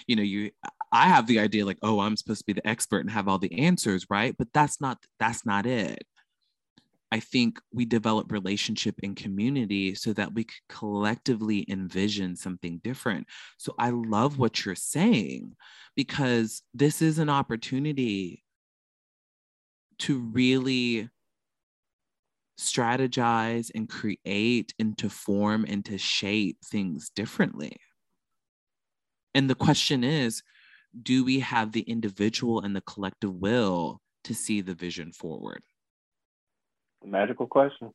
you 0.07 0.15
know, 0.15 0.23
you 0.23 0.51
I 0.91 1.07
have 1.07 1.27
the 1.27 1.39
idea 1.39 1.65
like, 1.65 1.79
oh, 1.81 1.99
I'm 1.99 2.15
supposed 2.15 2.41
to 2.41 2.45
be 2.45 2.53
the 2.53 2.67
expert 2.67 2.99
and 2.99 3.09
have 3.09 3.27
all 3.27 3.39
the 3.39 3.59
answers, 3.59 4.05
right? 4.09 4.35
But 4.37 4.49
that's 4.53 4.79
not 4.79 4.99
that's 5.19 5.45
not 5.45 5.65
it. 5.65 6.03
I 7.11 7.19
think 7.19 7.59
we 7.71 7.85
develop 7.85 8.31
relationship 8.31 8.95
and 9.03 9.15
community 9.15 9.95
so 9.95 10.11
that 10.13 10.33
we 10.33 10.43
could 10.43 10.55
collectively 10.67 11.65
envision 11.69 12.35
something 12.35 12.81
different. 12.83 13.27
So 13.57 13.73
I 13.79 13.91
love 13.91 14.37
what 14.37 14.65
you're 14.65 14.75
saying 14.75 15.55
because 15.95 16.61
this 16.73 17.01
is 17.01 17.19
an 17.19 17.29
opportunity 17.29 18.43
to 19.99 20.19
really 20.19 21.09
strategize 22.57 23.69
and 23.75 23.89
create 23.89 24.73
and 24.79 24.97
to 24.97 25.09
form 25.09 25.65
and 25.67 25.83
to 25.85 25.97
shape 25.97 26.57
things 26.63 27.09
differently. 27.09 27.75
And 29.33 29.49
the 29.49 29.55
question 29.55 30.03
is 30.03 30.41
do 31.01 31.25
we 31.25 31.39
have 31.39 31.73
the 31.73 31.81
individual 31.81 32.61
and 32.61 32.75
the 32.75 32.81
collective 32.81 33.33
will 33.33 34.01
to 34.23 34.33
see 34.33 34.61
the 34.61 34.73
vision 34.73 35.11
forward? 35.11 35.61
Magical 37.03 37.47
question. 37.47 37.91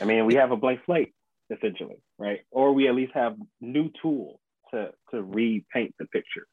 I 0.00 0.04
mean, 0.04 0.26
we 0.26 0.34
have 0.34 0.50
a 0.50 0.56
blank 0.56 0.80
slate 0.86 1.14
essentially, 1.50 1.96
right? 2.18 2.40
Or 2.50 2.72
we 2.72 2.88
at 2.88 2.94
least 2.94 3.12
have 3.14 3.36
new 3.60 3.90
tools 4.02 4.40
to 4.72 4.90
to 5.10 5.22
repaint 5.22 5.94
the 5.98 6.06
picture. 6.06 6.46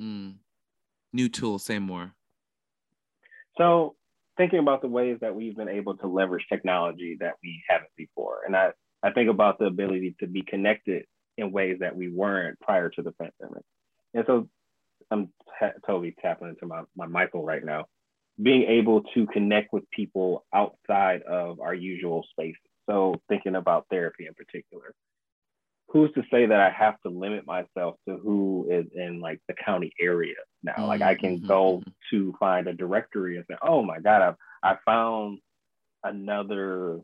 Mm. 0.00 0.36
New 1.12 1.28
tools, 1.28 1.64
say 1.64 1.78
more. 1.78 2.12
So 3.56 3.94
thinking 4.36 4.58
about 4.58 4.82
the 4.82 4.88
ways 4.88 5.18
that 5.20 5.34
we've 5.34 5.56
been 5.56 5.68
able 5.68 5.96
to 5.98 6.06
leverage 6.06 6.46
technology 6.48 7.16
that 7.20 7.34
we 7.42 7.62
haven't 7.68 7.90
before. 7.96 8.40
And 8.46 8.56
I, 8.56 8.70
I 9.02 9.12
think 9.12 9.30
about 9.30 9.58
the 9.58 9.66
ability 9.66 10.16
to 10.20 10.26
be 10.26 10.42
connected 10.42 11.04
in 11.36 11.52
ways 11.52 11.78
that 11.80 11.96
we 11.96 12.08
weren't 12.08 12.58
prior 12.60 12.88
to 12.90 13.02
the 13.02 13.12
pandemic. 13.12 13.64
And 14.14 14.24
so 14.26 14.48
I'm 15.10 15.26
t- 15.60 15.66
totally 15.86 16.14
tapping 16.20 16.48
into 16.48 16.66
my, 16.66 16.82
my 16.96 17.06
Michael 17.06 17.44
right 17.44 17.64
now. 17.64 17.86
Being 18.40 18.64
able 18.64 19.02
to 19.14 19.26
connect 19.26 19.72
with 19.72 19.88
people 19.90 20.44
outside 20.52 21.22
of 21.22 21.60
our 21.60 21.74
usual 21.74 22.24
spaces. 22.30 22.58
So 22.90 23.14
thinking 23.28 23.54
about 23.54 23.86
therapy 23.90 24.26
in 24.26 24.34
particular. 24.34 24.94
Who's 25.94 26.12
to 26.14 26.24
say 26.28 26.44
that 26.44 26.60
I 26.60 26.70
have 26.70 27.00
to 27.02 27.08
limit 27.08 27.46
myself 27.46 27.94
to 28.08 28.16
who 28.16 28.66
is 28.68 28.84
in 28.96 29.20
like 29.20 29.40
the 29.46 29.54
county 29.54 29.92
area 30.00 30.34
now? 30.64 30.72
Mm-hmm. 30.72 30.86
Like 30.86 31.02
I 31.02 31.14
can 31.14 31.36
mm-hmm, 31.36 31.46
go 31.46 31.78
mm-hmm. 31.78 31.90
to 32.10 32.34
find 32.40 32.66
a 32.66 32.74
directory 32.74 33.36
and 33.36 33.44
say, 33.48 33.56
oh 33.62 33.82
my 33.84 34.00
God, 34.00 34.36
I, 34.62 34.72
I 34.72 34.76
found 34.84 35.38
another 36.02 36.98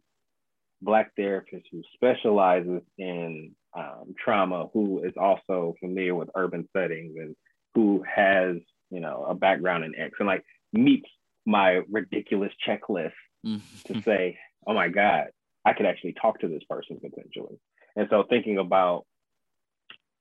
black 0.82 1.12
therapist 1.16 1.66
who 1.70 1.82
specializes 1.94 2.82
in 2.98 3.52
um, 3.76 4.16
trauma, 4.22 4.66
who 4.72 5.04
is 5.04 5.12
also 5.16 5.76
familiar 5.78 6.16
with 6.16 6.28
urban 6.34 6.68
settings 6.76 7.14
and 7.16 7.36
who 7.76 8.02
has, 8.12 8.56
you 8.90 8.98
know, 8.98 9.24
a 9.28 9.34
background 9.36 9.84
in 9.84 9.94
X 9.94 10.14
and 10.18 10.26
like 10.26 10.44
meets 10.72 11.08
my 11.46 11.82
ridiculous 11.88 12.52
checklist 12.66 13.12
mm-hmm. 13.46 13.92
to 13.92 14.02
say, 14.02 14.36
oh 14.66 14.74
my 14.74 14.88
God, 14.88 15.26
I 15.64 15.74
could 15.74 15.86
actually 15.86 16.14
talk 16.20 16.40
to 16.40 16.48
this 16.48 16.64
person 16.68 16.98
potentially. 17.00 17.56
And 18.00 18.08
so 18.08 18.24
thinking 18.30 18.56
about 18.56 19.04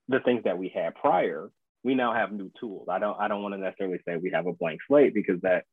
the 0.10 0.20
things 0.20 0.44
that 0.44 0.58
we 0.58 0.68
had 0.68 0.96
prior, 0.96 1.50
we 1.82 1.96
now 1.96 2.14
have 2.14 2.34
new 2.34 2.52
tools. 2.60 2.90
I 2.92 3.00
don't 3.00 3.18
I 3.18 3.30
don't 3.30 3.42
want 3.42 3.54
to 3.56 3.58
necessarily 3.58 4.00
say 4.06 4.18
we 4.18 4.32
have 4.32 4.48
a 4.48 4.54
blank 4.54 4.82
slate 4.86 5.14
because 5.14 5.40
that 5.44 5.64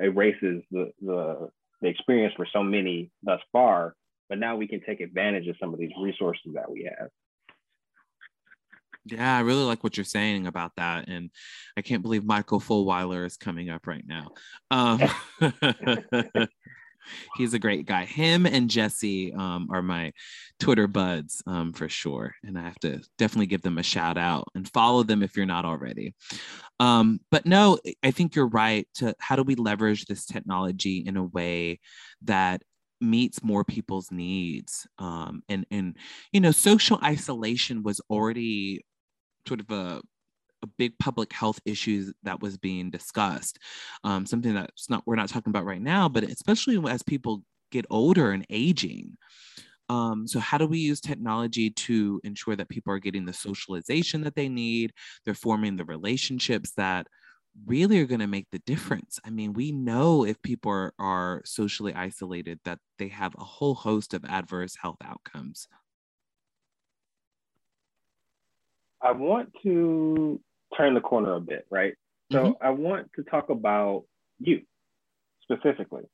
erases 0.00 0.62
the 0.70 0.92
the, 1.02 1.50
the 1.82 1.88
experience 1.88 2.32
for 2.36 2.46
so 2.52 2.62
many 2.62 3.10
thus 3.24 3.40
far. 3.50 3.96
But 4.28 4.38
now 4.38 4.54
we 4.54 4.68
can 4.68 4.80
take 4.86 5.00
advantage 5.00 5.48
of 5.48 5.56
some 5.58 5.74
of 5.74 5.80
these 5.80 5.90
resources 6.00 6.52
that 6.54 6.70
we 6.70 6.84
have. 6.84 7.08
Yeah, 9.04 9.36
I 9.36 9.40
really 9.40 9.64
like 9.64 9.82
what 9.82 9.96
you're 9.96 10.04
saying 10.04 10.46
about 10.46 10.76
that. 10.76 11.08
And 11.08 11.30
I 11.76 11.82
can't 11.82 12.02
believe 12.02 12.24
Michael 12.24 12.60
Fulwiler 12.60 13.26
is 13.26 13.36
coming 13.36 13.68
up 13.68 13.88
right 13.88 14.04
now. 14.06 14.28
Um, 14.70 15.00
he's 17.36 17.54
a 17.54 17.58
great 17.58 17.86
guy. 17.86 18.04
Him 18.04 18.46
and 18.46 18.70
Jesse 18.70 19.32
um, 19.34 19.68
are 19.70 19.82
my 19.82 20.12
Twitter 20.58 20.86
buds 20.86 21.42
um, 21.46 21.72
for 21.72 21.88
sure. 21.88 22.34
And 22.44 22.58
I 22.58 22.62
have 22.62 22.78
to 22.80 23.00
definitely 23.16 23.46
give 23.46 23.62
them 23.62 23.78
a 23.78 23.82
shout 23.82 24.18
out 24.18 24.48
and 24.54 24.68
follow 24.68 25.02
them 25.02 25.22
if 25.22 25.36
you're 25.36 25.46
not 25.46 25.64
already. 25.64 26.14
Um, 26.80 27.20
but 27.30 27.46
no, 27.46 27.78
I 28.02 28.10
think 28.10 28.34
you're 28.34 28.48
right. 28.48 28.86
To 28.96 29.14
how 29.18 29.36
do 29.36 29.42
we 29.42 29.54
leverage 29.54 30.06
this 30.06 30.26
technology 30.26 30.98
in 30.98 31.16
a 31.16 31.24
way 31.24 31.80
that 32.22 32.62
meets 33.00 33.42
more 33.42 33.64
people's 33.64 34.10
needs 34.10 34.86
um, 34.98 35.40
and 35.48 35.64
and 35.70 35.96
you 36.32 36.40
know 36.40 36.50
social 36.50 36.98
isolation 37.04 37.84
was 37.84 38.00
already 38.10 38.84
sort 39.46 39.60
of 39.60 39.70
a 39.70 40.00
a 40.62 40.66
big 40.66 40.98
public 40.98 41.32
health 41.32 41.60
issue 41.64 42.12
that 42.22 42.40
was 42.40 42.56
being 42.56 42.90
discussed. 42.90 43.58
Um, 44.04 44.26
something 44.26 44.54
that's 44.54 44.90
not 44.90 45.02
we're 45.06 45.16
not 45.16 45.28
talking 45.28 45.50
about 45.50 45.64
right 45.64 45.82
now, 45.82 46.08
but 46.08 46.24
especially 46.24 46.78
as 46.90 47.02
people 47.02 47.42
get 47.70 47.86
older 47.90 48.32
and 48.32 48.46
aging. 48.50 49.16
Um, 49.90 50.26
so 50.26 50.38
how 50.38 50.58
do 50.58 50.66
we 50.66 50.78
use 50.78 51.00
technology 51.00 51.70
to 51.70 52.20
ensure 52.22 52.56
that 52.56 52.68
people 52.68 52.92
are 52.92 52.98
getting 52.98 53.24
the 53.24 53.32
socialization 53.32 54.22
that 54.22 54.34
they 54.34 54.48
need? 54.48 54.92
They're 55.24 55.34
forming 55.34 55.76
the 55.76 55.84
relationships 55.84 56.72
that 56.76 57.06
really 57.66 58.00
are 58.00 58.06
going 58.06 58.20
to 58.20 58.26
make 58.26 58.46
the 58.52 58.60
difference. 58.60 59.18
I 59.24 59.30
mean, 59.30 59.52
we 59.52 59.72
know 59.72 60.24
if 60.24 60.40
people 60.42 60.70
are, 60.70 60.92
are 60.98 61.42
socially 61.44 61.94
isolated 61.94 62.60
that 62.64 62.78
they 62.98 63.08
have 63.08 63.34
a 63.38 63.44
whole 63.44 63.74
host 63.74 64.14
of 64.14 64.24
adverse 64.26 64.76
health 64.80 64.98
outcomes. 65.02 65.66
I 69.00 69.12
want 69.12 69.52
to 69.62 70.40
turn 70.78 70.94
the 70.94 71.00
corner 71.00 71.34
a 71.34 71.40
bit, 71.40 71.66
right? 71.70 71.94
So 72.32 72.42
mm-hmm. 72.42 72.66
I 72.66 72.70
want 72.70 73.10
to 73.16 73.22
talk 73.24 73.50
about 73.50 74.04
you 74.38 74.62
specifically. 75.42 76.04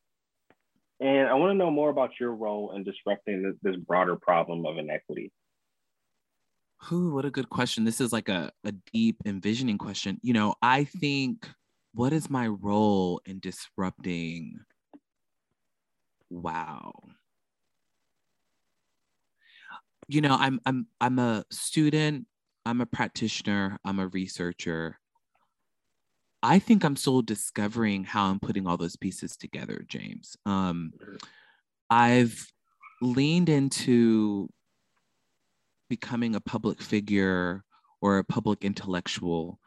And 1.01 1.29
I 1.29 1.35
want 1.35 1.51
to 1.51 1.55
know 1.55 1.71
more 1.71 1.91
about 1.91 2.11
your 2.19 2.35
role 2.35 2.73
in 2.75 2.85
disrupting 2.85 3.43
this, 3.43 3.55
this 3.63 3.77
broader 3.77 4.17
problem 4.17 4.65
of 4.65 4.79
inequity. 4.79 5.33
Ooh, 6.93 7.13
what 7.13 7.25
a 7.25 7.31
good 7.31 7.51
question. 7.51 7.85
This 7.85 8.01
is 8.01 8.13
like 8.13 8.29
a, 8.29 8.53
a 8.65 8.73
deep 8.93 9.17
envisioning 9.25 9.79
question. 9.79 10.19
You 10.23 10.35
know, 10.35 10.55
I 10.63 10.85
think 10.85 11.49
what 11.95 12.13
is 12.13 12.31
my 12.31 12.47
role 12.47 13.21
in 13.25 13.41
disrupting? 13.41 14.59
Wow. 16.31 16.93
You 20.09 20.21
know, 20.21 20.37
I'm 20.39 20.61
I'm 20.67 20.87
I'm 21.01 21.19
a 21.19 21.45
student 21.51 22.27
I'm 22.67 22.81
a 22.81 22.87
practitioner, 22.87 23.79
I'm 23.85 23.99
a 23.99 24.09
researcher. 24.09 24.99
I 26.43 26.59
think 26.59 26.85
I'm 26.85 26.97
still 26.97 27.23
discovering 27.23 28.05
how 28.05 28.27
I'm 28.27 28.41
putting 28.41 28.67
all 28.67 28.77
those 28.77 28.97
pieces 28.97 29.37
together, 29.37 29.85
James. 29.89 30.37
Um, 30.45 30.93
I've 31.91 32.47
leaned 33.01 33.49
into 33.49 34.49
becoming 35.89 36.35
a 36.35 36.41
public 36.41 36.83
figure 36.83 37.65
or 38.01 38.19
a 38.19 38.25
public 38.25 38.65
intellectual 38.65 39.59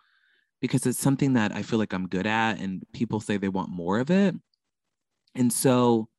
because 0.62 0.86
it's 0.86 1.00
something 1.00 1.34
that 1.34 1.56
I 1.56 1.62
feel 1.62 1.80
like 1.80 1.94
I'm 1.94 2.08
good 2.08 2.28
at, 2.28 2.60
and 2.60 2.84
people 2.94 3.20
say 3.20 3.38
they 3.38 3.50
want 3.50 3.70
more 3.70 4.00
of 4.00 4.10
it. 4.10 4.36
And 5.36 5.54
so 5.54 6.10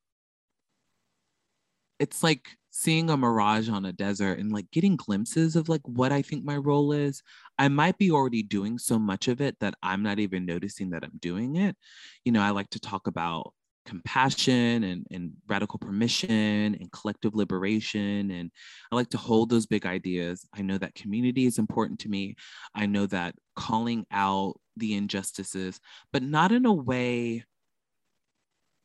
it's 1.98 2.22
like 2.22 2.48
seeing 2.70 3.10
a 3.10 3.16
mirage 3.16 3.68
on 3.68 3.84
a 3.84 3.92
desert 3.92 4.38
and 4.38 4.52
like 4.52 4.70
getting 4.70 4.96
glimpses 4.96 5.56
of 5.56 5.68
like 5.68 5.80
what 5.84 6.12
I 6.12 6.22
think 6.22 6.44
my 6.44 6.56
role 6.56 6.92
is. 6.92 7.22
I 7.58 7.68
might 7.68 7.98
be 7.98 8.10
already 8.10 8.42
doing 8.42 8.78
so 8.78 8.98
much 8.98 9.26
of 9.26 9.40
it 9.40 9.58
that 9.60 9.74
I'm 9.82 10.02
not 10.02 10.18
even 10.18 10.46
noticing 10.46 10.90
that 10.90 11.02
I'm 11.02 11.18
doing 11.18 11.56
it. 11.56 11.76
You 12.24 12.32
know, 12.32 12.42
I 12.42 12.50
like 12.50 12.70
to 12.70 12.80
talk 12.80 13.06
about 13.06 13.52
compassion 13.88 14.84
and, 14.84 15.06
and 15.10 15.32
radical 15.48 15.78
permission 15.78 16.76
and 16.78 16.92
collective 16.92 17.34
liberation. 17.34 18.30
And 18.30 18.50
I 18.92 18.96
like 18.96 19.08
to 19.10 19.18
hold 19.18 19.48
those 19.48 19.66
big 19.66 19.86
ideas. 19.86 20.46
I 20.54 20.60
know 20.60 20.76
that 20.76 20.94
community 20.94 21.46
is 21.46 21.58
important 21.58 22.00
to 22.00 22.08
me. 22.08 22.36
I 22.74 22.84
know 22.84 23.06
that 23.06 23.34
calling 23.56 24.04
out 24.12 24.60
the 24.76 24.94
injustices, 24.94 25.80
but 26.12 26.22
not 26.22 26.52
in 26.52 26.66
a 26.66 26.72
way 26.72 27.44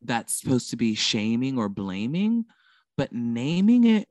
that's 0.00 0.40
supposed 0.40 0.70
to 0.70 0.76
be 0.76 0.94
shaming 0.94 1.58
or 1.58 1.68
blaming, 1.68 2.46
but 2.96 3.12
naming 3.12 3.84
it 3.84 4.08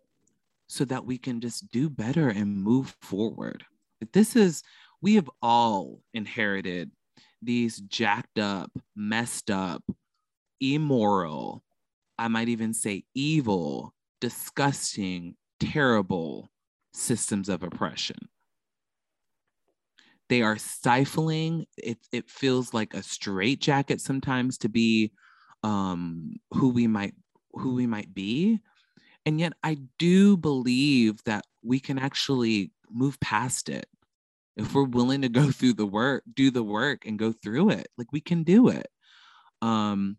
so 0.68 0.86
that 0.86 1.06
we 1.06 1.18
can 1.18 1.40
just 1.42 1.72
do 1.72 1.90
better 1.90 2.30
and 2.30 2.64
move 2.64 2.96
forward. 3.02 3.64
This 4.12 4.36
is, 4.36 4.64
we 5.02 5.16
have 5.16 5.30
all 5.42 6.02
inherited 6.14 6.92
these 7.42 7.78
jacked 7.78 8.40
up, 8.40 8.72
messed 8.96 9.52
up, 9.52 9.84
immoral, 10.60 11.64
I 12.18 12.28
might 12.28 12.48
even 12.48 12.74
say 12.74 13.04
evil, 13.14 13.94
disgusting, 14.22 15.36
terrible 15.60 16.52
systems 16.94 17.50
of 17.50 17.64
oppression. 17.64 18.30
They 20.30 20.42
are 20.42 20.58
stifling. 20.58 21.66
It, 21.78 21.98
it 22.12 22.30
feels 22.30 22.74
like 22.74 22.94
a 22.94 23.04
straitjacket 23.04 24.00
sometimes 24.00 24.58
to 24.60 24.70
be 24.70 25.12
um, 25.64 26.38
who 26.52 26.70
we 26.70 26.88
might 26.88 27.14
who 27.56 27.76
we 27.76 27.86
might 27.86 28.14
be 28.14 28.60
and 29.26 29.40
yet 29.40 29.54
I 29.64 29.78
do 29.98 30.38
believe 30.38 31.24
that 31.26 31.46
we 31.64 31.80
can 31.80 31.98
actually 31.98 32.72
move 32.92 33.20
past 33.20 33.70
it. 33.70 33.88
If 34.56 34.74
we're 34.74 34.84
willing 34.84 35.22
to 35.22 35.30
go 35.30 35.50
through 35.52 35.74
the 35.74 35.86
work, 35.86 36.24
do 36.34 36.52
the 36.52 36.64
work 36.64 37.06
and 37.06 37.18
go 37.18 37.32
through 37.32 37.72
it, 37.72 37.88
like 37.98 38.12
we 38.12 38.22
can 38.22 38.44
do 38.44 38.70
it. 38.70 38.88
Um, 39.62 40.18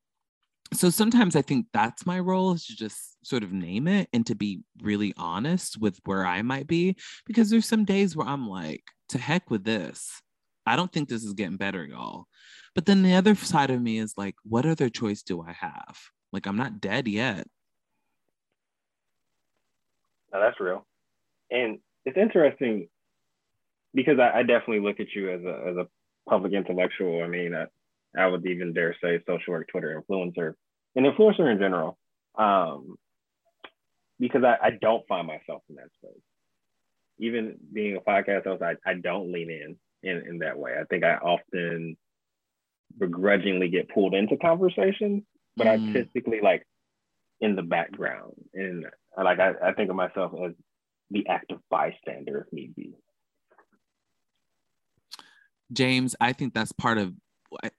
so 0.72 0.90
sometimes 0.90 1.36
I 1.36 1.42
think 1.42 1.66
that's 1.72 2.06
my 2.06 2.18
role 2.18 2.52
is 2.52 2.66
to 2.66 2.76
just 2.76 3.16
sort 3.24 3.44
of 3.44 3.52
name 3.52 3.86
it 3.86 4.08
and 4.12 4.26
to 4.26 4.34
be 4.34 4.62
really 4.82 5.14
honest 5.16 5.78
with 5.78 5.98
where 6.04 6.26
I 6.26 6.42
might 6.42 6.66
be. 6.66 6.96
Because 7.26 7.50
there's 7.50 7.68
some 7.68 7.84
days 7.84 8.16
where 8.16 8.26
I'm 8.26 8.48
like, 8.48 8.82
to 9.10 9.18
heck 9.18 9.50
with 9.50 9.64
this. 9.64 10.20
I 10.66 10.76
don't 10.76 10.90
think 10.90 11.08
this 11.08 11.22
is 11.22 11.34
getting 11.34 11.58
better, 11.58 11.84
y'all. 11.84 12.26
But 12.74 12.86
then 12.86 13.02
the 13.02 13.14
other 13.14 13.34
side 13.34 13.70
of 13.70 13.80
me 13.80 13.98
is 13.98 14.14
like, 14.16 14.34
what 14.42 14.66
other 14.66 14.88
choice 14.88 15.22
do 15.22 15.42
I 15.42 15.52
have? 15.52 15.98
Like, 16.32 16.46
I'm 16.46 16.56
not 16.56 16.80
dead 16.80 17.06
yet 17.06 17.46
No, 20.34 20.40
that's 20.40 20.60
real. 20.60 20.84
And 21.50 21.78
it's 22.04 22.18
interesting 22.18 22.88
because 23.94 24.18
I, 24.18 24.40
I, 24.40 24.42
definitely 24.42 24.80
look 24.80 24.98
at 24.98 25.14
you 25.14 25.30
as 25.30 25.42
a 25.44 25.68
as 25.70 25.76
a 25.76 25.86
public 26.28 26.52
intellectual. 26.52 27.22
I 27.22 27.28
mean, 27.28 27.54
I, 27.54 27.66
I 28.20 28.26
would 28.26 28.44
even 28.44 28.72
dare 28.72 28.96
say 29.02 29.22
social 29.26 29.52
work, 29.52 29.68
Twitter 29.68 30.02
influencer, 30.02 30.54
an 30.96 31.04
influencer 31.04 31.50
in 31.50 31.58
general. 31.58 31.96
Um, 32.36 32.96
because 34.18 34.42
I, 34.42 34.56
I 34.66 34.70
don't 34.70 35.06
find 35.06 35.26
myself 35.26 35.62
in 35.68 35.76
that 35.76 35.90
space. 36.02 36.20
Even 37.18 37.56
being 37.72 37.96
a 37.96 38.00
podcast 38.00 38.44
host, 38.44 38.62
I, 38.62 38.74
I 38.84 38.94
don't 38.94 39.32
lean 39.32 39.50
in, 39.50 39.76
in 40.02 40.26
in 40.26 40.38
that 40.38 40.58
way. 40.58 40.72
I 40.78 40.84
think 40.84 41.04
I 41.04 41.14
often 41.16 41.96
begrudgingly 42.98 43.68
get 43.68 43.88
pulled 43.88 44.14
into 44.14 44.36
conversations, 44.36 45.22
but 45.56 45.66
mm. 45.68 45.90
I 45.90 45.92
typically 45.92 46.40
like 46.42 46.66
in 47.40 47.54
the 47.54 47.62
background. 47.62 48.34
And 48.52 48.86
like 49.22 49.38
I, 49.38 49.52
I 49.62 49.72
think 49.72 49.90
of 49.90 49.96
myself 49.96 50.32
as 50.44 50.52
the 51.10 51.26
active 51.28 51.58
bystander 51.70 52.46
if 52.46 52.52
need 52.52 52.74
be. 52.74 52.94
James, 55.72 56.14
I 56.20 56.32
think 56.32 56.54
that's 56.54 56.72
part 56.72 56.98
of 56.98 57.14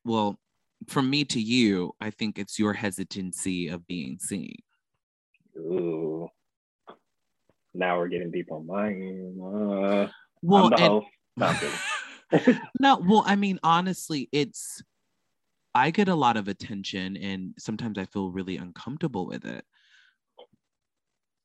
well, 0.03 0.39
from 0.87 1.09
me 1.09 1.25
to 1.25 1.41
you, 1.41 1.93
I 1.99 2.09
think 2.11 2.37
it's 2.37 2.59
your 2.59 2.73
hesitancy 2.73 3.67
of 3.67 3.85
being 3.87 4.19
seen. 4.19 4.55
Ooh. 5.57 6.29
Now 7.73 7.97
we're 7.97 8.07
getting 8.07 8.31
deep 8.31 8.51
on 8.51 8.65
mine. 8.65 9.37
Uh, 9.41 10.07
well, 10.41 10.71
and, 10.77 11.03
no, 12.79 12.97
well, 12.97 13.23
I 13.25 13.35
mean, 13.35 13.59
honestly, 13.63 14.29
it's 14.31 14.81
I 15.73 15.91
get 15.91 16.07
a 16.07 16.15
lot 16.15 16.37
of 16.37 16.47
attention 16.47 17.17
and 17.17 17.53
sometimes 17.57 17.97
I 17.97 18.05
feel 18.05 18.31
really 18.31 18.57
uncomfortable 18.57 19.27
with 19.27 19.45
it. 19.45 19.65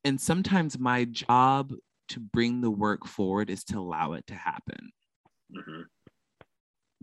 And 0.05 0.21
sometimes 0.21 0.79
my 0.79 1.05
job 1.05 1.73
to 2.09 2.21
bring 2.21 2.61
the 2.61 2.71
work 2.71 3.07
forward 3.07 3.51
is 3.51 3.65
to 3.65 3.79
allow 3.79 4.15
it 4.15 4.27
to 4.29 4.35
happen. 4.35 4.91
Mm-hmm. 5.57 5.83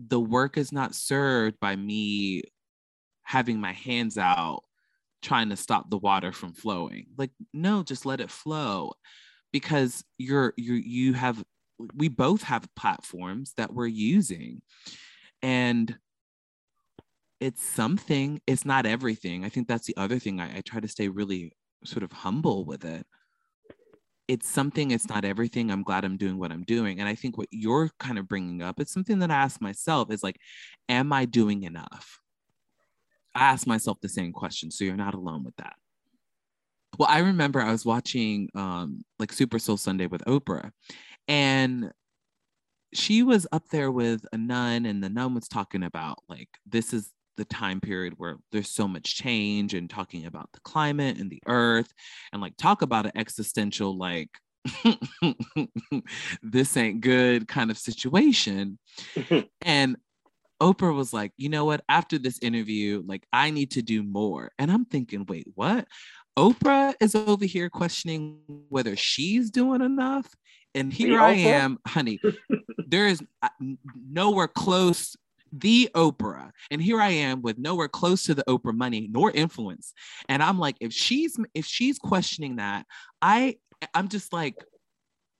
The 0.08 0.20
work 0.20 0.58
is 0.58 0.72
not 0.72 0.94
served 0.94 1.58
by 1.60 1.76
me 1.76 2.42
having 3.22 3.60
my 3.60 3.72
hands 3.72 4.16
out 4.16 4.62
trying 5.22 5.48
to 5.50 5.56
stop 5.56 5.90
the 5.90 5.98
water 5.98 6.32
from 6.32 6.52
flowing. 6.52 7.06
Like 7.16 7.30
no, 7.52 7.82
just 7.82 8.06
let 8.06 8.20
it 8.20 8.30
flow 8.30 8.92
because 9.52 10.04
you're 10.18 10.54
you 10.56 10.74
you 10.74 11.12
have 11.14 11.42
we 11.94 12.08
both 12.08 12.42
have 12.42 12.68
platforms 12.74 13.54
that 13.56 13.72
we're 13.72 13.86
using. 13.86 14.62
And 15.42 15.96
it's 17.40 17.64
something, 17.64 18.40
it's 18.46 18.64
not 18.64 18.86
everything. 18.86 19.44
I 19.44 19.48
think 19.48 19.68
that's 19.68 19.86
the 19.86 19.96
other 19.96 20.18
thing. 20.18 20.40
I, 20.40 20.58
I 20.58 20.60
try 20.60 20.80
to 20.80 20.88
stay 20.88 21.08
really 21.08 21.52
sort 21.84 22.02
of 22.02 22.12
humble 22.12 22.64
with 22.64 22.84
it. 22.84 23.06
It's 24.26 24.48
something, 24.48 24.90
it's 24.90 25.08
not 25.08 25.24
everything. 25.24 25.70
I'm 25.70 25.82
glad 25.82 26.04
I'm 26.04 26.18
doing 26.18 26.38
what 26.38 26.52
I'm 26.52 26.64
doing. 26.64 27.00
And 27.00 27.08
I 27.08 27.14
think 27.14 27.38
what 27.38 27.48
you're 27.50 27.90
kind 27.98 28.18
of 28.18 28.28
bringing 28.28 28.62
up, 28.62 28.78
it's 28.78 28.92
something 28.92 29.20
that 29.20 29.30
I 29.30 29.36
ask 29.36 29.60
myself 29.60 30.10
is 30.10 30.22
like, 30.22 30.36
am 30.88 31.12
I 31.12 31.24
doing 31.24 31.62
enough? 31.62 32.20
I 33.34 33.44
ask 33.44 33.66
myself 33.66 33.98
the 34.00 34.08
same 34.08 34.32
question. 34.32 34.70
So 34.70 34.84
you're 34.84 34.96
not 34.96 35.14
alone 35.14 35.44
with 35.44 35.56
that. 35.56 35.76
Well, 36.98 37.08
I 37.08 37.18
remember 37.18 37.60
I 37.60 37.70
was 37.70 37.86
watching 37.86 38.48
um, 38.54 39.02
like 39.18 39.32
Super 39.32 39.58
Soul 39.58 39.76
Sunday 39.76 40.06
with 40.06 40.24
Oprah, 40.24 40.70
and 41.28 41.92
she 42.92 43.22
was 43.22 43.46
up 43.52 43.68
there 43.70 43.92
with 43.92 44.24
a 44.32 44.38
nun, 44.38 44.84
and 44.84 45.02
the 45.02 45.08
nun 45.08 45.34
was 45.34 45.46
talking 45.46 45.84
about 45.84 46.18
like 46.28 46.48
this 46.66 46.92
is 46.92 47.12
the 47.38 47.44
time 47.46 47.80
period 47.80 48.14
where 48.16 48.36
there's 48.52 48.68
so 48.68 48.86
much 48.86 49.16
change 49.16 49.72
and 49.72 49.88
talking 49.88 50.26
about 50.26 50.50
the 50.52 50.60
climate 50.60 51.16
and 51.18 51.30
the 51.30 51.42
earth 51.46 51.92
and 52.32 52.42
like 52.42 52.56
talk 52.58 52.82
about 52.82 53.06
an 53.06 53.12
existential 53.14 53.96
like 53.96 54.28
this 56.42 56.76
ain't 56.76 57.00
good 57.00 57.48
kind 57.48 57.70
of 57.70 57.78
situation 57.78 58.78
and 59.62 59.96
Oprah 60.60 60.92
was 60.92 61.12
like, 61.12 61.30
you 61.36 61.48
know 61.48 61.64
what? 61.64 61.84
After 61.88 62.18
this 62.18 62.40
interview, 62.40 63.04
like, 63.06 63.24
I 63.32 63.50
need 63.50 63.70
to 63.72 63.82
do 63.82 64.02
more. 64.02 64.50
And 64.58 64.72
I'm 64.72 64.86
thinking, 64.86 65.24
wait, 65.28 65.46
what? 65.54 65.86
Oprah 66.36 66.94
is 67.00 67.14
over 67.14 67.44
here 67.44 67.70
questioning 67.70 68.40
whether 68.68 68.96
she's 68.96 69.50
doing 69.50 69.82
enough. 69.82 70.26
And 70.74 70.92
here 70.92 71.20
I 71.20 71.34
am, 71.34 71.78
honey. 71.86 72.20
there 72.88 73.06
is 73.06 73.22
uh, 73.40 73.48
nowhere 74.10 74.48
close 74.48 75.16
the 75.52 75.90
Oprah. 75.94 76.50
And 76.70 76.82
here 76.82 77.00
I 77.00 77.10
am 77.10 77.42
with 77.42 77.58
nowhere 77.58 77.88
close 77.88 78.24
to 78.24 78.34
the 78.34 78.44
Oprah 78.48 78.74
money 78.74 79.08
nor 79.10 79.30
influence. 79.30 79.92
And 80.28 80.42
I'm 80.42 80.58
like, 80.58 80.76
if 80.80 80.92
she's 80.92 81.36
if 81.54 81.66
she's 81.66 81.98
questioning 81.98 82.56
that, 82.56 82.86
I 83.22 83.56
I'm 83.94 84.08
just 84.08 84.32
like, 84.32 84.56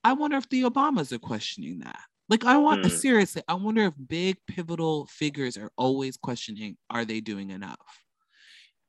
I 0.05 0.13
wonder 0.13 0.37
if 0.37 0.49
the 0.49 0.63
Obamas 0.63 1.13
are 1.13 1.19
questioning 1.19 1.81
that. 1.81 2.01
Like 2.29 2.45
I 2.45 2.59
want 2.59 2.85
mm. 2.85 2.91
seriously, 2.91 3.43
I 3.49 3.55
wonder 3.55 3.87
if 3.87 3.95
big 4.07 4.37
pivotal 4.47 5.07
figures 5.07 5.57
are 5.57 5.71
always 5.77 6.17
questioning, 6.17 6.77
are 6.91 7.05
they 7.05 7.21
doing 7.21 7.51
enough? 7.51 7.79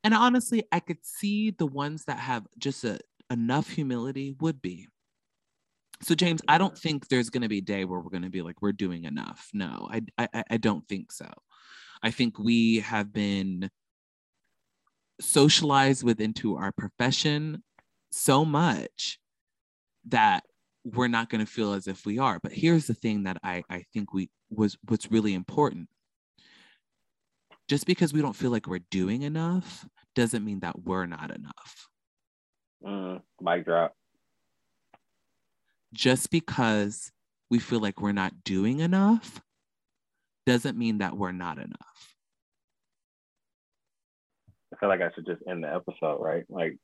And 0.04 0.14
honestly, 0.14 0.64
I 0.72 0.80
could 0.80 1.04
see 1.04 1.52
the 1.52 1.66
ones 1.66 2.06
that 2.06 2.20
have 2.20 2.46
just 2.58 2.84
a, 2.84 3.00
enough 3.30 3.70
humility 3.70 4.36
would 4.40 4.62
be. 4.62 4.88
So 6.02 6.16
James, 6.16 6.42
I 6.48 6.58
don't 6.58 6.78
think 6.78 7.08
there's 7.08 7.30
going 7.30 7.42
to 7.42 7.50
be 7.50 7.58
a 7.58 7.62
day 7.62 7.84
where 7.86 8.00
we're 8.00 8.10
going 8.10 8.24
to 8.24 8.30
be 8.30 8.42
like 8.42 8.62
we're 8.62 8.72
doing 8.72 9.04
enough. 9.04 9.50
No, 9.54 9.90
I, 9.92 10.02
I 10.18 10.44
I 10.52 10.58
don't 10.58 10.88
think 10.88 11.12
so. 11.12 11.30
I 12.02 12.12
think 12.12 12.40
we 12.40 12.80
have 12.80 13.12
been 13.12 13.70
socialized 15.20 16.04
within 16.04 16.34
to 16.34 16.56
our 16.56 16.72
profession 16.72 17.64
so 18.12 18.46
much 18.46 19.20
that 20.08 20.44
we're 20.86 21.10
not 21.10 21.30
going 21.30 21.46
to 21.46 21.52
feel 21.52 21.74
as 21.74 21.88
if 21.88 22.06
we 22.06 22.18
are. 22.18 22.40
But 22.42 22.54
here's 22.54 22.88
the 22.88 22.94
thing 22.94 23.24
that 23.24 23.38
I 23.44 23.64
I 23.70 23.84
think 23.94 24.14
we 24.14 24.30
was 24.50 24.78
what's 24.88 25.12
really 25.12 25.34
important. 25.34 25.90
Just 27.68 27.86
because 27.86 28.14
we 28.14 28.22
don't 28.22 28.36
feel 28.36 28.52
like 28.52 28.68
we're 28.68 28.80
doing 28.90 29.24
enough 29.24 29.86
doesn't 30.16 30.46
mean 30.46 30.62
that 30.62 30.82
we're 30.82 31.06
not 31.06 31.36
enough. 31.36 31.90
Mm, 32.84 33.22
mic 33.42 33.66
drop 33.66 33.94
just 35.94 36.30
because 36.30 37.12
we 37.50 37.60
feel 37.60 37.80
like 37.80 38.02
we're 38.02 38.12
not 38.12 38.44
doing 38.44 38.80
enough 38.80 39.42
doesn't 40.46 40.78
mean 40.78 41.00
that 41.00 41.18
we're 41.18 41.32
not 41.32 41.58
enough. 41.58 42.16
I 44.74 44.78
feel 44.80 44.90
like 44.90 45.02
I 45.02 45.10
should 45.14 45.26
just 45.26 45.42
end 45.48 45.64
the 45.64 45.74
episode, 45.74 46.22
right? 46.22 46.46
Like, 46.50 46.78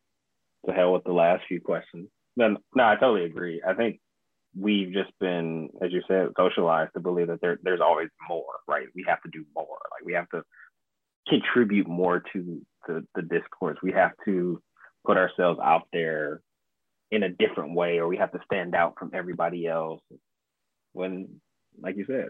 to 0.66 0.74
hell 0.74 0.93
with 0.93 1.03
the 1.03 1.14
last 1.14 1.43
few 1.47 1.62
questions. 1.62 2.08
Then, 2.36 2.58
no, 2.76 2.84
I 2.84 2.95
totally 2.95 3.26
agree. 3.26 3.62
I 3.66 3.74
think 3.74 3.99
we've 4.58 4.91
just 4.91 5.12
been, 5.20 5.70
as 5.82 5.91
you 5.91 6.01
said, 6.08 6.30
socialized 6.38 6.93
to 6.93 6.99
believe 6.99 7.28
that 7.28 7.41
there, 7.41 7.60
there's 7.62 7.82
always 7.82 8.10
more, 8.28 8.60
right? 8.68 8.88
We 8.95 9.06
have 9.08 9.22
to 9.22 9.30
do 9.32 9.45
more. 9.56 9.78
Like, 9.91 10.06
we 10.06 10.14
have 10.14 10.30
to 10.30 10.43
contribute 11.28 11.88
more 11.88 12.24
to 12.34 12.62
the, 12.88 13.06
the 13.16 13.22
discourse. 13.22 13.78
We 13.82 13.91
have 13.93 14.12
to 14.26 14.62
put 15.06 15.18
ourselves 15.18 15.60
out 15.64 15.88
there 15.93 16.41
in 17.16 17.24
a 17.24 17.30
different 17.30 17.74
way 17.74 17.97
or 17.99 18.07
we 18.07 18.18
have 18.18 18.32
to 18.32 18.39
stand 18.45 18.76
out 18.76 18.95
from 18.97 19.11
everybody 19.13 19.68
else. 19.68 20.01
When 20.93 21.41
like 21.82 21.97
you 21.97 22.05
said 22.05 22.30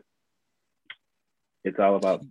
it's 1.64 1.80
all 1.80 1.96
about 1.96 2.24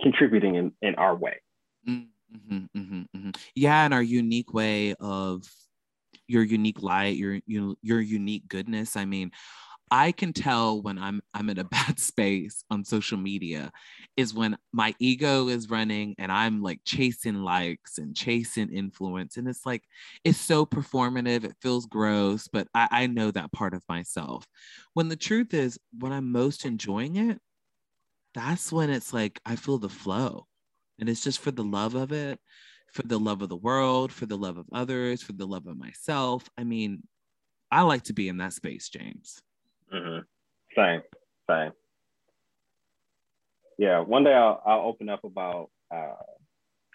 contributing 0.00 0.56
in, 0.56 0.72
in 0.82 0.94
our 0.96 1.14
way. 1.14 1.40
Mm-hmm, 1.88 2.56
mm-hmm, 2.76 3.02
mm-hmm. 3.16 3.30
yeah 3.54 3.84
and 3.84 3.94
our 3.94 4.02
unique 4.02 4.52
way 4.52 4.94
of 5.00 5.48
your 6.26 6.42
unique 6.42 6.82
light 6.82 7.16
your, 7.16 7.38
your 7.46 7.74
your 7.82 8.00
unique 8.00 8.48
goodness. 8.48 8.96
I 8.96 9.04
mean 9.04 9.30
I 9.94 10.10
can 10.10 10.32
tell 10.32 10.82
when 10.82 10.98
I'm 10.98 11.22
I'm 11.34 11.48
in 11.50 11.58
a 11.60 11.64
bad 11.78 12.00
space 12.00 12.64
on 12.68 12.84
social 12.84 13.16
media 13.16 13.70
is 14.16 14.34
when 14.34 14.58
my 14.72 14.92
ego 14.98 15.46
is 15.46 15.70
running 15.70 16.16
and 16.18 16.32
I'm 16.32 16.62
like 16.62 16.80
chasing 16.84 17.36
likes 17.44 17.98
and 17.98 18.16
chasing 18.16 18.70
influence. 18.72 19.36
And 19.36 19.46
it's 19.46 19.64
like 19.64 19.84
it's 20.24 20.40
so 20.40 20.66
performative, 20.66 21.44
it 21.44 21.54
feels 21.62 21.86
gross, 21.86 22.48
but 22.48 22.66
I, 22.74 22.88
I 22.90 23.06
know 23.06 23.30
that 23.30 23.52
part 23.52 23.72
of 23.72 23.84
myself. 23.88 24.44
When 24.94 25.08
the 25.08 25.16
truth 25.16 25.54
is, 25.54 25.78
when 25.96 26.12
I'm 26.12 26.32
most 26.32 26.64
enjoying 26.64 27.14
it, 27.14 27.38
that's 28.34 28.72
when 28.72 28.90
it's 28.90 29.12
like 29.12 29.40
I 29.46 29.54
feel 29.54 29.78
the 29.78 29.88
flow. 29.88 30.48
And 30.98 31.08
it's 31.08 31.22
just 31.22 31.38
for 31.38 31.52
the 31.52 31.62
love 31.62 31.94
of 31.94 32.10
it, 32.10 32.40
for 32.92 33.02
the 33.02 33.18
love 33.20 33.42
of 33.42 33.48
the 33.48 33.56
world, 33.56 34.10
for 34.12 34.26
the 34.26 34.36
love 34.36 34.58
of 34.58 34.66
others, 34.72 35.22
for 35.22 35.34
the 35.34 35.46
love 35.46 35.68
of 35.68 35.78
myself. 35.78 36.50
I 36.58 36.64
mean, 36.64 37.04
I 37.70 37.82
like 37.82 38.02
to 38.04 38.12
be 38.12 38.28
in 38.28 38.38
that 38.38 38.54
space, 38.54 38.88
James. 38.88 39.40
Mm-hmm. 39.92 40.20
Same, 40.76 41.02
same. 41.48 41.72
Yeah, 43.78 44.00
one 44.00 44.24
day 44.24 44.32
I'll 44.32 44.62
I'll 44.64 44.86
open 44.86 45.08
up 45.08 45.24
about 45.24 45.70
uh, 45.92 46.14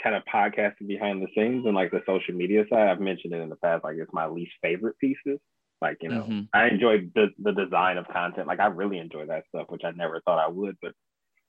kind 0.02 0.16
of 0.16 0.24
podcasting 0.34 0.88
behind 0.88 1.22
the 1.22 1.28
scenes 1.36 1.66
and 1.66 1.76
like 1.76 1.92
the 1.92 2.02
social 2.06 2.34
media 2.34 2.64
side. 2.70 2.88
I've 2.88 3.02
mentioned 3.02 3.34
it 3.34 3.42
in 3.42 3.50
the 3.50 3.56
past, 3.58 3.84
like 3.84 3.98
it's 3.98 4.14
my 4.14 4.28
least 4.28 4.52
favorite 4.62 4.98
pieces. 4.98 5.40
Like 5.82 5.98
you 6.02 6.10
know, 6.10 6.24
mm-hmm. 6.24 6.42
I 6.54 6.68
enjoy 6.68 7.10
the 7.16 7.28
the 7.40 7.54
design 7.54 7.98
of 7.98 8.08
content. 8.08 8.48
Like 8.48 8.60
I 8.60 8.68
really 8.68 8.98
enjoy 8.98 9.26
that 9.28 9.46
stuff, 9.50 9.68
which 9.70 9.84
I 9.86 9.92
never 9.92 10.22
thought 10.22 10.40
I 10.40 10.50
would. 10.50 10.78
But 10.82 10.94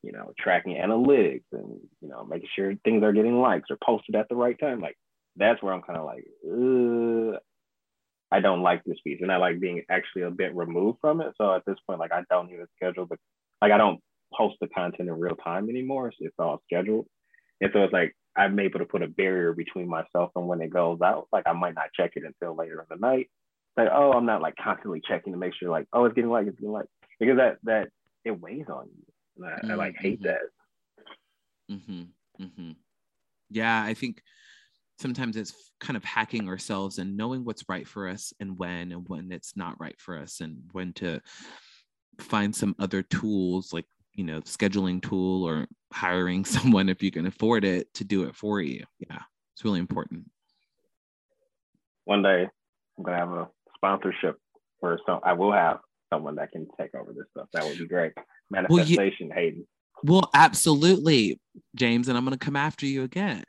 you 0.02 0.12
know, 0.12 0.32
tracking 0.38 0.76
analytics 0.76 1.44
and 1.52 1.78
you 2.00 2.08
know, 2.08 2.24
making 2.24 2.48
sure 2.54 2.74
things 2.84 3.02
are 3.02 3.12
getting 3.12 3.40
likes 3.40 3.70
or 3.70 3.78
posted 3.84 4.14
at 4.14 4.28
the 4.28 4.36
right 4.36 4.58
time. 4.58 4.80
Like 4.80 4.96
that's 5.36 5.62
where 5.62 5.72
I'm 5.72 5.82
kind 5.82 5.98
of 5.98 6.04
like, 6.04 6.24
I 8.32 8.40
don't 8.40 8.62
like 8.62 8.84
this 8.84 9.00
piece, 9.04 9.18
and 9.22 9.32
I 9.32 9.36
like 9.36 9.60
being 9.60 9.82
actually 9.90 10.22
a 10.22 10.30
bit 10.30 10.54
removed 10.54 10.98
from 11.00 11.20
it. 11.20 11.34
So 11.36 11.54
at 11.54 11.64
this 11.66 11.78
point, 11.86 11.98
like 12.00 12.12
I 12.12 12.22
don't 12.30 12.50
even 12.50 12.66
schedule 12.76 13.06
the 13.06 13.16
like 13.60 13.72
I 13.72 13.78
don't 13.78 14.00
post 14.36 14.56
the 14.60 14.68
content 14.68 15.08
in 15.08 15.18
real 15.18 15.36
time 15.36 15.68
anymore. 15.68 16.12
So 16.12 16.26
it's 16.26 16.34
all 16.38 16.62
scheduled, 16.64 17.06
and 17.60 17.70
so 17.72 17.82
it's 17.82 17.92
like 17.92 18.14
I'm 18.36 18.58
able 18.60 18.78
to 18.78 18.84
put 18.84 19.02
a 19.02 19.08
barrier 19.08 19.52
between 19.52 19.88
myself 19.88 20.30
and 20.36 20.46
when 20.46 20.60
it 20.60 20.72
goes 20.72 21.00
out. 21.02 21.28
Like 21.32 21.44
I 21.46 21.52
might 21.52 21.74
not 21.74 21.92
check 21.96 22.12
it 22.14 22.22
until 22.24 22.56
later 22.56 22.80
in 22.80 22.86
the 22.88 23.04
night. 23.06 23.28
Like 23.76 23.88
oh, 23.92 24.12
I'm 24.12 24.26
not 24.26 24.42
like 24.42 24.54
constantly 24.62 25.02
checking 25.06 25.32
to 25.32 25.38
make 25.38 25.54
sure 25.54 25.70
like 25.70 25.86
oh 25.92 26.04
it's 26.04 26.14
getting 26.14 26.30
like 26.30 26.46
it's 26.46 26.56
getting 26.56 26.72
like 26.72 26.86
because 27.18 27.36
that 27.38 27.58
that 27.64 27.88
it 28.24 28.40
weighs 28.40 28.66
on 28.68 28.88
you. 28.96 29.04
And 29.36 29.46
I, 29.46 29.56
mm-hmm. 29.56 29.70
I 29.70 29.74
like 29.74 29.96
hate 29.98 30.22
mm-hmm. 30.22 30.28
that. 30.28 31.74
Mm-hmm. 31.74 32.44
Mm-hmm. 32.44 32.70
Yeah, 33.50 33.82
I 33.82 33.94
think 33.94 34.22
sometimes 35.00 35.36
it's 35.36 35.72
kind 35.80 35.96
of 35.96 36.04
hacking 36.04 36.48
ourselves 36.48 36.98
and 36.98 37.16
knowing 37.16 37.44
what's 37.44 37.64
right 37.68 37.88
for 37.88 38.08
us 38.08 38.32
and 38.40 38.58
when 38.58 38.92
and 38.92 39.08
when 39.08 39.32
it's 39.32 39.56
not 39.56 39.80
right 39.80 39.98
for 39.98 40.18
us 40.18 40.40
and 40.40 40.58
when 40.72 40.92
to 40.92 41.20
find 42.18 42.54
some 42.54 42.76
other 42.78 43.02
tools 43.02 43.72
like 43.72 43.86
you 44.14 44.24
know 44.24 44.40
scheduling 44.42 45.00
tool 45.02 45.44
or 45.44 45.66
hiring 45.92 46.44
someone 46.56 46.88
if 46.88 47.02
you 47.02 47.10
can 47.10 47.26
afford 47.26 47.64
it 47.64 47.92
to 47.94 48.04
do 48.04 48.24
it 48.24 48.36
for 48.36 48.60
you. 48.60 48.84
Yeah 48.98 49.20
it's 49.54 49.64
really 49.64 49.80
important. 49.80 50.24
One 52.04 52.22
day 52.22 52.46
i'm 52.98 53.04
going 53.04 53.18
to 53.18 53.24
have 53.24 53.32
a 53.32 53.48
sponsorship 53.76 54.36
for 54.80 54.98
some 55.06 55.20
i 55.24 55.32
will 55.32 55.52
have 55.52 55.78
someone 56.12 56.34
that 56.36 56.50
can 56.50 56.66
take 56.78 56.94
over 56.94 57.12
this 57.12 57.26
stuff. 57.30 57.46
That 57.52 57.64
would 57.64 57.78
be 57.78 57.86
great. 57.86 58.12
Manifestation 58.50 59.28
well, 59.28 59.38
you, 59.38 59.44
hayden. 59.44 59.66
Well 60.02 60.30
absolutely 60.34 61.38
james 61.76 62.08
and 62.08 62.16
i'm 62.16 62.24
going 62.24 62.36
to 62.36 62.44
come 62.44 62.56
after 62.56 62.86
you 62.86 63.02
again 63.02 63.44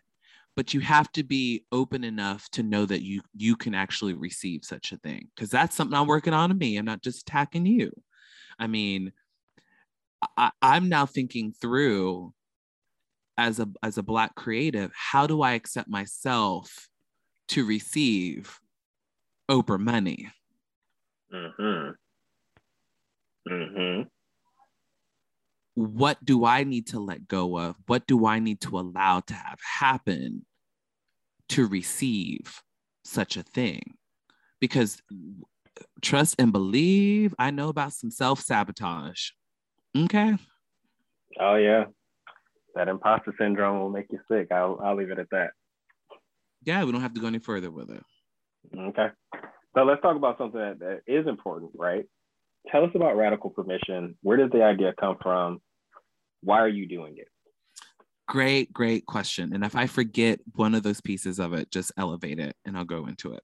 but 0.55 0.73
you 0.73 0.79
have 0.81 1.11
to 1.13 1.23
be 1.23 1.65
open 1.71 2.03
enough 2.03 2.49
to 2.51 2.63
know 2.63 2.85
that 2.85 3.01
you 3.01 3.21
you 3.35 3.55
can 3.55 3.73
actually 3.73 4.13
receive 4.13 4.63
such 4.63 4.91
a 4.91 4.97
thing 4.97 5.27
because 5.35 5.49
that's 5.49 5.75
something 5.75 5.97
i'm 5.97 6.07
working 6.07 6.33
on 6.33 6.51
in 6.51 6.57
me. 6.57 6.77
I'm 6.77 6.85
not 6.85 7.01
just 7.01 7.21
attacking 7.21 7.65
you. 7.65 7.91
I 8.59 8.67
mean 8.67 9.11
I, 10.37 10.51
i'm 10.61 10.87
now 10.87 11.05
thinking 11.05 11.51
through 11.51 12.33
as 13.37 13.59
a 13.59 13.67
as 13.81 13.97
a 13.97 14.03
black 14.03 14.35
creative 14.35 14.91
how 14.93 15.25
do 15.25 15.41
i 15.41 15.53
accept 15.53 15.89
myself 15.89 16.87
to 17.47 17.65
receive 17.65 18.59
oprah 19.49 19.79
money? 19.79 20.29
Mm-hmm. 21.33 21.91
Mm-hmm 23.51 24.01
what 25.75 26.23
do 26.23 26.45
I 26.45 26.63
need 26.63 26.87
to 26.87 26.99
let 26.99 27.27
go 27.27 27.57
of? 27.57 27.75
What 27.87 28.07
do 28.07 28.25
I 28.25 28.39
need 28.39 28.61
to 28.61 28.79
allow 28.79 29.21
to 29.21 29.33
have 29.33 29.59
happen 29.79 30.45
to 31.49 31.67
receive 31.67 32.61
such 33.03 33.37
a 33.37 33.43
thing? 33.43 33.95
Because 34.59 35.01
trust 36.01 36.35
and 36.39 36.51
believe, 36.51 37.33
I 37.39 37.51
know 37.51 37.69
about 37.69 37.93
some 37.93 38.11
self 38.11 38.41
sabotage. 38.41 39.29
Okay. 39.95 40.35
Oh, 41.39 41.55
yeah. 41.55 41.85
That 42.75 42.87
imposter 42.87 43.33
syndrome 43.39 43.79
will 43.79 43.89
make 43.89 44.07
you 44.11 44.19
sick. 44.29 44.51
I'll, 44.51 44.79
I'll 44.83 44.95
leave 44.95 45.11
it 45.11 45.19
at 45.19 45.29
that. 45.31 45.51
Yeah, 46.63 46.83
we 46.83 46.91
don't 46.91 47.01
have 47.01 47.13
to 47.15 47.21
go 47.21 47.27
any 47.27 47.39
further 47.39 47.71
with 47.71 47.89
it. 47.89 48.03
Okay. 48.77 49.07
So 49.73 49.83
let's 49.83 50.01
talk 50.01 50.15
about 50.15 50.37
something 50.37 50.59
that, 50.59 50.79
that 50.79 51.01
is 51.07 51.27
important, 51.27 51.71
right? 51.75 52.05
Tell 52.69 52.83
us 52.83 52.91
about 52.95 53.17
radical 53.17 53.49
permission. 53.49 54.17
Where 54.21 54.37
did 54.37 54.51
the 54.51 54.63
idea 54.63 54.93
come 54.99 55.17
from? 55.21 55.61
Why 56.41 56.59
are 56.59 56.69
you 56.69 56.87
doing 56.87 57.17
it? 57.17 57.27
Great, 58.27 58.71
great 58.71 59.05
question. 59.05 59.53
And 59.53 59.65
if 59.65 59.75
I 59.75 59.87
forget 59.87 60.39
one 60.55 60.73
of 60.73 60.83
those 60.83 61.01
pieces 61.01 61.37
of 61.37 61.53
it, 61.53 61.69
just 61.69 61.91
elevate 61.97 62.39
it 62.39 62.55
and 62.65 62.77
I'll 62.77 62.85
go 62.85 63.07
into 63.07 63.33
it. 63.33 63.43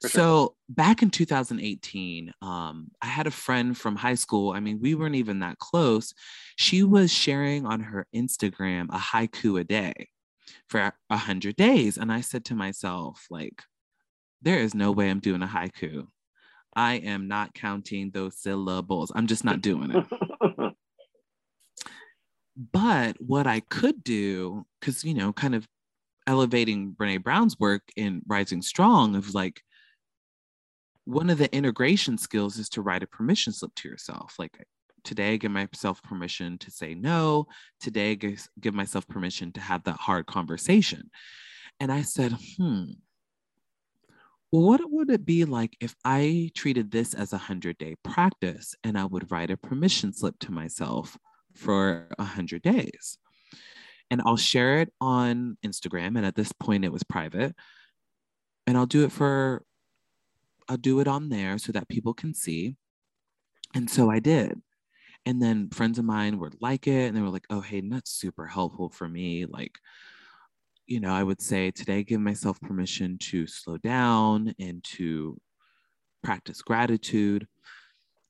For 0.00 0.08
so 0.08 0.56
back 0.68 1.02
in 1.02 1.10
2018, 1.10 2.32
um, 2.40 2.90
I 3.02 3.06
had 3.06 3.26
a 3.26 3.30
friend 3.30 3.76
from 3.76 3.96
high 3.96 4.14
school. 4.14 4.52
I 4.52 4.60
mean, 4.60 4.80
we 4.80 4.94
weren't 4.94 5.14
even 5.14 5.40
that 5.40 5.58
close. 5.58 6.14
She 6.56 6.82
was 6.82 7.12
sharing 7.12 7.66
on 7.66 7.80
her 7.80 8.06
Instagram 8.14 8.86
a 8.90 8.98
haiku 8.98 9.60
a 9.60 9.64
day 9.64 10.08
for 10.68 10.92
a 11.10 11.16
hundred 11.16 11.56
days. 11.56 11.98
And 11.98 12.10
I 12.10 12.20
said 12.20 12.44
to 12.46 12.54
myself, 12.54 13.26
like, 13.30 13.62
there 14.42 14.58
is 14.58 14.74
no 14.74 14.92
way 14.92 15.10
I'm 15.10 15.20
doing 15.20 15.42
a 15.42 15.46
haiku. 15.46 16.06
I 16.76 16.94
am 16.94 17.28
not 17.28 17.54
counting 17.54 18.10
those 18.10 18.38
syllables. 18.38 19.12
I'm 19.14 19.26
just 19.26 19.44
not 19.44 19.60
doing 19.60 19.90
it. 19.90 20.06
but 22.72 23.16
what 23.20 23.46
I 23.46 23.60
could 23.60 24.02
do, 24.02 24.66
because, 24.80 25.04
you 25.04 25.14
know, 25.14 25.32
kind 25.32 25.54
of 25.54 25.66
elevating 26.26 26.92
Brene 26.92 27.22
Brown's 27.22 27.58
work 27.58 27.82
in 27.96 28.22
Rising 28.26 28.62
Strong, 28.62 29.16
of 29.16 29.34
like, 29.34 29.62
one 31.04 31.28
of 31.28 31.38
the 31.38 31.54
integration 31.54 32.16
skills 32.16 32.58
is 32.58 32.68
to 32.70 32.82
write 32.82 33.02
a 33.02 33.06
permission 33.06 33.52
slip 33.52 33.74
to 33.76 33.88
yourself. 33.88 34.34
Like, 34.38 34.66
today, 35.04 35.34
I 35.34 35.36
give 35.36 35.52
myself 35.52 36.02
permission 36.02 36.58
to 36.58 36.70
say 36.70 36.94
no. 36.94 37.46
Today, 37.80 38.12
I 38.12 38.14
give, 38.14 38.48
give 38.58 38.74
myself 38.74 39.06
permission 39.06 39.52
to 39.52 39.60
have 39.60 39.84
that 39.84 39.96
hard 39.96 40.26
conversation. 40.26 41.10
And 41.80 41.92
I 41.92 42.02
said, 42.02 42.34
hmm, 42.56 42.84
what 44.54 44.88
would 44.88 45.10
it 45.10 45.26
be 45.26 45.44
like 45.44 45.76
if 45.80 45.96
I 46.04 46.48
treated 46.54 46.92
this 46.92 47.12
as 47.12 47.32
a 47.32 47.42
100 47.42 47.76
day 47.76 47.96
practice 48.04 48.76
and 48.84 48.96
I 48.96 49.04
would 49.04 49.28
write 49.32 49.50
a 49.50 49.56
permission 49.56 50.12
slip 50.12 50.38
to 50.38 50.52
myself 50.52 51.18
for 51.54 52.06
100 52.18 52.62
days? 52.62 53.18
And 54.12 54.22
I'll 54.24 54.36
share 54.36 54.78
it 54.78 54.92
on 55.00 55.58
Instagram. 55.66 56.16
And 56.16 56.24
at 56.24 56.36
this 56.36 56.52
point, 56.52 56.84
it 56.84 56.92
was 56.92 57.02
private. 57.02 57.56
And 58.64 58.78
I'll 58.78 58.86
do 58.86 59.02
it 59.02 59.10
for, 59.10 59.64
I'll 60.68 60.76
do 60.76 61.00
it 61.00 61.08
on 61.08 61.30
there 61.30 61.58
so 61.58 61.72
that 61.72 61.88
people 61.88 62.14
can 62.14 62.32
see. 62.32 62.76
And 63.74 63.90
so 63.90 64.08
I 64.08 64.20
did. 64.20 64.62
And 65.26 65.42
then 65.42 65.68
friends 65.70 65.98
of 65.98 66.04
mine 66.04 66.38
would 66.38 66.62
like 66.62 66.86
it 66.86 67.08
and 67.08 67.16
they 67.16 67.22
were 67.22 67.28
like, 67.28 67.46
oh, 67.50 67.60
hey, 67.60 67.80
that's 67.80 68.12
super 68.12 68.46
helpful 68.46 68.88
for 68.88 69.08
me. 69.08 69.46
Like, 69.46 69.80
you 70.86 71.00
know, 71.00 71.12
I 71.12 71.22
would 71.22 71.40
say 71.40 71.70
today, 71.70 72.02
give 72.02 72.20
myself 72.20 72.60
permission 72.60 73.18
to 73.18 73.46
slow 73.46 73.78
down 73.78 74.54
and 74.58 74.82
to 74.84 75.38
practice 76.22 76.62
gratitude. 76.62 77.46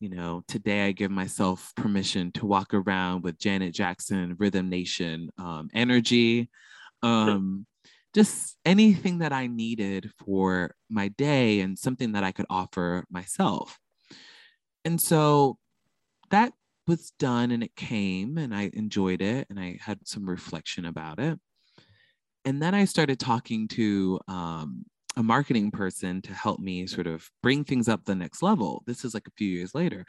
You 0.01 0.11
know, 0.11 0.43
today 0.47 0.87
I 0.87 0.93
give 0.93 1.11
myself 1.11 1.73
permission 1.77 2.31
to 2.33 2.47
walk 2.47 2.75
around 2.75 3.23
with 3.23 3.39
Janet 3.39 3.75
Jackson, 3.75 4.37
Rhythm 4.39 4.69
Nation 4.69 5.31
um, 5.39 5.69
energy. 5.75 6.51
Um, 7.03 7.67
just 8.15 8.57
anything 8.65 9.19
that 9.19 9.33
I 9.33 9.49
needed 9.49 10.11
for 10.25 10.75
my 10.89 11.09
day 11.09 11.61
and 11.61 11.77
something 11.77 12.13
that 12.13 12.23
I 12.23 12.31
could 12.31 12.47
offer 12.49 13.05
myself. 13.11 13.79
And 14.85 15.01
so 15.01 15.59
that 16.31 16.53
was 16.87 17.13
done 17.19 17.51
and 17.51 17.63
it 17.65 17.75
came 17.75 18.39
and 18.39 18.55
I 18.55 18.71
enjoyed 18.75 19.21
it 19.21 19.47
and 19.51 19.59
I 19.59 19.79
had 19.81 20.07
some 20.07 20.29
reflection 20.29 20.85
about 20.85 21.19
it 21.19 21.39
and 22.45 22.63
then 22.63 22.75
I 22.75 22.85
started 22.85 23.19
talking 23.19 23.69
to 23.69 24.21
um, 24.29 24.85
a 25.17 25.23
marketing 25.23 25.71
person 25.71 26.21
to 26.23 26.35
help 26.35 26.59
me 26.59 26.87
sort 26.87 27.07
of 27.07 27.29
bring 27.43 27.65
things 27.65 27.89
up 27.89 28.05
the 28.05 28.15
next 28.15 28.43
level. 28.43 28.83
This 28.87 29.05
is 29.05 29.15
like 29.15 29.27
a 29.27 29.33
few 29.37 29.49
years 29.49 29.75
later. 29.75 30.05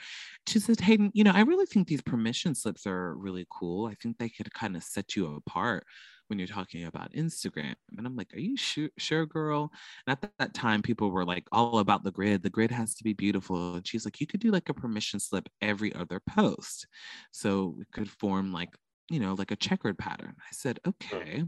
She 0.48 0.60
said, 0.60 0.80
Hayden, 0.82 1.12
you 1.14 1.24
know, 1.24 1.32
I 1.32 1.42
really 1.42 1.66
think 1.66 1.88
these 1.88 2.02
permission 2.02 2.56
slips 2.56 2.88
are 2.88 3.16
really 3.16 3.46
cool. 3.52 3.88
I 3.88 3.96
think 3.96 4.18
they 4.18 4.30
could 4.30 4.54
kind 4.54 4.76
of 4.76 4.84
set 4.84 5.16
you 5.16 5.36
apart 5.36 5.86
when 6.28 6.40
you're 6.40 6.48
talking 6.48 6.86
about 6.86 7.14
Instagram. 7.14 7.76
And 7.96 8.08
I'm 8.08 8.16
like, 8.16 8.34
are 8.34 8.40
you 8.40 8.58
sure, 8.58 8.90
sure 8.98 9.28
girl? 9.28 9.72
And 10.08 10.18
at 10.18 10.32
that 10.40 10.54
time, 10.56 10.82
people 10.82 11.12
were 11.12 11.26
like 11.26 11.46
all 11.52 11.78
about 11.78 12.04
the 12.04 12.12
grid. 12.12 12.42
The 12.42 12.50
grid 12.50 12.72
has 12.72 12.96
to 12.96 13.04
be 13.04 13.14
beautiful. 13.14 13.76
And 13.76 13.88
she's 13.88 14.06
like, 14.06 14.20
you 14.20 14.26
could 14.26 14.40
do 14.40 14.50
like 14.50 14.70
a 14.70 14.74
permission 14.74 15.20
slip 15.20 15.48
every 15.62 15.94
other 15.94 16.20
post. 16.28 16.88
So 17.32 17.78
it 17.80 17.88
could 17.94 18.10
form 18.10 18.52
like, 18.52 18.70
you 19.12 19.20
know, 19.20 19.36
like 19.36 19.52
a 19.52 19.56
checkered 19.56 20.00
pattern. 20.00 20.34
I 20.40 20.52
said, 20.52 20.80
okay 20.88 21.44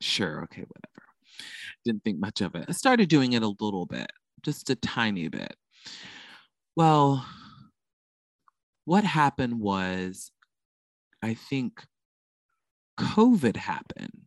sure, 0.00 0.42
okay, 0.44 0.62
whatever. 0.62 1.06
Didn't 1.84 2.04
think 2.04 2.18
much 2.18 2.40
of 2.40 2.54
it. 2.54 2.66
I 2.68 2.72
started 2.72 3.08
doing 3.08 3.32
it 3.32 3.42
a 3.42 3.54
little 3.60 3.86
bit, 3.86 4.10
just 4.42 4.70
a 4.70 4.74
tiny 4.74 5.28
bit. 5.28 5.54
Well, 6.76 7.26
what 8.84 9.04
happened 9.04 9.60
was, 9.60 10.30
I 11.22 11.34
think 11.34 11.84
COVID 12.98 13.56
happened. 13.56 14.22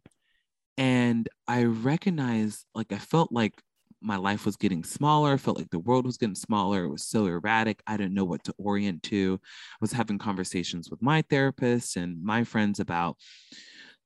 And 0.78 1.28
I 1.48 1.64
recognized, 1.64 2.66
like, 2.74 2.92
I 2.92 2.98
felt 2.98 3.32
like 3.32 3.54
my 4.02 4.16
life 4.16 4.46
was 4.46 4.56
getting 4.56 4.84
smaller. 4.84 5.34
I 5.34 5.38
felt 5.38 5.58
like 5.58 5.70
the 5.72 5.80
world 5.80 6.06
was 6.06 6.18
getting 6.18 6.36
smaller. 6.36 6.86
It 6.86 6.90
was 6.90 7.04
so 7.06 7.26
erratic. 7.26 7.82
I 7.86 7.98
didn't 7.98 8.14
know 8.14 8.24
what 8.24 8.44
to 8.46 8.54
orient 8.58 9.04
to. 9.04 9.40
I 9.44 9.78
was 9.82 9.92
having 9.92 10.18
conversations 10.18 10.90
with 10.90 11.02
my 11.02 11.22
therapist 11.30 11.98
and 11.98 12.24
my 12.24 12.46
friends 12.46 12.80
about 12.80 13.18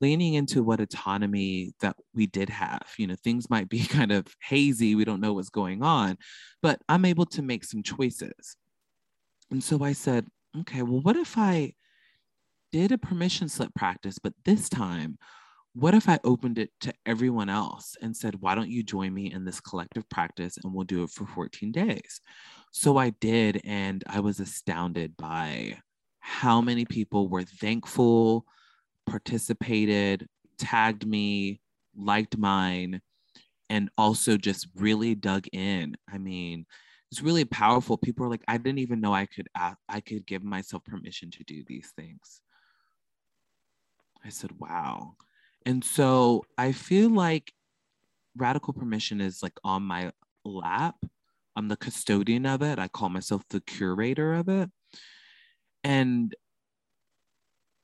leaning 0.03 0.33
into 0.33 0.61
what 0.61 0.81
autonomy 0.81 1.71
that 1.79 1.95
we 2.13 2.27
did 2.27 2.49
have. 2.49 2.85
You 2.97 3.07
know, 3.07 3.15
things 3.15 3.49
might 3.49 3.69
be 3.69 3.79
kind 3.97 4.11
of 4.11 4.27
hazy, 4.41 4.95
we 4.95 5.05
don't 5.05 5.21
know 5.21 5.31
what's 5.31 5.49
going 5.49 5.81
on, 5.81 6.17
but 6.61 6.81
I'm 6.89 7.05
able 7.05 7.25
to 7.27 7.41
make 7.41 7.63
some 7.63 7.81
choices. 7.81 8.57
And 9.49 9.63
so 9.63 9.81
I 9.81 9.93
said, 9.93 10.27
okay, 10.59 10.81
well, 10.81 10.99
what 10.99 11.15
if 11.15 11.37
I 11.37 11.73
did 12.73 12.91
a 12.91 12.97
permission 12.97 13.47
slip 13.47 13.73
practice, 13.75 14.19
but 14.19 14.33
this 14.43 14.67
time, 14.67 15.17
what 15.73 15.93
if 15.93 16.09
I 16.09 16.19
opened 16.25 16.59
it 16.59 16.71
to 16.81 16.93
everyone 17.05 17.49
else 17.49 17.95
and 18.01 18.15
said, 18.15 18.41
why 18.41 18.55
don't 18.55 18.69
you 18.69 18.83
join 18.83 19.13
me 19.13 19.31
in 19.31 19.45
this 19.45 19.61
collective 19.61 20.07
practice 20.09 20.57
and 20.57 20.73
we'll 20.73 20.83
do 20.83 21.03
it 21.03 21.11
for 21.11 21.25
14 21.25 21.71
days? 21.71 22.19
So 22.71 22.97
I 22.97 23.11
did. 23.11 23.61
And 23.63 24.03
I 24.05 24.19
was 24.19 24.41
astounded 24.41 25.15
by 25.15 25.77
how 26.19 26.59
many 26.59 26.83
people 26.83 27.29
were 27.29 27.43
thankful, 27.43 28.45
participated, 29.05 30.27
tagged 30.57 31.05
me, 31.05 31.61
liked 31.95 32.37
mine, 32.37 33.01
and 33.69 33.89
also 33.97 34.37
just 34.37 34.67
really 34.75 35.15
dug 35.15 35.47
in. 35.51 35.95
I 36.11 36.17
mean, 36.17 36.65
it's 37.11 37.21
really 37.21 37.45
powerful. 37.45 37.97
People 37.97 38.25
are 38.25 38.29
like, 38.29 38.43
I 38.47 38.57
didn't 38.57 38.79
even 38.79 38.99
know 38.99 39.13
I 39.13 39.25
could 39.27 39.47
I 39.55 39.99
could 40.01 40.25
give 40.25 40.43
myself 40.43 40.83
permission 40.83 41.29
to 41.31 41.43
do 41.43 41.63
these 41.67 41.91
things. 41.95 42.41
I 44.25 44.29
said, 44.29 44.51
wow. 44.57 45.15
And 45.65 45.83
so 45.83 46.43
I 46.57 46.71
feel 46.71 47.09
like 47.09 47.53
radical 48.35 48.73
permission 48.73 49.21
is 49.21 49.43
like 49.43 49.57
on 49.63 49.83
my 49.83 50.11
lap. 50.43 50.95
I'm 51.55 51.67
the 51.67 51.77
custodian 51.77 52.45
of 52.45 52.61
it. 52.63 52.79
I 52.79 52.87
call 52.87 53.09
myself 53.09 53.43
the 53.49 53.61
curator 53.61 54.33
of 54.33 54.49
it. 54.49 54.71
And 55.83 56.33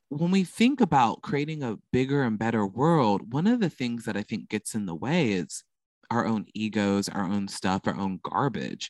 when 0.10 0.32
we 0.32 0.44
think 0.44 0.82
about 0.82 1.22
creating 1.22 1.62
a 1.64 1.78
bigger 1.94 2.24
and 2.24 2.38
better 2.38 2.66
world, 2.66 3.32
one 3.32 3.48
of 3.48 3.60
the 3.60 3.70
things 3.70 4.06
that 4.06 4.18
I 4.18 4.24
think 4.24 4.50
gets 4.50 4.74
in 4.74 4.86
the 4.86 4.96
way 4.96 5.34
is 5.34 5.64
our 6.10 6.26
own 6.26 6.46
egos, 6.56 7.08
our 7.10 7.24
own 7.24 7.48
stuff, 7.48 7.84
our 7.86 7.96
own 7.96 8.20
garbage. 8.24 8.90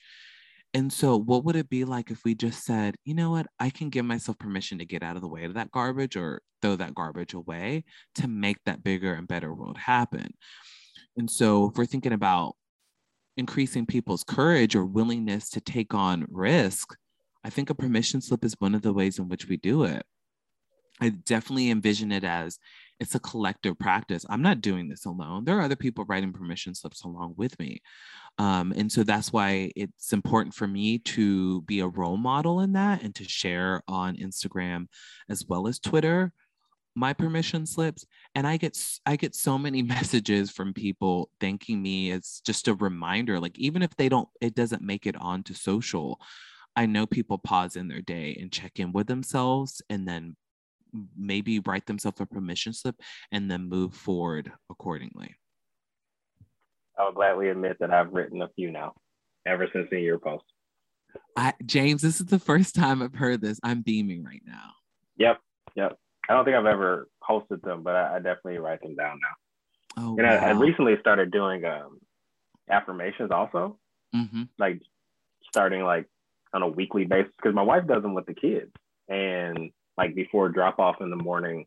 And 0.74 0.94
so, 0.94 1.18
what 1.18 1.44
would 1.44 1.56
it 1.56 1.70
be 1.70 1.84
like 1.84 2.12
if 2.12 2.24
we 2.24 2.36
just 2.36 2.64
said, 2.64 2.96
you 3.04 3.16
know 3.16 3.32
what, 3.32 3.48
I 3.60 3.70
can 3.70 3.90
give 3.90 4.06
myself 4.06 4.38
permission 4.38 4.78
to 4.78 4.86
get 4.86 5.04
out 5.04 5.16
of 5.16 5.22
the 5.22 5.28
way 5.28 5.44
of 5.44 5.56
that 5.56 5.72
garbage 5.72 6.16
or 6.16 6.42
throw 6.62 6.76
that 6.78 6.96
garbage 6.96 7.34
away 7.34 7.84
to 8.16 8.28
make 8.28 8.58
that 8.66 8.84
bigger 8.84 9.14
and 9.14 9.28
better 9.28 9.54
world 9.54 9.78
happen? 9.78 10.34
And 11.18 11.30
so, 11.30 11.70
if 11.70 11.76
we're 11.76 11.86
thinking 11.86 12.14
about 12.14 12.56
increasing 13.36 13.86
people's 13.86 14.24
courage 14.24 14.76
or 14.76 14.86
willingness 14.86 15.50
to 15.50 15.62
take 15.62 15.94
on 15.94 16.28
risk, 16.30 16.96
I 17.44 17.50
think 17.50 17.70
a 17.70 17.76
permission 17.76 18.22
slip 18.22 18.46
is 18.46 18.56
one 18.60 18.76
of 18.76 18.84
the 18.84 18.94
ways 18.94 19.18
in 19.18 19.28
which 19.28 19.48
we 19.48 19.58
do 19.58 19.84
it. 19.84 20.06
I 21.00 21.10
definitely 21.10 21.70
envision 21.70 22.12
it 22.12 22.24
as 22.24 22.60
it's 23.00 23.16
a 23.16 23.20
collective 23.20 23.80
practice. 23.80 24.26
I'm 24.30 24.42
not 24.42 24.62
doing 24.62 24.90
this 24.90 25.06
alone. 25.06 25.46
There 25.46 25.58
are 25.58 25.62
other 25.62 25.78
people 25.78 26.04
writing 26.06 26.34
permission 26.34 26.76
slips 26.76 27.04
along 27.04 27.36
with 27.38 27.58
me. 27.58 27.82
Um, 28.38 28.74
and 28.76 28.92
so 28.92 29.04
that's 29.04 29.32
why 29.32 29.72
it's 29.76 30.12
important 30.12 30.54
for 30.54 30.68
me 30.68 31.00
to 31.00 31.62
be 31.62 31.80
a 31.80 31.88
role 31.88 32.18
model 32.18 32.60
in 32.60 32.74
that 32.74 33.02
and 33.02 33.16
to 33.16 33.24
share 33.24 33.82
on 33.88 34.18
Instagram 34.18 34.88
as 35.30 35.46
well 35.48 35.68
as 35.68 35.80
Twitter 35.80 36.34
my 36.96 37.14
permission 37.14 37.66
slips 37.66 38.06
and 38.36 38.48
i 38.48 38.58
get 38.58 38.78
i 39.06 39.16
get 39.16 39.36
so 39.36 39.58
many 39.58 39.82
messages 39.96 40.52
from 40.52 40.74
people 40.74 41.30
thanking 41.40 41.82
me 41.82 42.12
as 42.12 42.42
just 42.46 42.68
a 42.68 42.74
reminder 42.74 43.40
like 43.40 43.58
even 43.58 43.82
if 43.82 43.96
they 43.96 44.10
don't 44.10 44.28
it 44.42 44.56
doesn't 44.56 44.82
make 44.82 45.06
it 45.06 45.16
onto 45.16 45.54
social 45.54 46.20
i 46.76 46.86
know 46.86 47.06
people 47.06 47.38
pause 47.38 47.76
in 47.76 47.88
their 47.88 48.02
day 48.02 48.38
and 48.42 48.52
check 48.52 48.80
in 48.80 48.92
with 48.92 49.08
themselves 49.08 49.82
and 49.90 50.08
then 50.08 50.36
maybe 51.18 51.60
write 51.60 51.86
themselves 51.86 52.20
a 52.20 52.26
permission 52.26 52.74
slip 52.74 52.96
and 53.32 53.50
then 53.50 53.70
move 53.70 53.94
forward 53.94 54.52
accordingly. 54.70 55.36
I'll 56.98 57.14
gladly 57.14 57.50
admit 57.50 57.78
that 57.80 57.94
I've 57.94 58.12
written 58.12 58.42
a 58.42 58.50
few 58.50 58.72
now, 58.72 58.94
ever 59.46 59.68
since 59.72 59.88
seeing 59.90 60.04
your 60.04 60.20
post. 60.20 60.44
I, 61.36 61.54
James, 61.66 62.02
this 62.02 62.20
is 62.20 62.28
the 62.28 62.40
first 62.40 62.76
time 62.76 63.02
I've 63.02 63.16
heard 63.16 63.42
this. 63.42 63.60
I'm 63.64 63.82
beaming 63.82 64.24
right 64.24 64.42
now. 64.46 64.72
Yep, 65.18 65.40
yep. 65.76 65.98
I 66.28 66.34
don't 66.34 66.46
think 66.46 66.58
I've 66.58 66.66
ever 66.66 67.08
posted 67.24 67.62
them, 67.62 67.84
but 67.84 67.96
I, 67.96 68.16
I 68.16 68.18
definitely 68.18 68.60
write 68.60 68.82
them 68.82 68.96
down 68.96 69.20
now. 69.22 70.04
Oh, 70.04 70.18
and 70.18 70.28
wow. 70.28 70.36
I, 70.36 70.50
I, 70.50 70.52
recently 70.52 70.96
started 71.00 71.32
doing 71.32 71.66
um, 71.66 72.00
affirmations 72.70 73.32
also, 73.32 73.80
mm-hmm. 74.16 74.44
like 74.60 74.82
starting 75.50 75.84
like 75.84 76.06
on 76.54 76.62
a 76.62 76.68
weekly 76.68 77.06
basis 77.06 77.32
because 77.38 77.56
my 77.56 77.64
wife 77.64 77.88
does 77.88 78.04
them 78.04 78.14
with 78.14 78.28
the 78.28 78.36
kids, 78.36 78.72
and 79.08 79.72
like 80.00 80.16
before 80.16 80.48
drop 80.48 80.80
off 80.80 81.02
in 81.02 81.10
the 81.10 81.18
morning, 81.18 81.66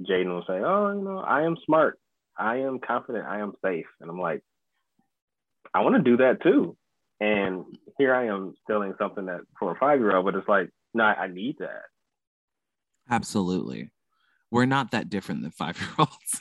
Jaden 0.00 0.26
will 0.34 0.44
say, 0.48 0.60
"Oh, 0.64 0.92
you 0.92 1.02
know, 1.02 1.18
I 1.18 1.42
am 1.42 1.56
smart, 1.64 1.98
I 2.36 2.56
am 2.56 2.80
confident, 2.80 3.24
I 3.24 3.38
am 3.38 3.52
safe," 3.64 3.86
and 4.00 4.10
I'm 4.10 4.20
like, 4.20 4.42
I 5.72 5.80
want 5.82 5.94
to 5.94 6.02
do 6.02 6.16
that 6.16 6.42
too. 6.42 6.76
And 7.20 7.64
here 7.98 8.14
I 8.14 8.26
am 8.26 8.54
stealing 8.64 8.94
something 8.98 9.26
that 9.26 9.42
for 9.60 9.70
a 9.70 9.78
five 9.78 10.00
year 10.00 10.16
old, 10.16 10.24
but 10.24 10.34
it's 10.34 10.48
like, 10.48 10.70
no, 10.92 11.04
I 11.04 11.28
need 11.28 11.58
that. 11.60 11.82
Absolutely, 13.08 13.92
we're 14.50 14.66
not 14.66 14.90
that 14.90 15.08
different 15.08 15.42
than 15.42 15.52
five 15.52 15.80
year 15.80 15.90
olds. 15.98 16.12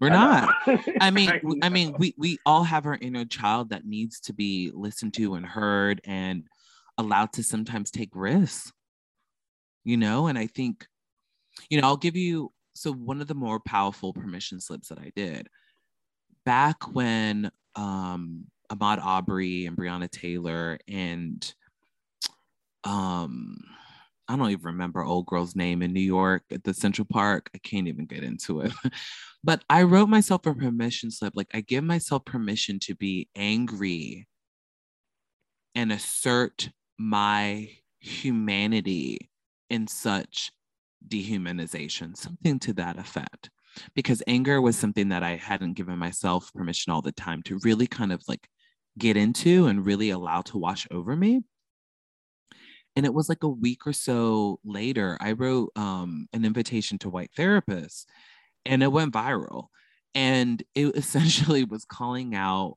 We're 0.00 0.10
not. 0.10 0.54
I 1.00 1.10
mean, 1.10 1.28
I, 1.28 1.40
I 1.60 1.68
mean, 1.70 1.96
we 1.98 2.14
we 2.16 2.38
all 2.46 2.62
have 2.62 2.86
our 2.86 2.96
inner 3.00 3.24
child 3.24 3.70
that 3.70 3.84
needs 3.84 4.20
to 4.20 4.32
be 4.32 4.70
listened 4.72 5.14
to 5.14 5.34
and 5.34 5.44
heard 5.44 6.00
and 6.04 6.44
allowed 6.96 7.32
to 7.32 7.42
sometimes 7.42 7.90
take 7.90 8.10
risks 8.14 8.72
you 9.84 9.96
know 9.96 10.26
and 10.26 10.38
i 10.38 10.46
think 10.46 10.86
you 11.70 11.80
know 11.80 11.86
i'll 11.86 11.96
give 11.96 12.16
you 12.16 12.52
so 12.74 12.92
one 12.92 13.20
of 13.20 13.26
the 13.26 13.34
more 13.34 13.60
powerful 13.60 14.12
permission 14.12 14.60
slips 14.60 14.88
that 14.88 14.98
i 14.98 15.10
did 15.14 15.48
back 16.44 16.94
when 16.94 17.50
um 17.76 18.44
ahmaud 18.70 19.02
arbery 19.02 19.66
and 19.66 19.76
breonna 19.76 20.10
taylor 20.10 20.78
and 20.88 21.54
um 22.84 23.58
I 24.28 24.36
don't 24.36 24.50
even 24.50 24.66
remember 24.66 25.02
old 25.02 25.24
girl's 25.26 25.56
name 25.56 25.80
in 25.80 25.94
New 25.94 26.00
York 26.00 26.42
at 26.52 26.62
the 26.62 26.74
Central 26.74 27.06
Park. 27.10 27.48
I 27.54 27.58
can't 27.58 27.88
even 27.88 28.04
get 28.04 28.22
into 28.22 28.60
it. 28.60 28.72
but 29.42 29.64
I 29.70 29.84
wrote 29.84 30.10
myself 30.10 30.46
a 30.46 30.54
permission 30.54 31.10
slip. 31.10 31.32
Like 31.34 31.48
I 31.54 31.62
give 31.62 31.82
myself 31.82 32.26
permission 32.26 32.78
to 32.80 32.94
be 32.94 33.28
angry 33.34 34.28
and 35.74 35.92
assert 35.92 36.68
my 36.98 37.70
humanity 38.00 39.27
in 39.70 39.86
such 39.86 40.50
dehumanization, 41.06 42.16
something 42.16 42.58
to 42.60 42.72
that 42.74 42.98
effect. 42.98 43.50
Because 43.94 44.22
anger 44.26 44.60
was 44.60 44.76
something 44.76 45.08
that 45.10 45.22
I 45.22 45.36
hadn't 45.36 45.74
given 45.74 45.98
myself 45.98 46.52
permission 46.52 46.92
all 46.92 47.02
the 47.02 47.12
time 47.12 47.42
to 47.44 47.60
really 47.62 47.86
kind 47.86 48.12
of 48.12 48.22
like 48.26 48.48
get 48.98 49.16
into 49.16 49.66
and 49.66 49.86
really 49.86 50.10
allow 50.10 50.42
to 50.42 50.58
wash 50.58 50.86
over 50.90 51.14
me. 51.14 51.42
And 52.96 53.06
it 53.06 53.14
was 53.14 53.28
like 53.28 53.44
a 53.44 53.48
week 53.48 53.86
or 53.86 53.92
so 53.92 54.58
later, 54.64 55.16
I 55.20 55.32
wrote 55.32 55.70
um, 55.76 56.26
an 56.32 56.44
invitation 56.44 56.98
to 56.98 57.10
white 57.10 57.30
therapists 57.38 58.06
and 58.66 58.82
it 58.82 58.90
went 58.90 59.14
viral. 59.14 59.66
And 60.14 60.62
it 60.74 60.86
essentially 60.96 61.64
was 61.64 61.84
calling 61.84 62.34
out 62.34 62.76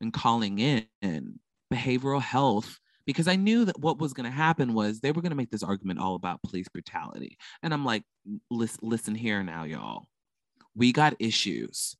and 0.00 0.12
calling 0.12 0.58
in 0.58 1.40
behavioral 1.72 2.22
health 2.22 2.78
because 3.06 3.28
I 3.28 3.36
knew 3.36 3.64
that 3.64 3.78
what 3.78 3.98
was 3.98 4.12
going 4.12 4.30
to 4.30 4.36
happen 4.36 4.74
was 4.74 5.00
they 5.00 5.12
were 5.12 5.22
going 5.22 5.30
to 5.30 5.36
make 5.36 5.50
this 5.50 5.62
argument 5.62 6.00
all 6.00 6.14
about 6.14 6.42
police 6.42 6.68
brutality. 6.68 7.38
And 7.62 7.72
I'm 7.72 7.84
like, 7.84 8.04
listen, 8.50 8.80
listen 8.82 9.14
here 9.14 9.42
now, 9.42 9.64
y'all. 9.64 10.06
We 10.74 10.92
got 10.92 11.16
issues. 11.18 11.96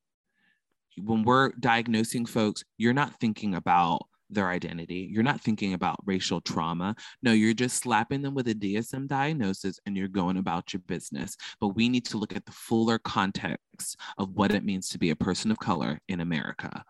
When 0.98 1.22
we're 1.24 1.50
diagnosing 1.52 2.26
folks, 2.26 2.64
you're 2.76 2.92
not 2.92 3.18
thinking 3.20 3.54
about 3.54 4.06
their 4.32 4.48
identity. 4.48 5.08
You're 5.12 5.22
not 5.22 5.40
thinking 5.40 5.74
about 5.74 6.00
racial 6.04 6.40
trauma. 6.40 6.96
No, 7.22 7.32
you're 7.32 7.54
just 7.54 7.76
slapping 7.76 8.22
them 8.22 8.34
with 8.34 8.48
a 8.48 8.54
DSM 8.54 9.06
diagnosis 9.06 9.78
and 9.86 9.96
you're 9.96 10.08
going 10.08 10.38
about 10.38 10.72
your 10.72 10.82
business. 10.86 11.36
But 11.60 11.68
we 11.68 11.88
need 11.88 12.06
to 12.06 12.18
look 12.18 12.34
at 12.34 12.46
the 12.46 12.52
fuller 12.52 12.98
context 12.98 13.98
of 14.18 14.32
what 14.32 14.52
it 14.52 14.64
means 14.64 14.88
to 14.90 14.98
be 14.98 15.10
a 15.10 15.16
person 15.16 15.50
of 15.50 15.58
color 15.58 15.98
in 16.08 16.20
America. 16.20 16.84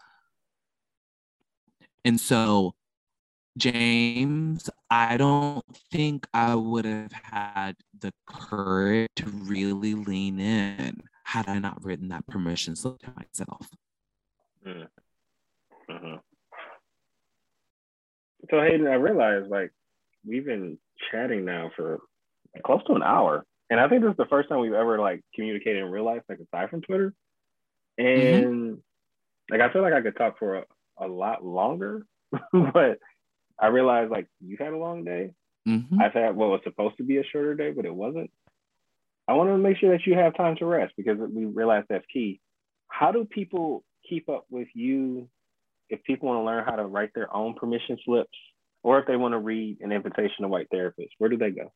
And 2.05 2.21
so 2.21 2.75
James, 3.59 4.71
I 4.91 5.17
don't 5.17 5.65
think 5.91 6.27
I 6.33 6.55
would 6.55 6.85
have 6.85 7.13
had 7.13 7.77
the 8.01 8.13
courage 8.27 9.11
to 9.17 9.27
really 9.27 9.95
lean 9.95 10.41
in 10.41 11.03
had 11.25 11.49
I 11.49 11.59
not 11.59 11.85
written 11.85 12.09
that 12.09 12.27
permission 12.27 12.77
slip 12.77 12.99
to 13.01 13.13
myself. 13.17 13.69
Mm. 14.67 14.87
Mm-hmm. 15.91 16.15
So 18.51 18.61
Hayden, 18.61 18.87
I 18.87 18.95
realized 18.95 19.49
like 19.49 19.71
we've 20.27 20.45
been 20.45 20.79
chatting 21.11 21.45
now 21.45 21.71
for 21.77 22.01
close 22.65 22.83
to 22.87 22.95
an 22.95 23.03
hour, 23.03 23.45
and 23.71 23.81
I 23.81 23.89
think 23.89 24.03
this 24.03 24.11
is 24.11 24.17
the 24.17 24.27
first 24.27 24.49
time 24.49 24.61
we've 24.61 24.73
ever 24.73 24.99
like 24.99 25.23
communicated 25.35 25.83
in 25.83 25.91
real 25.91 26.05
life, 26.05 26.23
like 26.29 26.39
aside 26.39 26.71
from 26.71 26.83
Twitter. 26.83 27.15
And 27.99 28.45
mm-hmm. 28.45 28.75
like 29.51 29.61
I 29.61 29.73
feel 29.73 29.83
like 29.83 29.95
I 29.95 30.03
could 30.03 30.17
talk 30.17 30.39
for 30.39 30.57
a, 30.57 30.65
a 30.99 31.07
lot 31.07 31.45
longer, 31.45 32.07
but 32.53 32.99
I 33.59 33.69
realized 33.69 34.11
like 34.11 34.27
you 34.41 34.57
had 34.59 34.73
a 34.73 34.79
long 34.79 35.05
day. 35.05 35.33
Mm-hmm. 35.69 36.01
I've 36.01 36.13
had 36.13 36.35
what 36.35 36.51
was 36.51 36.61
supposed 36.65 36.97
to 36.97 37.05
be 37.05 37.19
a 37.19 37.25
shorter 37.25 37.55
day, 37.55 37.71
but 37.71 37.85
it 37.85 37.95
wasn't. 37.95 38.31
I 39.29 39.35
want 39.35 39.51
to 39.51 39.59
make 39.59 39.79
sure 39.79 39.91
that 39.91 40.07
you 40.07 40.15
have 40.15 40.37
time 40.37 40.57
to 40.57 40.67
rest 40.67 40.95
because 40.97 41.19
we 41.19 41.45
realize 41.45 41.85
that's 41.89 42.05
key. 42.13 42.41
How 42.89 43.13
do 43.13 43.25
people 43.25 43.85
keep 44.09 44.29
up 44.29 44.47
with 44.51 44.69
you 44.75 45.29
if 45.89 46.03
people 46.03 46.29
want 46.29 46.41
to 46.41 46.45
learn 46.45 46.65
how 46.65 46.77
to 46.77 46.85
write 46.85 47.11
their 47.15 47.35
own 47.35 47.55
permission 47.55 47.99
slips 48.05 48.37
or 48.83 48.99
if 48.99 49.07
they 49.07 49.17
want 49.17 49.33
to 49.33 49.39
read 49.39 49.79
an 49.81 49.93
invitation 49.93 50.43
to 50.43 50.49
white 50.49 50.69
therapists? 50.75 51.11
Where 51.19 51.31
do 51.31 51.37
they 51.37 51.51
go? 51.51 51.73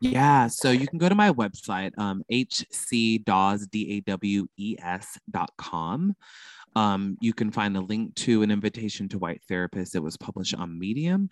Yeah, 0.00 0.48
so 0.48 0.70
you 0.70 0.86
can 0.86 0.98
go 0.98 1.08
to 1.08 1.14
my 1.14 1.30
website, 1.32 1.98
um, 1.98 2.22
hcdawes, 2.30 3.68
D-A-W-E-S 3.70 5.18
dot 5.30 5.50
com. 5.56 6.14
Um, 6.76 7.16
you 7.22 7.32
can 7.32 7.50
find 7.50 7.74
a 7.76 7.80
link 7.80 8.14
to 8.16 8.42
an 8.42 8.50
invitation 8.50 9.08
to 9.08 9.18
white 9.18 9.40
therapists 9.50 9.92
that 9.92 10.02
was 10.02 10.18
published 10.18 10.54
on 10.54 10.78
Medium, 10.78 11.30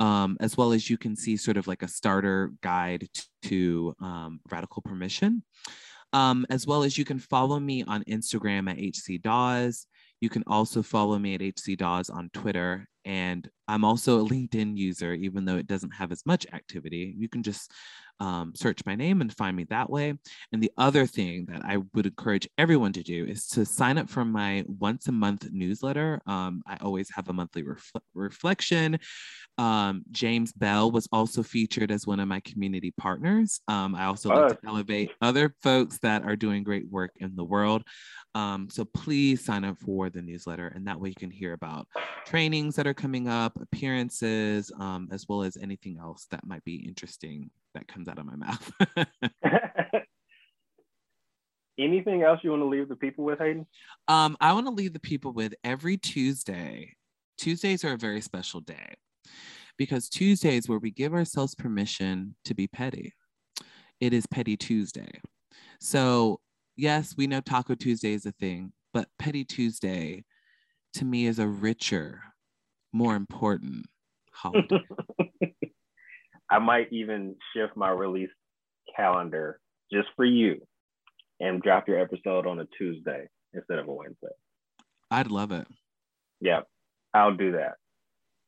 um, 0.00 0.38
as 0.40 0.56
well 0.56 0.72
as 0.72 0.88
you 0.88 0.96
can 0.96 1.14
see 1.14 1.36
sort 1.36 1.58
of 1.58 1.66
like 1.66 1.82
a 1.82 1.88
starter 1.88 2.52
guide 2.62 3.06
to 3.42 3.94
um, 4.00 4.40
radical 4.50 4.80
permission. 4.80 5.42
Um, 6.12 6.46
as 6.48 6.66
well 6.66 6.82
as 6.82 6.96
you 6.96 7.04
can 7.04 7.18
follow 7.18 7.60
me 7.60 7.82
on 7.82 8.02
Instagram 8.04 8.70
at 8.70 8.78
HC 8.78 9.20
hcdawes. 9.20 9.84
You 10.20 10.30
can 10.30 10.44
also 10.46 10.82
follow 10.82 11.18
me 11.18 11.34
at 11.34 11.42
HC 11.42 11.76
hcdawes 11.76 12.10
on 12.10 12.30
Twitter. 12.32 12.88
And 13.04 13.48
I'm 13.68 13.84
also 13.84 14.20
a 14.20 14.28
LinkedIn 14.28 14.78
user, 14.78 15.12
even 15.12 15.44
though 15.44 15.58
it 15.58 15.66
doesn't 15.66 15.94
have 15.94 16.10
as 16.10 16.24
much 16.24 16.46
activity. 16.54 17.14
You 17.18 17.28
can 17.28 17.42
just 17.42 17.70
um, 18.20 18.52
search 18.54 18.80
my 18.86 18.94
name 18.94 19.20
and 19.20 19.34
find 19.36 19.56
me 19.56 19.64
that 19.64 19.90
way. 19.90 20.14
And 20.52 20.62
the 20.62 20.72
other 20.78 21.06
thing 21.06 21.46
that 21.48 21.62
I 21.64 21.78
would 21.94 22.06
encourage 22.06 22.48
everyone 22.58 22.92
to 22.94 23.02
do 23.02 23.24
is 23.24 23.46
to 23.48 23.64
sign 23.64 23.98
up 23.98 24.08
for 24.08 24.24
my 24.24 24.64
once 24.66 25.08
a 25.08 25.12
month 25.12 25.48
newsletter. 25.50 26.20
Um, 26.26 26.62
I 26.66 26.76
always 26.80 27.10
have 27.14 27.28
a 27.28 27.32
monthly 27.32 27.62
refle- 27.62 28.00
reflection. 28.14 28.98
Um, 29.58 30.02
James 30.10 30.52
Bell 30.52 30.90
was 30.90 31.08
also 31.12 31.42
featured 31.42 31.90
as 31.90 32.06
one 32.06 32.20
of 32.20 32.28
my 32.28 32.40
community 32.40 32.92
partners. 32.98 33.60
Um, 33.68 33.94
I 33.94 34.04
also 34.04 34.28
like 34.28 34.60
to 34.60 34.68
elevate 34.68 35.12
other 35.20 35.54
folks 35.62 35.98
that 35.98 36.24
are 36.24 36.36
doing 36.36 36.62
great 36.62 36.88
work 36.90 37.12
in 37.16 37.36
the 37.36 37.44
world. 37.44 37.82
Um, 38.36 38.68
so 38.70 38.84
please 38.84 39.42
sign 39.42 39.64
up 39.64 39.78
for 39.78 40.10
the 40.10 40.20
newsletter, 40.20 40.66
and 40.74 40.86
that 40.86 41.00
way 41.00 41.08
you 41.08 41.14
can 41.14 41.30
hear 41.30 41.54
about 41.54 41.88
trainings 42.26 42.76
that 42.76 42.86
are 42.86 42.92
coming 42.92 43.28
up, 43.28 43.58
appearances, 43.58 44.70
um, 44.78 45.08
as 45.10 45.24
well 45.26 45.42
as 45.42 45.56
anything 45.56 45.96
else 45.98 46.26
that 46.30 46.46
might 46.46 46.62
be 46.62 46.86
interesting 46.86 47.50
that 47.72 47.88
comes 47.88 48.08
out 48.08 48.18
of 48.18 48.26
my 48.26 48.36
mouth. 48.36 48.70
Anything 51.78 52.24
else 52.24 52.40
you 52.42 52.50
want 52.50 52.60
to 52.60 52.66
leave 52.66 52.90
the 52.90 52.96
people 52.96 53.24
with, 53.24 53.38
Hayden? 53.38 53.66
Um, 54.06 54.36
I 54.38 54.52
want 54.52 54.66
to 54.66 54.72
leave 54.72 54.92
the 54.92 55.00
people 55.00 55.32
with 55.32 55.54
every 55.64 55.96
Tuesday. 55.96 56.94
Tuesdays 57.38 57.84
are 57.84 57.94
a 57.94 57.98
very 57.98 58.20
special 58.20 58.60
day 58.60 58.96
because 59.78 60.10
Tuesdays 60.10 60.68
where 60.68 60.78
we 60.78 60.90
give 60.90 61.14
ourselves 61.14 61.54
permission 61.54 62.34
to 62.44 62.54
be 62.54 62.66
petty. 62.66 63.14
It 63.98 64.12
is 64.12 64.26
Petty 64.26 64.58
Tuesday. 64.58 65.20
So, 65.80 66.40
yes, 66.76 67.14
we 67.16 67.26
know 67.26 67.40
Taco 67.40 67.74
Tuesday 67.74 68.12
is 68.12 68.26
a 68.26 68.32
thing, 68.32 68.72
but 68.92 69.08
Petty 69.18 69.44
Tuesday 69.44 70.24
to 70.94 71.04
me 71.04 71.26
is 71.26 71.38
a 71.38 71.46
richer, 71.46 72.22
more 72.92 73.16
important 73.16 73.86
holiday. 74.32 74.80
I 76.50 76.58
might 76.58 76.92
even 76.92 77.34
shift 77.54 77.76
my 77.76 77.90
release 77.90 78.30
calendar 78.94 79.60
just 79.92 80.08
for 80.14 80.24
you 80.24 80.60
and 81.40 81.60
drop 81.60 81.88
your 81.88 82.00
episode 82.00 82.46
on 82.46 82.60
a 82.60 82.66
Tuesday 82.78 83.28
instead 83.52 83.78
of 83.78 83.88
a 83.88 83.92
Wednesday. 83.92 84.28
I'd 85.10 85.30
love 85.30 85.52
it. 85.52 85.66
Yeah, 86.40 86.60
I'll 87.12 87.36
do 87.36 87.52
that. 87.52 87.74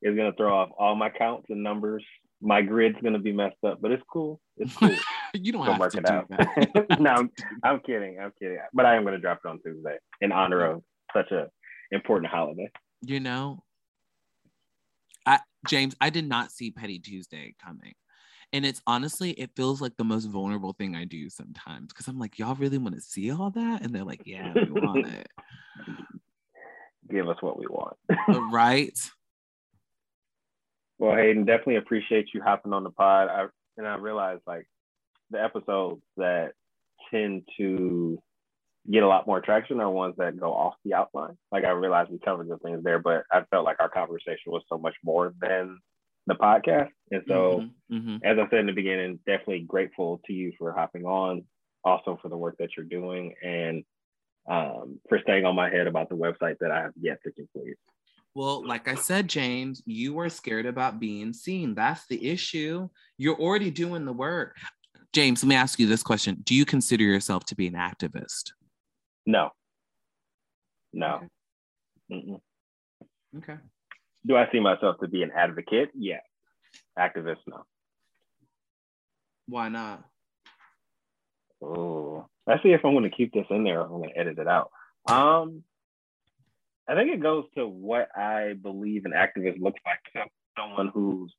It's 0.01 0.17
gonna 0.17 0.33
throw 0.33 0.55
off 0.55 0.71
all 0.79 0.95
my 0.95 1.11
counts 1.11 1.47
and 1.51 1.63
numbers. 1.63 2.05
My 2.41 2.63
grid's 2.63 2.99
gonna 3.03 3.19
be 3.19 3.33
messed 3.33 3.63
up, 3.67 3.81
but 3.81 3.91
it's 3.91 4.03
cool. 4.11 4.41
It's 4.57 4.75
cool. 4.77 4.95
you 5.35 5.53
don't 5.53 5.67
have 5.67 5.79
work 5.79 5.93
to 5.93 5.99
it 5.99 6.07
do 6.07 6.13
out. 6.13 6.29
that. 6.31 6.87
no, 7.01 7.11
I'm, 7.11 7.31
I'm 7.63 7.81
kidding. 7.81 8.19
I'm 8.21 8.33
kidding. 8.39 8.59
But 8.73 8.87
I 8.87 8.97
am 8.97 9.05
gonna 9.05 9.19
drop 9.19 9.41
it 9.45 9.49
on 9.49 9.61
Tuesday 9.63 9.97
in 10.21 10.33
honor 10.33 10.65
of 10.65 10.83
such 11.15 11.31
a 11.31 11.49
important 11.91 12.31
holiday. 12.31 12.71
you 13.03 13.21
know, 13.21 13.63
I 15.27 15.41
James, 15.67 15.95
I 16.01 16.11
did 16.11 16.29
not 16.29 16.51
see 16.51 16.71
Petty 16.71 16.99
Tuesday 16.99 17.55
coming. 17.63 17.95
And 18.53 18.65
it's 18.65 18.81
honestly, 18.87 19.33
it 19.33 19.51
feels 19.55 19.83
like 19.83 19.97
the 19.99 20.05
most 20.05 20.25
vulnerable 20.25 20.73
thing 20.73 20.97
I 20.97 21.05
do 21.05 21.29
sometimes 21.29 21.93
because 21.93 22.09
I'm 22.09 22.19
like, 22.19 22.39
y'all 22.39 22.55
really 22.55 22.79
want 22.79 22.95
to 22.95 23.01
see 23.01 23.31
all 23.31 23.51
that? 23.51 23.83
And 23.83 23.95
they're 23.95 24.05
like, 24.05 24.23
yeah, 24.25 24.55
we 24.55 24.71
want 24.81 25.07
it. 25.07 25.29
Give 27.11 27.29
us 27.29 27.37
what 27.41 27.59
we 27.59 27.67
want. 27.67 27.97
Right? 28.51 28.99
Well, 30.99 31.15
Hayden, 31.15 31.45
definitely 31.45 31.77
appreciate 31.77 32.29
you 32.33 32.43
hopping 32.43 32.73
on 32.73 32.85
the 32.85 32.91
pod. 32.91 33.29
I 33.29 33.47
and 33.77 33.87
I 33.87 33.97
realized 33.97 34.43
like 34.47 34.67
the 35.31 35.43
episodes 35.43 36.03
that 36.17 36.53
tend 37.11 37.49
to 37.59 38.21
get 38.91 39.03
a 39.03 39.09
lot 39.09 39.27
more 39.27 39.41
traction 39.41 39.81
are 39.81 39.91
ones 39.91 40.15
that 40.19 40.39
go 40.39 40.53
off 40.53 40.75
the 40.85 40.95
outline. 40.95 41.37
Like 41.53 41.65
I 41.65 41.71
realized 41.71 42.11
we 42.11 42.19
covered 42.19 42.49
the 42.49 42.59
things 42.59 42.83
there, 42.83 42.99
but 42.99 43.25
I 43.31 43.43
felt 43.51 43.65
like 43.65 43.81
our 43.81 43.89
conversation 43.89 44.47
was 44.53 44.63
so 44.69 44.79
much 44.79 44.95
more 45.05 45.35
than 45.41 45.79
the 46.27 46.35
podcast. 46.35 46.91
And 47.11 47.23
so, 47.29 47.65
Mhm, 47.91 48.21
mhm. 48.21 48.21
as 48.25 48.39
I 48.39 48.49
said 48.49 48.61
in 48.61 48.67
the 48.67 48.73
beginning, 48.73 49.19
definitely 49.27 49.61
grateful 49.61 50.21
to 50.27 50.33
you 50.33 50.53
for 50.59 50.73
hopping 50.73 51.05
on, 51.05 51.45
also 51.85 52.19
for 52.21 52.29
the 52.29 52.37
work 52.37 52.57
that 52.59 52.77
you're 52.77 52.87
doing, 52.87 53.35
and 53.43 53.85
um, 54.49 55.01
for 55.09 55.19
staying 55.21 55.45
on 55.45 55.55
my 55.55 55.69
head 55.69 55.87
about 55.87 56.09
the 56.09 56.17
website 56.17 56.59
that 56.61 56.71
I 56.71 56.83
have 56.83 56.93
yet 56.99 57.19
to 57.25 57.33
complete. 57.33 57.77
Well, 58.35 58.67
like 58.67 58.89
I 58.89 58.95
said, 58.95 59.29
James, 59.29 59.83
you 59.85 60.15
were 60.15 60.29
scared 60.29 60.65
about 60.65 61.01
being 61.01 61.33
seen. 61.33 61.75
That's 61.75 62.07
the 62.07 62.29
issue. 62.31 62.89
You're 63.17 63.39
already 63.39 63.71
doing 63.71 64.05
the 64.05 64.13
work. 64.13 64.57
James, 65.13 65.43
let 65.43 65.49
me 65.49 65.55
ask 65.55 65.79
you 65.79 65.87
this 65.87 66.03
question 66.03 66.39
Do 66.45 66.55
you 66.55 66.65
consider 66.65 67.05
yourself 67.05 67.45
to 67.47 67.55
be 67.55 67.67
an 67.67 67.75
activist? 67.75 68.53
No, 69.27 69.51
no. 70.93 71.21
Mm-mm. 72.11 72.41
Okay. 73.37 73.57
Do 74.27 74.37
I 74.37 74.49
see 74.51 74.61
myself 74.61 74.97
to 75.01 75.09
be 75.09 75.23
an 75.23 75.31
advocate? 75.37 75.91
Yeah. 75.95 76.21
Activist? 76.99 77.39
No. 77.47 77.65
Why 79.47 79.69
not? 79.69 80.05
Oh, 81.63 82.27
let's 82.47 82.63
see 82.63 82.71
if 82.71 82.85
I'm 82.85 82.93
going 82.93 83.05
to 83.05 83.17
keep 83.17 83.33
this 83.33 83.47
in 83.51 83.65
there. 83.65 83.81
or 83.81 83.85
I'm 83.85 83.91
going 83.91 84.11
to 84.11 84.19
edit 84.19 84.39
it 84.39 84.49
out. 84.49 84.71
Um, 85.07 85.63
I 86.89 86.95
think 86.95 87.13
it 87.13 87.23
goes 87.23 87.45
to 87.57 87.67
what 87.67 88.09
I 88.17 88.55
believe 88.61 89.05
an 89.05 89.13
activist 89.13 89.61
looks 89.61 89.81
like. 89.85 90.29
Someone 90.59 90.89
who's 90.89 91.33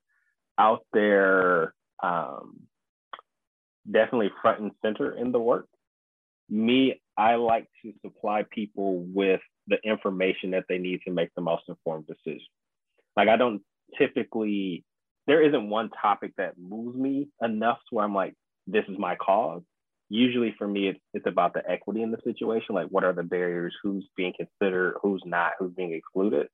out 0.58 0.86
there, 0.94 1.74
um, 2.02 2.62
definitely 3.92 4.32
front 4.42 4.62
and 4.62 4.72
center 4.82 5.16
in 5.16 5.32
the 5.32 5.40
work. 5.40 5.68
Me, 6.50 7.00
I 7.18 7.36
like 7.36 7.68
to 7.84 7.94
supply 8.04 8.44
people 8.50 9.06
with 9.14 9.42
the 9.68 9.78
information 9.84 10.52
that 10.52 10.66
they 10.68 10.78
need 10.78 11.02
to 11.06 11.12
make 11.12 11.30
the 11.36 11.42
most 11.42 11.64
informed 11.68 12.08
decision. 12.08 12.48
Like 13.16 13.28
I 13.28 13.38
don't 13.38 13.62
typically, 13.98 14.84
there 15.28 15.46
isn't 15.48 15.70
one 15.70 15.90
topic 16.02 16.34
that 16.38 16.54
moves 16.58 16.98
me 16.98 17.30
enough 17.42 17.78
to 17.90 17.96
where 17.96 18.06
I'm 18.06 18.16
like, 18.16 18.34
this 18.68 18.86
is 18.88 18.98
my 18.98 19.16
cause. 19.16 19.62
Usually 20.10 20.56
for 20.58 20.68
me 20.68 20.88
it's, 20.88 21.00
it's 21.14 21.28
about 21.28 21.54
the 21.54 21.62
equity 21.70 22.02
in 22.02 22.12
the 22.12 22.18
situation. 22.24 22.74
Like 22.74 22.88
what 22.88 23.04
are 23.04 23.14
the 23.14 23.24
barriers? 23.24 23.76
Who's 23.84 24.08
being 24.16 24.34
considered? 24.36 24.96
Who's 25.04 25.22
not? 25.26 25.54
Who's 25.60 25.74
being 25.74 25.94
excluded? 25.94 26.48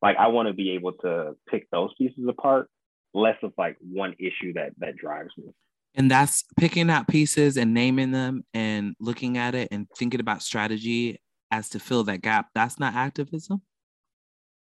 Like 0.00 0.16
i 0.18 0.28
want 0.28 0.48
to 0.48 0.54
be 0.54 0.72
able 0.72 0.92
to 0.92 1.34
pick 1.48 1.68
those 1.70 1.90
pieces 1.96 2.24
apart 2.28 2.68
less 3.14 3.36
of 3.42 3.52
like 3.56 3.76
one 3.80 4.14
issue 4.18 4.52
that 4.54 4.72
that 4.78 4.96
drives 4.96 5.30
me 5.38 5.46
And 5.94 6.10
that's 6.10 6.44
picking 6.58 6.90
out 6.90 7.06
pieces 7.06 7.56
and 7.56 7.72
naming 7.72 8.10
them 8.10 8.44
and 8.52 8.94
looking 8.98 9.38
at 9.38 9.54
it 9.54 9.68
and 9.70 9.86
thinking 9.96 10.20
about 10.20 10.42
strategy 10.42 11.20
as 11.50 11.68
to 11.70 11.78
fill 11.78 12.02
that 12.04 12.20
gap. 12.22 12.48
That's 12.54 12.80
not 12.80 12.94
activism. 12.94 13.62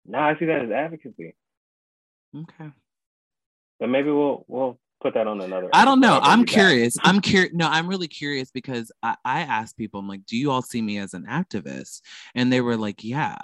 No, 0.05 0.19
i 0.19 0.37
see 0.37 0.45
that 0.45 0.61
as 0.65 0.69
advocacy 0.71 1.33
Okay. 2.37 2.69
but 3.79 3.87
maybe 3.89 4.09
we'll 4.11 4.45
we'll 4.47 4.77
put 5.01 5.13
that 5.15 5.25
on 5.25 5.41
another 5.41 5.69
I 5.73 5.83
don't 5.85 5.99
know. 5.99 6.19
I'm 6.21 6.39
bring 6.39 6.39
you 6.39 6.45
back. 6.45 6.53
curious. 6.53 6.97
I'm 7.03 7.21
curious. 7.21 7.53
No, 7.53 7.67
I'm 7.67 7.87
really 7.87 8.07
curious 8.07 8.51
because 8.51 8.91
I, 9.01 9.15
I 9.25 9.41
asked 9.41 9.77
people, 9.77 9.99
I'm 9.99 10.07
like, 10.07 10.25
do 10.25 10.35
you 10.37 10.51
all 10.51 10.61
see 10.61 10.81
me 10.81 10.97
as 10.99 11.13
an 11.13 11.25
activist? 11.25 12.01
And 12.35 12.51
they 12.51 12.61
were 12.61 12.77
like, 12.77 13.03
yeah. 13.03 13.35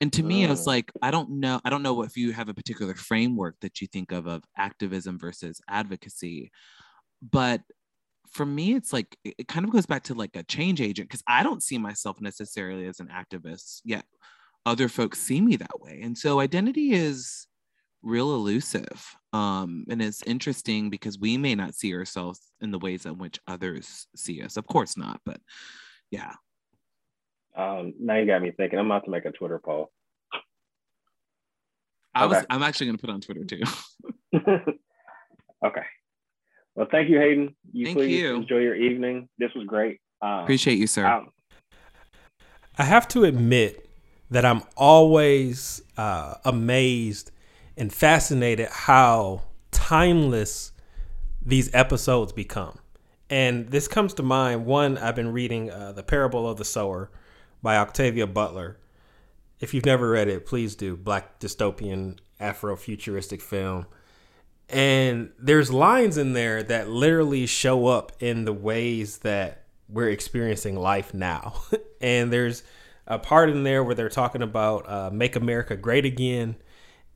And 0.00 0.12
to 0.12 0.22
me, 0.22 0.44
it's 0.44 0.62
Mm. 0.62 0.66
like, 0.66 0.92
I 1.02 1.10
don't 1.10 1.30
know. 1.40 1.60
I 1.64 1.70
don't 1.70 1.82
know 1.82 2.02
if 2.02 2.16
you 2.16 2.32
have 2.32 2.48
a 2.48 2.54
particular 2.54 2.94
framework 2.94 3.56
that 3.60 3.80
you 3.80 3.86
think 3.88 4.12
of 4.12 4.26
of 4.26 4.44
activism 4.56 5.18
versus 5.18 5.60
advocacy. 5.68 6.50
But 7.22 7.62
for 8.30 8.46
me, 8.46 8.74
it's 8.74 8.92
like, 8.92 9.16
it 9.24 9.48
kind 9.48 9.64
of 9.64 9.72
goes 9.72 9.86
back 9.86 10.04
to 10.04 10.14
like 10.14 10.36
a 10.36 10.42
change 10.42 10.80
agent 10.80 11.08
because 11.08 11.22
I 11.26 11.42
don't 11.42 11.62
see 11.62 11.78
myself 11.78 12.20
necessarily 12.20 12.86
as 12.86 13.00
an 13.00 13.08
activist, 13.08 13.80
yet 13.84 14.04
other 14.66 14.88
folks 14.88 15.20
see 15.20 15.40
me 15.40 15.56
that 15.56 15.80
way. 15.80 16.00
And 16.02 16.16
so 16.16 16.40
identity 16.40 16.92
is 16.92 17.46
real 18.02 18.34
elusive. 18.34 19.16
Um, 19.32 19.84
and 19.88 20.00
it's 20.00 20.22
interesting 20.22 20.90
because 20.90 21.18
we 21.18 21.36
may 21.36 21.54
not 21.54 21.74
see 21.74 21.94
ourselves 21.94 22.40
in 22.60 22.70
the 22.70 22.78
ways 22.78 23.06
in 23.06 23.18
which 23.18 23.40
others 23.46 24.06
see 24.14 24.42
us. 24.42 24.56
Of 24.56 24.66
course 24.66 24.96
not, 24.96 25.20
but 25.24 25.40
yeah. 26.10 26.32
um 27.56 27.92
now 28.00 28.16
you 28.16 28.24
got 28.26 28.40
me 28.40 28.50
thinking 28.50 28.78
i'm 28.78 28.86
about 28.86 29.04
to 29.04 29.10
make 29.10 29.26
a 29.26 29.32
twitter 29.32 29.58
poll 29.58 29.90
I 32.14 32.26
was 32.26 32.44
I'm 32.50 32.62
actually 32.62 32.86
gonna 32.86 32.98
put 32.98 33.10
on 33.10 33.20
Twitter 33.20 33.44
too. 33.44 33.62
okay 35.64 35.82
well 36.78 36.86
thank 36.90 37.08
you 37.10 37.18
hayden 37.18 37.54
you 37.72 37.86
Thank 37.86 37.98
please 37.98 38.20
you. 38.20 38.36
enjoy 38.36 38.58
your 38.58 38.74
evening 38.76 39.28
this 39.38 39.50
was 39.54 39.66
great 39.66 40.00
um, 40.20 40.40
Appreciate 40.40 40.78
you, 40.78 40.86
sir. 40.86 41.06
I'll- 41.06 41.32
I 42.76 42.84
have 42.84 43.08
to 43.08 43.24
admit 43.24 43.88
that 44.30 44.44
I'm 44.44 44.62
always 44.76 45.82
uh, 45.96 46.34
amazed 46.44 47.30
and 47.76 47.92
fascinated 47.92 48.68
how 48.68 49.42
timeless 49.70 50.72
these 51.40 51.72
episodes 51.74 52.32
become. 52.32 52.78
And 53.30 53.68
this 53.68 53.88
comes 53.88 54.14
to 54.14 54.22
mind. 54.22 54.64
One, 54.66 54.98
I've 54.98 55.16
been 55.16 55.32
reading 55.32 55.70
uh, 55.70 55.92
The 55.92 56.02
Parable 56.02 56.48
of 56.48 56.56
the 56.56 56.64
Sower 56.64 57.10
by 57.62 57.76
Octavia 57.76 58.26
Butler. 58.26 58.78
If 59.60 59.74
you've 59.74 59.86
never 59.86 60.10
read 60.10 60.28
it, 60.28 60.46
please 60.46 60.76
do. 60.76 60.96
Black 60.96 61.40
dystopian 61.40 62.18
Afro-futuristic 62.40 63.40
film. 63.40 63.86
And 64.68 65.30
there's 65.38 65.72
lines 65.72 66.18
in 66.18 66.34
there 66.34 66.62
that 66.62 66.88
literally 66.88 67.46
show 67.46 67.86
up 67.86 68.12
in 68.20 68.44
the 68.44 68.52
ways 68.52 69.18
that 69.18 69.64
we're 69.88 70.10
experiencing 70.10 70.76
life 70.76 71.14
now. 71.14 71.62
and 72.00 72.32
there's 72.32 72.62
a 73.06 73.18
part 73.18 73.48
in 73.48 73.62
there 73.62 73.82
where 73.82 73.94
they're 73.94 74.10
talking 74.10 74.42
about 74.42 74.88
uh, 74.88 75.10
make 75.10 75.36
America 75.36 75.76
great 75.76 76.04
again. 76.04 76.56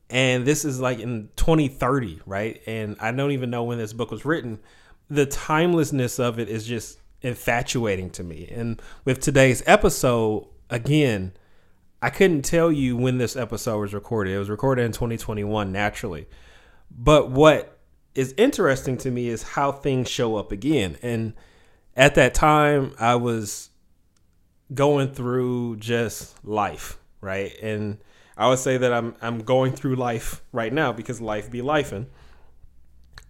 And 0.09 0.47
this 0.47 0.65
is 0.65 0.81
like 0.81 0.99
in 0.99 1.29
2030, 1.37 2.21
right? 2.27 2.61
And 2.67 2.97
I 3.01 3.13
don't 3.13 3.33
even 3.33 3.51
know 3.51 3.65
when 3.65 3.79
this 3.79 3.93
book 3.93 4.11
was 4.11 4.25
written. 4.25 4.59
The 5.11 5.27
timelessness 5.27 6.19
of 6.19 6.39
it 6.39 6.49
is 6.49 6.67
just 6.67 6.99
infatuating 7.21 8.11
to 8.11 8.25
me. 8.25 8.49
And 8.51 8.81
with 9.05 9.21
today's 9.21 9.63
episode, 9.67 10.49
again, 10.71 11.33
I 12.01 12.11
couldn't 12.11 12.43
tell 12.43 12.73
you 12.73 12.97
when 12.97 13.19
this 13.19 13.37
episode 13.37 13.79
was 13.79 13.95
recorded. 13.95 14.35
It 14.35 14.39
was 14.39 14.51
recorded 14.51 14.85
in 14.85 14.93
2021 14.93 15.71
naturally. 15.71 16.27
But 16.97 17.31
what 17.31 17.79
is 18.15 18.35
interesting 18.37 18.97
to 18.99 19.11
me 19.11 19.29
is 19.29 19.43
how 19.43 19.73
things 19.73 20.09
show 20.09 20.37
up 20.37 20.53
again. 20.53 20.99
And 21.03 21.35
at 21.97 22.15
that 22.17 22.35
time, 22.35 22.95
I 22.99 23.17
was 23.17 23.71
going 24.75 25.13
through 25.13 25.77
just 25.77 26.43
life, 26.45 26.99
right? 27.21 27.53
And 27.63 27.99
I 28.37 28.49
would 28.49 28.59
say 28.59 28.77
that 28.79 28.93
I'm 28.93 29.15
I'm 29.21 29.41
going 29.41 29.73
through 29.73 29.97
life 29.97 30.43
right 30.53 30.73
now 30.73 30.93
because 30.93 31.21
life 31.21 31.51
be 31.51 31.61
lifing. 31.61 32.07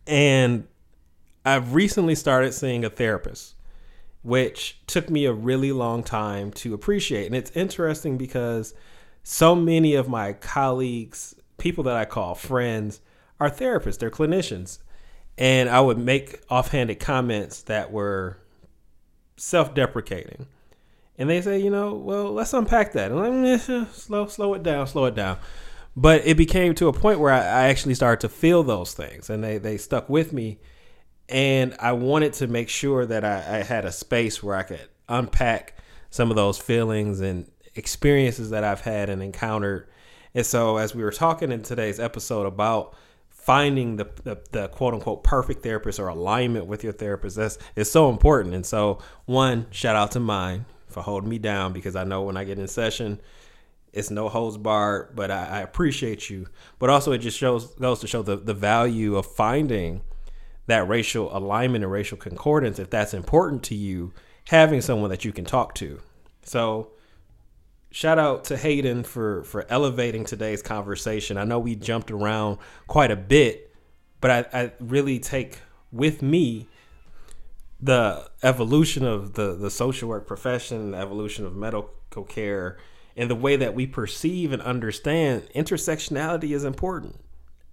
And 0.07 0.67
I've 1.45 1.75
recently 1.75 2.15
started 2.15 2.55
seeing 2.55 2.85
a 2.85 2.91
therapist, 2.91 3.55
which 4.23 4.81
took 4.87 5.11
me 5.11 5.25
a 5.25 5.33
really 5.33 5.73
long 5.73 6.03
time 6.03 6.53
to 6.53 6.75
appreciate. 6.75 7.27
And 7.27 7.35
it's 7.35 7.51
interesting 7.53 8.17
because 8.17 8.75
so 9.25 9.55
many 9.55 9.95
of 9.95 10.09
my 10.09 10.33
colleagues, 10.35 11.35
people 11.59 11.85
that 11.85 11.97
I 11.97 12.05
call 12.05 12.35
friends, 12.35 13.01
are 13.43 13.51
therapists, 13.51 13.99
they're 13.99 14.11
clinicians. 14.11 14.79
And 15.39 15.71
I 15.71 15.81
would 15.81 15.99
make 15.99 16.43
offhanded 16.51 17.01
comments 17.01 17.63
that 17.63 17.91
were 17.91 18.39
self 19.37 19.75
deprecating 19.75 20.47
and 21.19 21.29
they 21.29 21.41
say, 21.41 21.59
you 21.59 21.71
know, 21.71 21.95
well, 21.95 22.33
let's 22.33 22.53
unpack 22.53 22.93
that. 22.93 23.11
And 23.11 23.21
I'm 23.21 23.45
like, 23.45 23.69
eh, 23.69 23.85
slow, 23.93 24.27
slow 24.27 24.55
it 24.55 24.63
down, 24.63 24.87
slow 24.87 25.05
it 25.05 25.15
down. 25.15 25.39
But 25.95 26.27
it 26.27 26.37
became 26.37 26.75
to 26.77 26.89
a 26.89 26.93
point 26.93 27.21
where 27.21 27.33
I, 27.33 27.39
I 27.39 27.69
actually 27.69 27.95
started 27.95 28.21
to 28.23 28.29
feel 28.29 28.63
those 28.63 28.95
things, 28.95 29.29
and 29.29 29.45
they 29.45 29.59
they 29.59 29.77
stuck 29.77 30.09
with 30.09 30.33
me. 30.33 30.59
And 31.29 31.77
I 31.79 31.93
wanted 31.93 32.33
to 32.35 32.47
make 32.47 32.69
sure 32.69 33.07
that 33.07 33.25
I, 33.25 33.37
I 33.37 33.63
had 33.63 33.85
a 33.85 33.93
space 33.93 34.43
where 34.43 34.57
I 34.57 34.63
could 34.63 34.89
unpack 35.09 35.77
some 36.11 36.31
of 36.31 36.37
those 36.37 36.59
feelings 36.59 37.21
and 37.21 37.51
experiences 37.75 38.51
that 38.51 38.65
I've 38.65 38.81
had 38.81 39.09
and 39.09 39.23
encountered. 39.23 39.89
And 40.35 40.47
so, 40.47 40.79
as 40.79 40.95
we 40.95 41.03
were 41.03 41.13
talking 41.13 41.53
in 41.53 41.63
today's 41.63 42.01
episode 42.01 42.47
about 42.47 42.97
finding 43.43 43.97
the, 43.97 44.09
the, 44.23 44.39
the, 44.53 44.69
quote 44.69 44.95
unquote 44.95 45.25
perfect 45.25 45.63
therapist 45.65 45.99
or 45.99 46.09
alignment 46.09 46.67
with 46.67 46.85
your 46.85 46.93
therapist, 46.93 47.37
that's 47.37 47.59
is 47.75 47.91
so 47.91 48.09
important. 48.09 48.55
And 48.55 48.65
so, 48.65 48.99
one 49.27 49.67
shout 49.71 49.97
out 49.97 50.13
to 50.13 50.21
mine 50.21 50.65
for 50.89 51.03
holding 51.03 51.29
me 51.29 51.39
down 51.39 51.73
because 51.73 51.97
I 51.97 52.05
know 52.05 52.23
when 52.23 52.37
I 52.37 52.45
get 52.45 52.59
in 52.59 52.69
session, 52.69 53.21
it's 53.93 54.11
no 54.11 54.29
holds 54.29 54.57
barred. 54.57 55.17
But 55.17 55.31
I, 55.31 55.45
I 55.47 55.61
appreciate 55.61 56.31
you. 56.31 56.47
But 56.79 56.89
also, 56.89 57.13
it 57.13 57.19
just 57.19 57.37
shows 57.37 57.67
goes 57.75 58.01
to 58.01 58.07
show 58.07 58.23
the 58.23 58.37
the 58.37 58.55
value 58.55 59.17
of 59.17 59.27
finding 59.27 60.03
that 60.69 60.89
racial 60.89 61.37
alignment 61.37 61.83
and 61.83 61.93
racial 61.93 62.17
concordance. 62.17 62.79
If 62.79 62.91
that's 62.91 63.13
important 63.13 63.65
to 63.65 63.75
you, 63.75 64.13
having 64.49 64.81
someone 64.81 65.11
that 65.11 65.25
you 65.25 65.33
can 65.33 65.45
talk 65.45 65.75
to. 65.77 66.01
So 66.45 66.93
shout 67.93 68.19
out 68.19 68.45
to 68.45 68.57
Hayden 68.57 69.05
for 69.05 69.45
for 69.45 69.65
elevating 69.69 70.25
today's 70.25 70.63
conversation. 70.63 71.37
I 71.37 71.45
know 71.45 71.59
we 71.59 71.77
jumped 71.77 72.11
around 72.11 72.59
quite 72.89 73.11
a 73.11 73.17
bit, 73.17 73.73
but 74.21 74.31
I, 74.31 74.63
I 74.63 74.73
really 74.81 75.21
take 75.21 75.61
with 75.93 76.23
me 76.23 76.69
the 77.81 78.31
evolution 78.43 79.05
of 79.05 79.35
the 79.35 79.55
the 79.55 79.71
social 79.71 80.09
work 80.09 80.27
profession, 80.27 80.93
the 80.93 80.99
evolution 80.99 81.47
of 81.47 81.55
medical 81.55 82.25
care, 82.29 82.79
and 83.17 83.31
the 83.31 83.37
way 83.37 83.57
that 83.57 83.75
we 83.75 83.87
perceive 83.87 84.53
and 84.53 84.63
understand 84.63 85.49
intersectionality 85.55 86.55
is 86.55 86.65
important. 86.65 87.21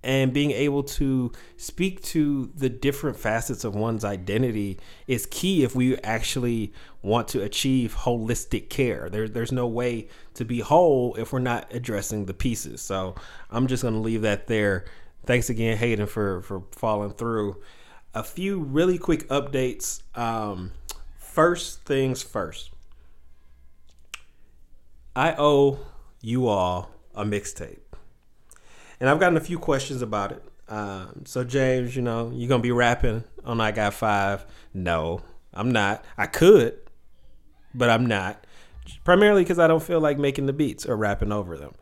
And 0.01 0.31
being 0.31 0.51
able 0.51 0.83
to 0.83 1.31
speak 1.57 2.01
to 2.03 2.51
the 2.55 2.69
different 2.69 3.17
facets 3.17 3.65
of 3.65 3.75
one's 3.75 4.05
identity 4.05 4.79
is 5.07 5.25
key 5.25 5.63
if 5.63 5.75
we 5.75 5.97
actually 5.97 6.71
want 7.01 7.27
to 7.29 7.41
achieve 7.41 7.95
holistic 7.95 8.69
care. 8.69 9.09
There, 9.09 9.27
there's 9.27 9.51
no 9.51 9.67
way 9.67 10.07
to 10.35 10.45
be 10.45 10.61
whole 10.61 11.15
if 11.15 11.33
we're 11.33 11.39
not 11.39 11.67
addressing 11.73 12.25
the 12.25 12.33
pieces. 12.33 12.79
So 12.79 13.15
I'm 13.51 13.67
just 13.67 13.83
going 13.83 13.93
to 13.93 13.99
leave 13.99 14.21
that 14.21 14.47
there. 14.47 14.85
Thanks 15.25 15.49
again, 15.49 15.77
Hayden, 15.77 16.07
for 16.07 16.41
for 16.41 16.63
following 16.71 17.11
through 17.11 17.61
a 18.13 18.23
few 18.23 18.59
really 18.59 18.97
quick 18.97 19.27
updates. 19.27 20.01
Um, 20.17 20.71
first 21.17 21.85
things 21.85 22.23
first, 22.23 22.71
I 25.15 25.35
owe 25.37 25.79
you 26.21 26.47
all 26.47 26.91
a 27.13 27.23
mixtape, 27.25 27.79
and 28.99 29.09
I've 29.09 29.19
gotten 29.19 29.37
a 29.37 29.41
few 29.41 29.59
questions 29.59 30.01
about 30.01 30.31
it. 30.31 30.43
Um, 30.67 31.23
so 31.25 31.43
James, 31.43 31.95
you 31.95 32.01
know, 32.01 32.31
you're 32.33 32.49
gonna 32.49 32.61
be 32.61 32.71
rapping 32.71 33.23
on 33.43 33.59
I 33.59 33.71
Got 33.71 33.93
Five? 33.93 34.45
No, 34.73 35.21
I'm 35.53 35.71
not. 35.71 36.05
I 36.17 36.27
could, 36.27 36.77
but 37.73 37.89
I'm 37.89 38.05
not. 38.05 38.45
Primarily 39.03 39.43
because 39.43 39.59
I 39.59 39.67
don't 39.67 39.83
feel 39.83 39.99
like 39.99 40.17
making 40.17 40.45
the 40.45 40.53
beats 40.53 40.85
or 40.85 40.95
rapping 40.95 41.31
over 41.31 41.57
them. 41.57 41.75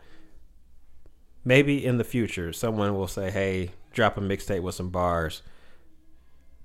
Maybe 1.45 1.85
in 1.85 1.97
the 1.97 2.03
future, 2.03 2.51
someone 2.51 2.95
will 2.95 3.07
say, 3.07 3.31
"Hey, 3.31 3.71
drop 3.93 4.17
a 4.17 4.21
mixtape 4.21 4.61
with 4.61 4.75
some 4.75 4.89
bars." 4.89 5.41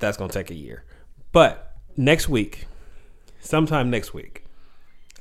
that's 0.03 0.19
to 0.29 0.39
take 0.39 0.51
a 0.51 0.55
year. 0.55 0.85
But 1.31 1.77
next 1.97 2.29
week, 2.29 2.67
sometime 3.41 3.89
next 3.89 4.13
week, 4.13 4.45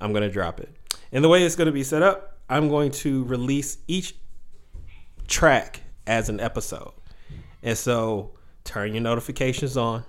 I'm 0.01 0.11
to 0.23 0.29
drop 0.29 0.59
it. 0.59 0.75
And 1.13 1.23
the 1.23 1.29
way 1.29 1.43
it's 1.43 1.55
to 1.67 1.71
be 1.71 1.84
set 1.84 2.01
up, 2.01 2.39
I'm 2.49 2.67
going 2.67 2.91
to 2.91 3.23
release 3.25 3.77
each 3.88 4.15
track 5.28 5.82
as 6.07 6.30
an 6.30 6.39
episode. 6.39 6.93
And 7.63 7.78
so 7.78 8.32
turn 8.63 8.93
your 8.93 9.03
notifications 9.03 9.78
on. 9.78 10.03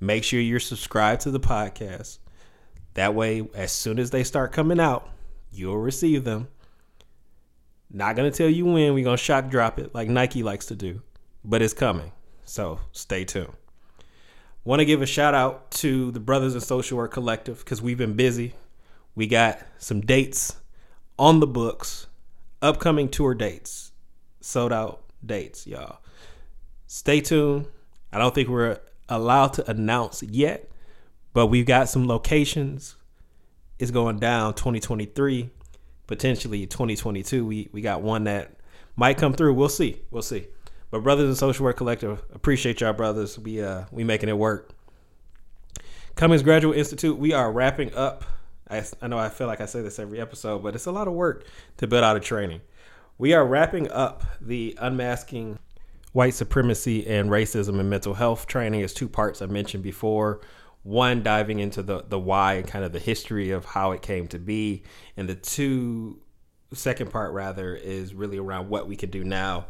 Make 0.00 0.24
sure 0.24 0.40
you're 0.40 0.60
subscribed 0.60 1.22
to 1.22 1.30
the 1.30 1.40
podcast. 1.40 2.18
That 2.94 3.14
way, 3.14 3.48
as 3.54 3.72
soon 3.72 3.98
as 3.98 4.10
they 4.10 4.24
start 4.24 4.52
coming 4.52 4.80
out, 4.80 5.08
you'll 5.50 5.78
receive 5.78 6.24
them. 6.24 6.48
Not 7.90 8.16
going 8.16 8.30
to 8.30 8.36
tell 8.36 8.48
you 8.48 8.64
when. 8.64 8.94
We're 8.94 9.04
going 9.04 9.16
to 9.16 9.22
shock 9.22 9.48
drop 9.48 9.78
it 9.78 9.94
like 9.94 10.08
Nike 10.08 10.42
likes 10.42 10.66
to 10.66 10.74
do, 10.74 11.02
but 11.44 11.62
it's 11.62 11.74
coming. 11.74 12.12
So 12.44 12.80
stay 12.92 13.24
tuned. 13.24 13.52
Want 14.64 14.80
to 14.80 14.84
give 14.84 15.02
a 15.02 15.06
shout 15.06 15.34
out 15.34 15.70
to 15.72 16.10
the 16.10 16.20
Brothers 16.20 16.54
in 16.54 16.60
Social 16.60 16.98
Work 16.98 17.12
Collective 17.12 17.58
because 17.58 17.82
we've 17.82 17.98
been 17.98 18.14
busy. 18.14 18.54
We 19.14 19.26
got 19.26 19.60
some 19.78 20.00
dates 20.00 20.56
on 21.18 21.40
the 21.40 21.46
books, 21.46 22.06
upcoming 22.60 23.08
tour 23.08 23.34
dates, 23.34 23.91
sold 24.42 24.72
out 24.72 25.04
dates, 25.24 25.66
y'all. 25.66 25.98
Stay 26.86 27.20
tuned. 27.20 27.66
I 28.12 28.18
don't 28.18 28.34
think 28.34 28.48
we're 28.48 28.78
allowed 29.08 29.54
to 29.54 29.70
announce 29.70 30.22
yet, 30.22 30.70
but 31.32 31.46
we've 31.46 31.66
got 31.66 31.88
some 31.88 32.06
locations. 32.06 32.96
It's 33.78 33.90
going 33.90 34.18
down 34.18 34.54
2023, 34.54 35.50
potentially 36.06 36.66
2022. 36.66 37.46
We 37.46 37.68
we 37.72 37.80
got 37.80 38.02
one 38.02 38.24
that 38.24 38.52
might 38.96 39.16
come 39.16 39.32
through. 39.32 39.54
We'll 39.54 39.68
see. 39.68 40.02
We'll 40.10 40.22
see. 40.22 40.46
But 40.90 41.02
Brothers 41.02 41.30
in 41.30 41.34
Social 41.34 41.64
Work 41.64 41.78
Collective, 41.78 42.22
appreciate 42.34 42.80
y'all 42.80 42.92
brothers. 42.92 43.38
We 43.38 43.62
uh 43.62 43.84
we 43.90 44.04
making 44.04 44.28
it 44.28 44.36
work. 44.36 44.70
Cummings 46.14 46.42
Graduate 46.42 46.76
Institute, 46.76 47.16
we 47.16 47.32
are 47.32 47.50
wrapping 47.50 47.94
up. 47.94 48.24
I, 48.68 48.84
I 49.00 49.08
know 49.08 49.18
I 49.18 49.30
feel 49.30 49.46
like 49.46 49.62
I 49.62 49.66
say 49.66 49.80
this 49.80 49.98
every 49.98 50.20
episode, 50.20 50.62
but 50.62 50.74
it's 50.74 50.86
a 50.86 50.92
lot 50.92 51.08
of 51.08 51.14
work 51.14 51.46
to 51.78 51.86
build 51.86 52.04
out 52.04 52.16
a 52.16 52.20
training. 52.20 52.60
We 53.22 53.34
are 53.34 53.46
wrapping 53.46 53.88
up 53.88 54.24
the 54.40 54.76
unmasking 54.80 55.60
white 56.10 56.34
supremacy 56.34 57.06
and 57.06 57.30
racism 57.30 57.78
and 57.78 57.88
mental 57.88 58.14
health 58.14 58.48
training 58.48 58.82
as 58.82 58.92
two 58.92 59.08
parts 59.08 59.40
I 59.40 59.46
mentioned 59.46 59.84
before. 59.84 60.40
One 60.82 61.22
diving 61.22 61.60
into 61.60 61.84
the 61.84 62.02
the 62.02 62.18
why 62.18 62.54
and 62.54 62.66
kind 62.66 62.84
of 62.84 62.92
the 62.92 62.98
history 62.98 63.52
of 63.52 63.64
how 63.64 63.92
it 63.92 64.02
came 64.02 64.26
to 64.26 64.40
be, 64.40 64.82
and 65.16 65.28
the 65.28 65.36
two 65.36 66.20
second 66.72 67.12
part 67.12 67.32
rather 67.32 67.76
is 67.76 68.12
really 68.12 68.38
around 68.38 68.68
what 68.68 68.88
we 68.88 68.96
can 68.96 69.10
do 69.10 69.22
now 69.22 69.66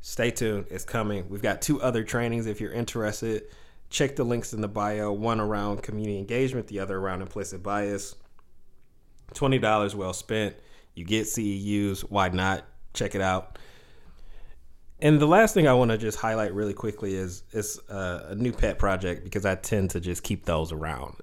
stay 0.00 0.32
tuned. 0.32 0.66
It's 0.68 0.84
coming. 0.84 1.28
We've 1.28 1.40
got 1.40 1.62
two 1.62 1.80
other 1.80 2.02
trainings 2.02 2.46
if 2.46 2.60
you're 2.60 2.72
interested. 2.72 3.44
Check 3.90 4.16
the 4.16 4.24
links 4.24 4.52
in 4.52 4.60
the 4.60 4.66
bio 4.66 5.12
one 5.12 5.38
around 5.38 5.84
community 5.84 6.18
engagement, 6.18 6.66
the 6.66 6.80
other 6.80 6.98
around 6.98 7.22
implicit 7.22 7.62
bias. 7.62 8.16
$20 9.34 9.94
well 9.94 10.12
spent. 10.12 10.56
You 10.96 11.04
get 11.04 11.26
CEUs. 11.26 12.00
Why 12.00 12.30
not? 12.30 12.64
Check 12.94 13.14
it 13.14 13.20
out. 13.20 13.58
And 15.00 15.20
the 15.20 15.26
last 15.26 15.54
thing 15.54 15.68
I 15.68 15.74
want 15.74 15.92
to 15.92 15.98
just 15.98 16.18
highlight 16.18 16.52
really 16.52 16.74
quickly 16.74 17.14
is 17.14 17.44
it's 17.52 17.78
uh, 17.88 18.28
a 18.30 18.34
new 18.34 18.52
pet 18.52 18.78
project 18.78 19.22
because 19.22 19.46
I 19.46 19.54
tend 19.54 19.90
to 19.90 20.00
just 20.00 20.24
keep 20.24 20.44
those 20.44 20.72
around 20.72 21.16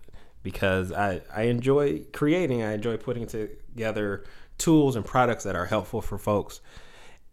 because 0.43 0.93
I 0.93 1.21
I 1.33 1.43
enjoy 1.43 2.03
creating. 2.13 2.63
I 2.63 2.73
enjoy 2.73 2.95
putting 2.97 3.27
together 3.27 4.23
tools 4.57 4.95
and 4.95 5.03
products 5.03 5.43
that 5.43 5.55
are 5.55 5.65
helpful 5.65 6.01
for 6.01 6.17
folks. 6.17 6.61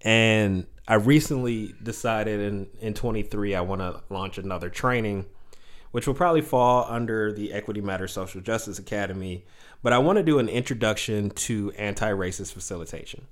And 0.01 0.66
I 0.89 0.95
recently 0.95 1.74
decided 1.80 2.41
in 2.41 2.66
in 2.80 2.95
23 2.95 3.55
I 3.55 3.61
want 3.61 3.80
to 3.83 4.03
launch 4.11 4.39
another 4.39 4.68
training 4.68 5.26
which 5.93 6.07
will 6.07 6.14
probably 6.14 6.41
fall 6.41 6.87
under 6.89 7.33
the 7.33 7.53
Equity 7.53 7.80
Matters 7.80 8.12
Social 8.12 8.41
Justice 8.41 8.78
Academy, 8.78 9.45
but 9.83 9.93
I 9.93 9.99
want 9.99 10.16
to 10.16 10.22
do 10.22 10.39
an 10.39 10.49
introduction 10.49 11.30
to 11.30 11.70
anti-racist 11.72 12.53
facilitation. 12.53 13.26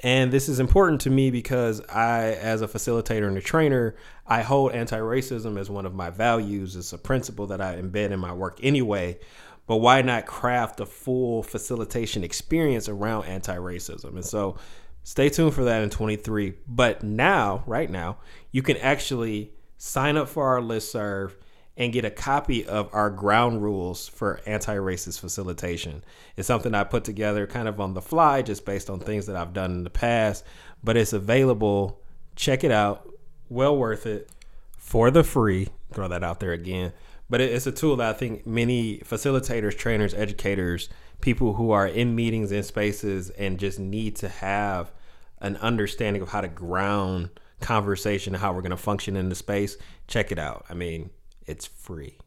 And 0.00 0.30
this 0.30 0.48
is 0.48 0.60
important 0.60 1.00
to 1.02 1.10
me 1.10 1.30
because 1.30 1.80
I, 1.88 2.32
as 2.32 2.60
a 2.60 2.68
facilitator 2.68 3.26
and 3.26 3.38
a 3.38 3.42
trainer, 3.42 3.96
I 4.26 4.42
hold 4.42 4.72
anti 4.72 4.98
racism 4.98 5.58
as 5.58 5.70
one 5.70 5.86
of 5.86 5.94
my 5.94 6.10
values. 6.10 6.76
It's 6.76 6.92
a 6.92 6.98
principle 6.98 7.46
that 7.46 7.60
I 7.60 7.76
embed 7.76 8.10
in 8.10 8.20
my 8.20 8.32
work 8.32 8.58
anyway. 8.62 9.18
But 9.66 9.78
why 9.78 10.02
not 10.02 10.26
craft 10.26 10.80
a 10.80 10.86
full 10.86 11.42
facilitation 11.42 12.22
experience 12.22 12.88
around 12.88 13.24
anti 13.24 13.56
racism? 13.56 14.14
And 14.14 14.24
so 14.24 14.58
stay 15.02 15.28
tuned 15.28 15.54
for 15.54 15.64
that 15.64 15.82
in 15.82 15.90
23. 15.90 16.54
But 16.68 17.02
now, 17.02 17.64
right 17.66 17.90
now, 17.90 18.18
you 18.52 18.62
can 18.62 18.76
actually 18.76 19.52
sign 19.78 20.16
up 20.16 20.28
for 20.28 20.46
our 20.46 20.60
list 20.60 20.92
serve 20.92 21.36
and 21.76 21.92
get 21.92 22.04
a 22.04 22.10
copy 22.10 22.66
of 22.66 22.88
our 22.92 23.10
ground 23.10 23.62
rules 23.62 24.08
for 24.08 24.40
anti-racist 24.46 25.20
facilitation. 25.20 26.02
It's 26.36 26.48
something 26.48 26.74
I 26.74 26.84
put 26.84 27.04
together 27.04 27.46
kind 27.46 27.68
of 27.68 27.80
on 27.80 27.94
the 27.94 28.00
fly 28.00 28.42
just 28.42 28.64
based 28.64 28.88
on 28.88 28.98
things 28.98 29.26
that 29.26 29.36
I've 29.36 29.52
done 29.52 29.72
in 29.72 29.84
the 29.84 29.90
past, 29.90 30.44
but 30.82 30.96
it's 30.96 31.12
available. 31.12 32.00
Check 32.34 32.64
it 32.64 32.70
out. 32.70 33.10
Well 33.48 33.76
worth 33.76 34.06
it 34.06 34.30
for 34.78 35.10
the 35.10 35.22
free. 35.22 35.68
Throw 35.92 36.08
that 36.08 36.24
out 36.24 36.40
there 36.40 36.52
again. 36.52 36.92
But 37.28 37.40
it's 37.40 37.66
a 37.66 37.72
tool 37.72 37.96
that 37.96 38.14
I 38.14 38.18
think 38.18 38.46
many 38.46 38.98
facilitators, 38.98 39.76
trainers, 39.76 40.14
educators, 40.14 40.88
people 41.20 41.54
who 41.54 41.72
are 41.72 41.86
in 41.86 42.14
meetings 42.14 42.52
in 42.52 42.62
spaces 42.62 43.30
and 43.30 43.58
just 43.58 43.78
need 43.78 44.16
to 44.16 44.28
have 44.28 44.92
an 45.40 45.56
understanding 45.56 46.22
of 46.22 46.28
how 46.28 46.40
to 46.40 46.48
ground 46.48 47.30
conversation 47.60 48.34
how 48.34 48.52
we're 48.52 48.62
going 48.62 48.70
to 48.70 48.76
function 48.76 49.16
in 49.16 49.28
the 49.28 49.34
space, 49.34 49.76
check 50.06 50.30
it 50.30 50.38
out. 50.38 50.64
I 50.68 50.74
mean, 50.74 51.10
it's 51.46 51.66
free. 51.66 52.18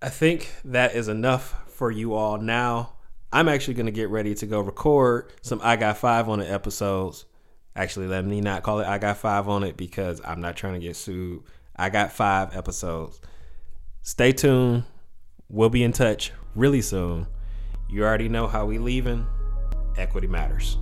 I 0.00 0.08
think 0.08 0.52
that 0.64 0.94
is 0.94 1.08
enough 1.08 1.54
for 1.70 1.90
you 1.90 2.14
all 2.14 2.38
now. 2.38 2.92
I'm 3.32 3.48
actually 3.48 3.74
going 3.74 3.86
to 3.86 3.92
get 3.92 4.10
ready 4.10 4.34
to 4.36 4.46
go 4.46 4.60
record 4.60 5.32
some 5.42 5.60
I 5.62 5.76
Got 5.76 5.98
Five 5.98 6.28
on 6.28 6.40
it 6.40 6.50
episodes. 6.50 7.24
Actually, 7.74 8.06
let 8.06 8.24
me 8.24 8.40
not 8.40 8.62
call 8.62 8.80
it 8.80 8.86
I 8.86 8.98
Got 8.98 9.16
Five 9.16 9.48
on 9.48 9.64
it 9.64 9.76
because 9.76 10.20
I'm 10.24 10.40
not 10.40 10.56
trying 10.56 10.74
to 10.74 10.80
get 10.80 10.96
sued. 10.96 11.42
I 11.76 11.90
got 11.90 12.12
five 12.12 12.56
episodes. 12.56 13.20
Stay 14.02 14.32
tuned. 14.32 14.84
We'll 15.48 15.70
be 15.70 15.82
in 15.82 15.92
touch 15.92 16.32
really 16.54 16.82
soon. 16.82 17.26
You 17.88 18.04
already 18.04 18.28
know 18.28 18.46
how 18.46 18.66
we 18.66 18.78
leaving. 18.78 19.26
Equity 19.96 20.26
matters. 20.26 20.78